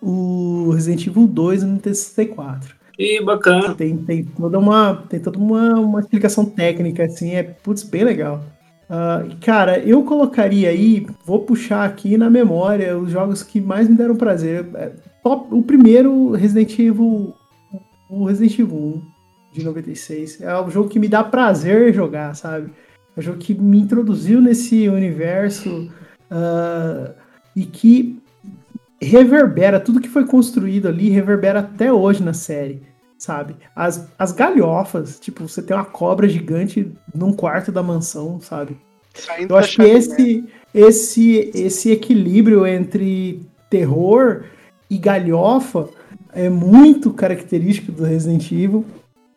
[0.00, 2.79] o Resident Evil 2 no Nintendo 64.
[3.00, 3.74] E bacana.
[3.74, 8.44] Tem, tem toda, uma, tem toda uma, uma explicação técnica, assim, é putz, bem legal.
[8.90, 13.96] Uh, cara, eu colocaria aí, vou puxar aqui na memória os jogos que mais me
[13.96, 14.66] deram prazer.
[14.74, 17.32] É, top, o primeiro, Resident Evil,
[18.10, 19.02] o Resident Evil 1
[19.54, 20.42] de 96.
[20.42, 22.70] É um jogo que me dá prazer jogar, sabe?
[23.16, 25.90] É um jogo que me introduziu nesse universo
[26.30, 27.14] uh,
[27.56, 28.20] e que
[29.00, 32.89] reverbera, tudo que foi construído ali reverbera até hoje na série
[33.20, 33.54] sabe?
[33.76, 38.76] As, as galhofas, tipo, você tem uma cobra gigante num quarto da mansão, sabe?
[39.14, 40.44] Saindo Eu acho que esse,
[40.74, 44.44] esse, esse equilíbrio entre terror
[44.88, 45.90] e galhofa
[46.32, 48.84] é muito característico do Resident Evil.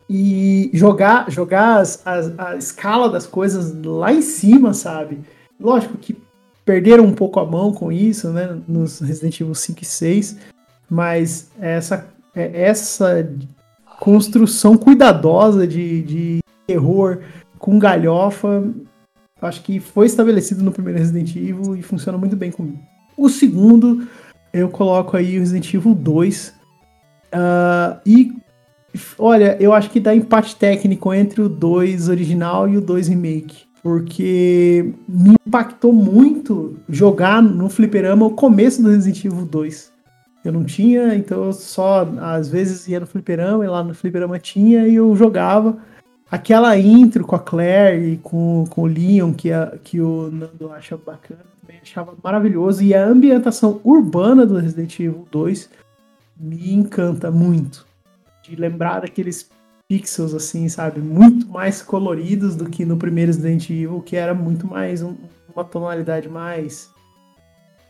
[0.10, 5.20] E jogar, jogar as, as, a escala das coisas lá em cima, sabe?
[5.60, 6.16] Lógico que
[6.64, 8.58] perderam um pouco a mão com isso, né?
[8.68, 10.38] Nos Resident Evil 5 e 6.
[10.90, 13.28] Mas essa, é, essa
[14.04, 17.20] construção cuidadosa de, de terror
[17.58, 18.62] com galhofa,
[19.42, 22.80] acho que foi estabelecido no primeiro Resident Evil e funciona muito bem comigo.
[23.16, 24.06] O segundo,
[24.52, 26.48] eu coloco aí o Resident Evil 2.
[26.50, 26.54] Uh,
[27.32, 28.34] ah, e
[29.18, 33.64] olha, eu acho que dá empate técnico entre o 2 original e o 2 remake.
[33.82, 39.93] Porque me impactou muito jogar no fliperama o começo do Resident Evil 2.
[40.44, 44.38] Eu não tinha, então eu só às vezes ia no fliperama e lá no fliperama
[44.38, 45.78] tinha e eu jogava.
[46.30, 50.72] Aquela intro com a Claire e com, com o Leon, que, a, que o Nando
[50.74, 52.84] acha bacana, também achava maravilhoso.
[52.84, 55.70] E a ambientação urbana do Resident Evil 2
[56.38, 57.86] me encanta muito.
[58.42, 59.50] De lembrar daqueles
[59.88, 61.00] pixels, assim, sabe?
[61.00, 65.16] Muito mais coloridos do que no primeiro Resident Evil, que era muito mais um,
[65.54, 66.93] uma tonalidade mais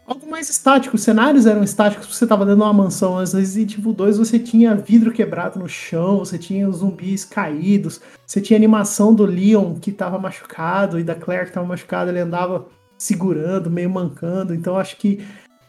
[0.06, 0.96] algo mais estático.
[0.96, 3.18] Os cenários eram estáticos, você estava dando uma mansão.
[3.18, 7.26] Às vezes, Resident Evil 2 você tinha vidro quebrado no chão, você tinha os zumbis
[7.26, 12.12] caídos, você tinha animação do Leon que estava machucado e da Claire que estava machucada,
[12.12, 12.68] ele andava
[12.98, 14.54] segurando, meio mancando.
[14.54, 15.24] Então acho que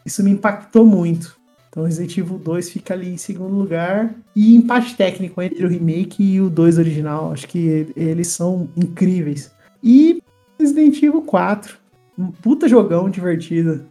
[0.05, 1.35] isso me impactou muito.
[1.69, 4.15] Então Resident Evil 2 fica ali em segundo lugar.
[4.35, 7.33] E empate técnico entre o remake e o 2 original.
[7.33, 9.51] Acho que eles são incríveis.
[9.83, 10.21] E
[10.57, 11.77] Resident Evil 4.
[12.17, 13.85] Um puta jogão divertido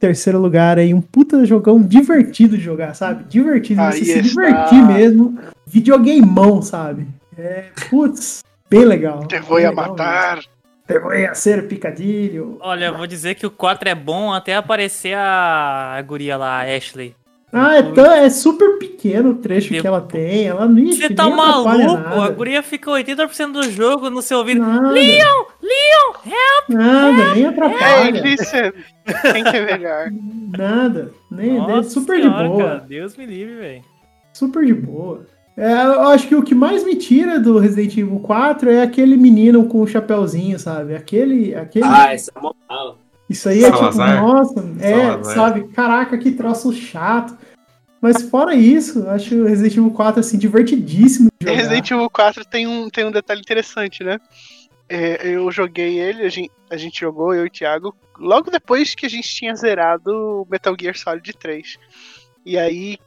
[0.00, 3.24] terceiro lugar aí, um puta jogão divertido de jogar, sabe?
[3.28, 5.38] Divertido, você se divertir mesmo.
[5.66, 7.06] Videogameão, sabe?
[7.38, 9.26] É, putz, bem legal.
[9.26, 10.36] Te vou a matar.
[10.36, 10.50] Mesmo.
[10.88, 12.56] Te vou a ser picadilho.
[12.60, 16.76] Olha, eu vou dizer que o 4 é bom até aparecer a, guria lá, a
[16.76, 17.14] Ashley.
[17.52, 20.46] Ah, é, tão, é super pequeno trecho que ela tem.
[20.46, 21.78] Ela nem Você tá maluco?
[21.78, 22.24] Nada.
[22.24, 24.60] A guria fica 80% do jogo no seu ouvido.
[24.60, 24.90] Nada.
[24.90, 25.44] Leon!
[25.62, 26.12] Leon!
[26.26, 26.68] Help!
[26.68, 28.18] Nada, help, nem atrapalha.
[28.18, 28.72] É, listen.
[29.32, 30.10] Quem que é melhor?
[30.56, 31.12] Nada.
[31.30, 32.64] Nem, Nossa nem super senhora, de boa.
[32.64, 33.82] Cara, Deus me livre, velho.
[34.34, 35.26] Super de boa.
[35.56, 39.16] É, eu acho que o que mais me tira do Resident Evil 4 é aquele
[39.16, 40.94] menino com o chapéuzinho, sabe?
[40.94, 41.54] Aquele.
[41.54, 41.84] aquele...
[41.86, 43.00] Ah, esse é.
[43.28, 45.68] Isso aí é tipo, nossa, é, sabe?
[45.68, 47.36] Caraca, que troço chato.
[48.00, 51.28] Mas fora isso, acho Resident Evil 4 assim, divertidíssimo.
[51.40, 51.56] De jogar.
[51.56, 54.18] Resident Evil 4 tem um, tem um detalhe interessante, né?
[54.88, 58.94] É, eu joguei ele, a gente, a gente jogou, eu e o Thiago, logo depois
[58.94, 61.78] que a gente tinha zerado Metal Gear Solid 3.
[62.44, 62.98] E aí,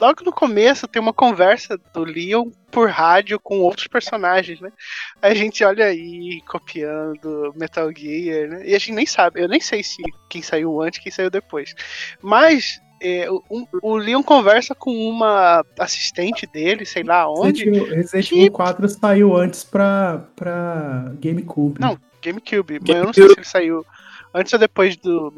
[0.00, 4.72] logo no começo, tem uma conversa do Leon por rádio com outros personagens, né?
[5.20, 8.62] A gente olha aí copiando Metal Gear, né?
[8.66, 11.74] E a gente nem sabe, eu nem sei se quem saiu antes, quem saiu depois.
[12.22, 17.64] Mas é, um, o Leon conversa com uma assistente dele, sei lá onde.
[17.64, 21.80] Resident Evil, Resident Evil 4 saiu antes pra, pra GameCube.
[21.80, 22.80] Não, GameCube.
[22.80, 23.86] Mas eu não sei se ele saiu
[24.34, 25.32] antes ou depois do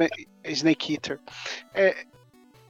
[0.45, 1.19] Snake Eater.
[1.74, 2.05] É,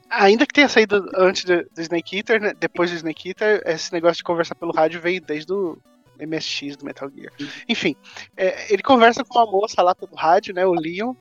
[0.09, 3.91] ainda que tenha saído antes do, do Snake Eater, né, depois do Snake Eater, esse
[3.93, 5.77] negócio de conversar pelo rádio veio desde o
[6.19, 7.31] MSX do Metal Gear.
[7.67, 7.95] Enfim,
[8.35, 11.13] é, ele conversa com uma moça lá pelo rádio, né, o Leon,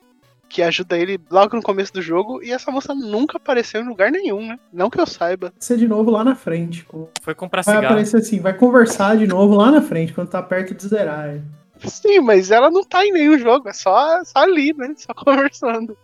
[0.51, 4.11] que ajuda ele logo no começo do jogo, e essa moça nunca apareceu em lugar
[4.11, 4.59] nenhum, né?
[4.73, 5.53] Não que eu saiba.
[5.61, 6.85] Ser de novo lá na frente.
[6.85, 7.09] Pô.
[7.23, 7.93] Foi comprar Vai cigarro.
[7.93, 11.41] aparecer assim, vai conversar de novo lá na frente, quando tá perto de zerar.
[11.85, 14.93] Sim, mas ela não tá em nenhum jogo, é só, só ali, né?
[14.97, 15.97] Só conversando.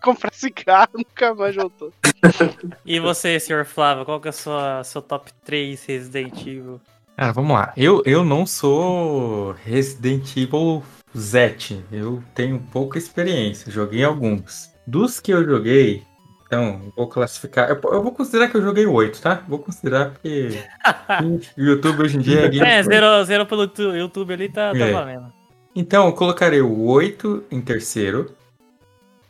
[0.00, 1.92] Comprar cigarro, nunca mais voltou.
[2.86, 6.80] E você, senhor Flávio, qual que é o seu top 3 Resident Evil?
[7.16, 7.72] Cara, vamos lá.
[7.76, 10.82] Eu, eu não sou Resident Evil
[11.16, 11.84] Zet.
[11.92, 13.70] Eu tenho pouca experiência.
[13.70, 14.72] Joguei alguns.
[14.86, 16.02] Dos que eu joguei,
[16.46, 17.70] então, vou classificar.
[17.70, 19.42] Eu, eu vou considerar que eu joguei oito, tá?
[19.48, 20.50] Vou considerar porque
[21.56, 22.66] o YouTube hoje em dia é game.
[22.66, 24.92] É, zero, zero pelo tu- YouTube ali tá, tá É.
[24.92, 25.32] valendo.
[25.74, 28.30] Então, eu colocarei o 8 em terceiro,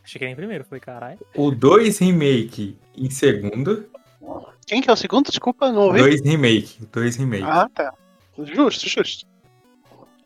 [0.04, 1.18] Achei que era em primeiro, foi caralho.
[1.34, 3.86] o 2 Remake em segundo.
[4.66, 5.30] Quem que é o segundo?
[5.30, 6.00] Desculpa, não ouvi.
[6.00, 6.86] 2 Remake.
[6.92, 7.44] 2 Remake.
[7.46, 7.94] Ah, tá.
[8.38, 9.24] Justo, justo.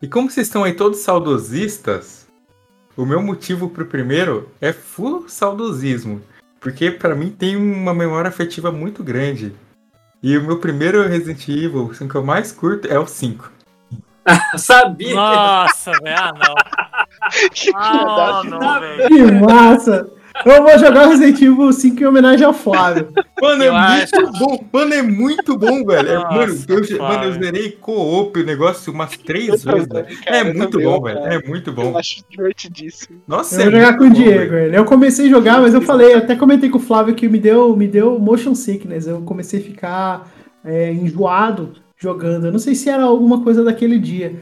[0.01, 2.29] E como vocês estão aí todos saudosistas,
[2.97, 6.23] o meu motivo pro primeiro é full saudosismo.
[6.61, 9.55] Porque pra mim tem uma memória afetiva muito grande.
[10.23, 13.51] E o meu primeiro Resident Evil, assim, que eu mais curto, é o 5.
[14.59, 15.15] Sabia!
[15.15, 16.55] Nossa, velho, ah não.
[17.53, 19.09] Que Ah, não, velho.
[19.09, 20.11] Que massa!
[20.44, 23.09] Eu vou jogar o Resident Evil 5 em homenagem ao Flávio.
[23.40, 24.65] Mano, Eu é muito bom.
[24.73, 26.09] Mano, é muito bom, velho.
[26.09, 30.05] É, Nossa, mano, eu, mano, eu zerei co-op o negócio umas três Eu vezes, também,
[30.05, 30.24] velho.
[30.24, 31.19] cara, É muito também, bom, velho.
[31.19, 31.90] É muito bom.
[31.90, 33.20] Eu acho divertidíssimo.
[33.27, 34.74] Nossa, Eu é vou jogar com o Diego, velho.
[34.74, 37.77] Eu comecei a jogar, mas eu falei, até comentei com o Flávio que me deu,
[37.77, 39.06] me deu motion sickness.
[39.06, 40.28] Eu comecei a ficar
[40.65, 42.47] é, enjoado jogando.
[42.47, 44.35] Eu não sei se era alguma coisa daquele dia.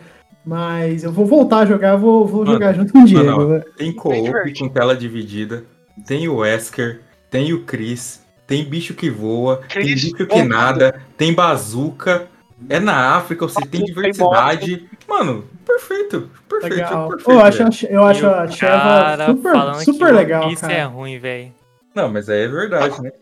[0.44, 3.24] Mas eu vou voltar a jogar, vou, vou Mano, jogar junto com o Diego.
[3.24, 3.62] mano, né?
[3.76, 5.64] Tem co-op com tela dividida,
[6.04, 7.00] tem o Wesker,
[7.30, 12.28] tem o Chris, tem bicho que voa, tem Chris, bicho que nada, tem bazuca,
[12.68, 14.88] é na África, você tem Tem diversidade.
[15.08, 17.08] Mano, perfeito, perfeito, Legal.
[17.08, 17.30] perfeito.
[17.30, 20.72] eu acho, eu acho a Sheva cara super, super que legal, One Piece cara.
[20.74, 21.52] é ruim, velho.
[21.94, 23.12] Não, mas aí é verdade, né?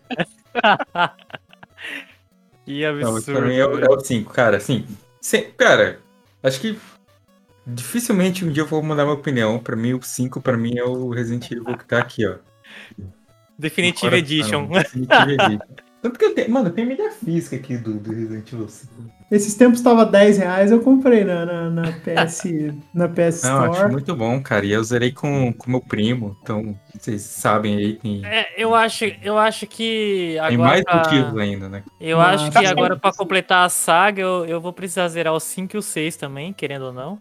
[2.64, 3.38] Que Não, mas absurdo.
[3.40, 4.86] pra mim é, é o 5, cara, assim.
[5.20, 5.98] sem- cara,
[6.42, 6.78] acho que
[7.66, 9.58] dificilmente um dia eu vou mudar minha opinião.
[9.58, 12.36] Pra mim, o 5 pra mim é o Resident Evil que tá aqui, ó.
[13.58, 14.66] Definitive Edition.
[14.68, 15.58] Definitive Edition.
[16.02, 16.50] Tanto que eu tenho.
[16.50, 18.92] Mano, tem mídia física aqui do, do Resident Evil 5.
[19.30, 22.42] Esses tempos tava 10 reais, eu comprei na, na, na PS,
[22.92, 23.90] na PS Não, acho Store.
[23.92, 24.66] muito bom, cara.
[24.66, 26.36] E eu zerei com com meu primo.
[26.42, 30.96] Então, vocês sabem aí, tem, É, eu acho, eu acho que agora tem mais pra-
[30.98, 31.82] motivos ainda, né?
[31.98, 33.00] Eu Mas- acho que Tá agora certo.
[33.00, 36.52] pra completar a saga, eu, eu vou precisar zerar o 5 e o 6 também,
[36.52, 37.18] querendo ou não.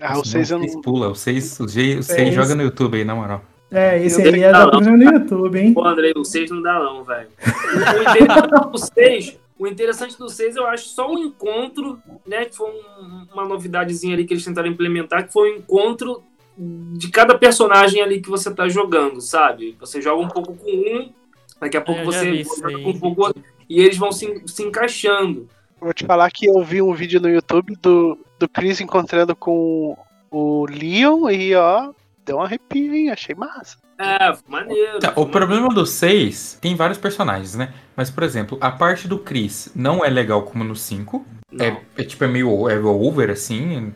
[0.00, 0.80] Ah, o 6 eu Seis não.
[0.82, 2.06] pula, o 6 o seis- o Seis.
[2.06, 3.42] seis joga no YouTube aí, na moral.
[3.70, 5.74] É, esse aí é não, da pra no YouTube, hein?
[5.74, 7.28] Pô, Andrei, o 6 não dá não, velho.
[7.36, 12.46] O interessante do 6, o interessante do 6 eu acho só um encontro, né?
[12.46, 16.22] Que foi um- uma novidadezinha ali que eles tentaram implementar, que foi o encontro
[16.56, 19.76] de cada personagem ali que você tá jogando, sabe?
[19.80, 21.12] Você joga um pouco com um,
[21.60, 24.42] daqui a pouco Eu já você joga com um pouco outro, e eles vão se,
[24.46, 25.46] se encaixando.
[25.80, 29.96] Vou te falar que eu vi um vídeo no YouTube do, do Chris encontrando com
[30.30, 31.92] o Leon e ó,
[32.28, 33.10] deu um arrepio, hein?
[33.10, 33.76] Achei massa.
[33.98, 35.00] É, maneiro.
[35.00, 37.72] Tá, o problema do 6 tem vários personagens, né?
[37.96, 41.26] Mas, por exemplo, a parte do Chris não é legal como no 5.
[41.50, 41.64] Não.
[41.64, 43.92] É, é tipo, é meio é over, assim.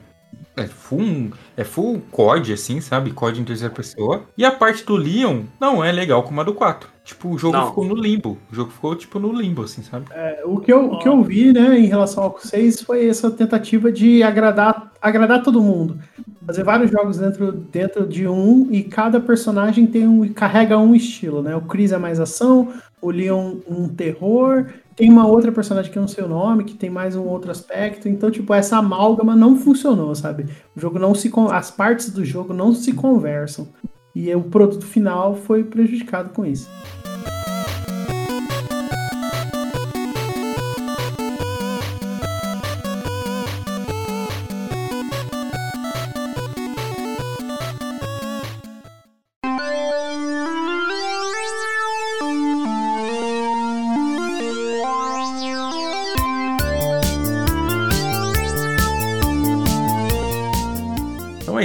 [0.54, 3.12] É full, é full COD, assim, sabe?
[3.12, 4.24] COD em terceira pessoa.
[4.36, 6.90] E a parte do Leon não é legal como a do 4.
[7.04, 7.68] Tipo, o jogo Não.
[7.68, 8.38] ficou no limbo.
[8.50, 10.06] O jogo ficou, tipo, no limbo, assim, sabe?
[10.44, 13.90] O que, eu, o que eu vi, né, em relação ao 6 foi essa tentativa
[13.90, 15.98] de agradar, agradar todo mundo.
[16.46, 21.42] Fazer vários jogos dentro, dentro de um e cada personagem tem um, carrega um estilo,
[21.42, 21.54] né?
[21.54, 24.66] O Chris é mais ação, o Leon um terror,
[24.96, 28.08] tem uma outra personagem que não sei o nome, que tem mais um outro aspecto.
[28.08, 30.46] Então, tipo, essa amálgama não funcionou, sabe?
[30.76, 33.68] O jogo não se as partes do jogo não se conversam.
[34.14, 36.68] E o produto final foi prejudicado com isso.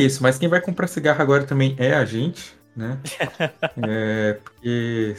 [0.07, 0.23] Isso.
[0.23, 2.99] Mas quem vai comprar cigarro agora também é a gente, né?
[3.87, 5.15] é, porque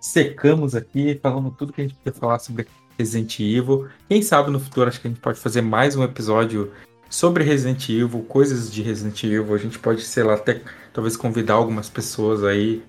[0.00, 2.66] secamos aqui, falando tudo que a gente podia falar sobre
[2.98, 3.88] Resident Evil.
[4.08, 6.72] Quem sabe no futuro acho que a gente pode fazer mais um episódio
[7.08, 9.54] sobre Resident Evil, coisas de Resident Evil.
[9.54, 10.60] A gente pode, sei lá, até
[10.92, 12.82] talvez convidar algumas pessoas aí.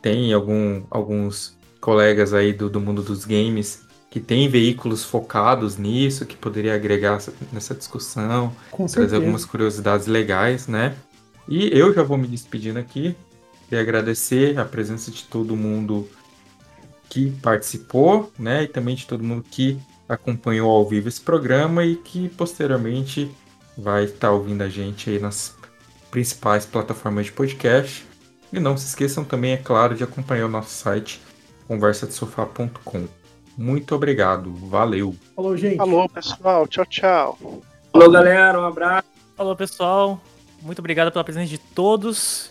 [0.00, 3.82] Tem algum, alguns colegas aí do, do mundo dos games
[4.12, 7.18] que tem veículos focados nisso, que poderia agregar
[7.50, 9.16] nessa discussão, Com trazer certeza.
[9.16, 10.94] algumas curiosidades legais, né?
[11.48, 13.16] E eu já vou me despedindo aqui
[13.70, 16.06] e agradecer a presença de todo mundo
[17.08, 18.64] que participou, né?
[18.64, 23.30] E também de todo mundo que acompanhou ao vivo esse programa e que posteriormente
[23.78, 25.54] vai estar ouvindo a gente aí nas
[26.10, 28.06] principais plataformas de podcast.
[28.52, 31.18] E não se esqueçam também, é claro, de acompanhar o nosso site
[31.66, 33.21] conversadesofá.com.
[33.56, 35.14] Muito obrigado, valeu.
[35.36, 35.76] Falou, gente.
[35.76, 36.66] Falou, pessoal.
[36.66, 37.38] Tchau, tchau.
[37.92, 38.60] Falou, galera.
[38.60, 39.08] Um abraço.
[39.36, 40.20] Falou, pessoal.
[40.62, 42.50] Muito obrigado pela presença de todos.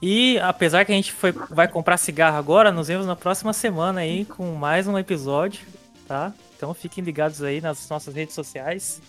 [0.00, 4.00] E apesar que a gente foi, vai comprar cigarro agora, nos vemos na próxima semana
[4.00, 5.66] aí com mais um episódio,
[6.06, 6.32] tá?
[6.56, 9.00] Então fiquem ligados aí nas nossas redes sociais.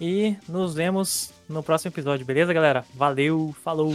[0.00, 2.84] E nos vemos no próximo episódio, beleza, galera?
[2.94, 3.94] Valeu, falou!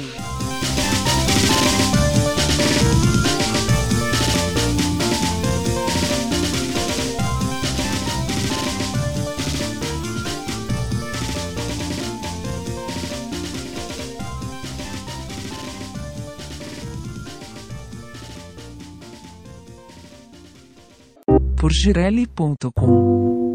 [21.61, 23.50] Por girelli.com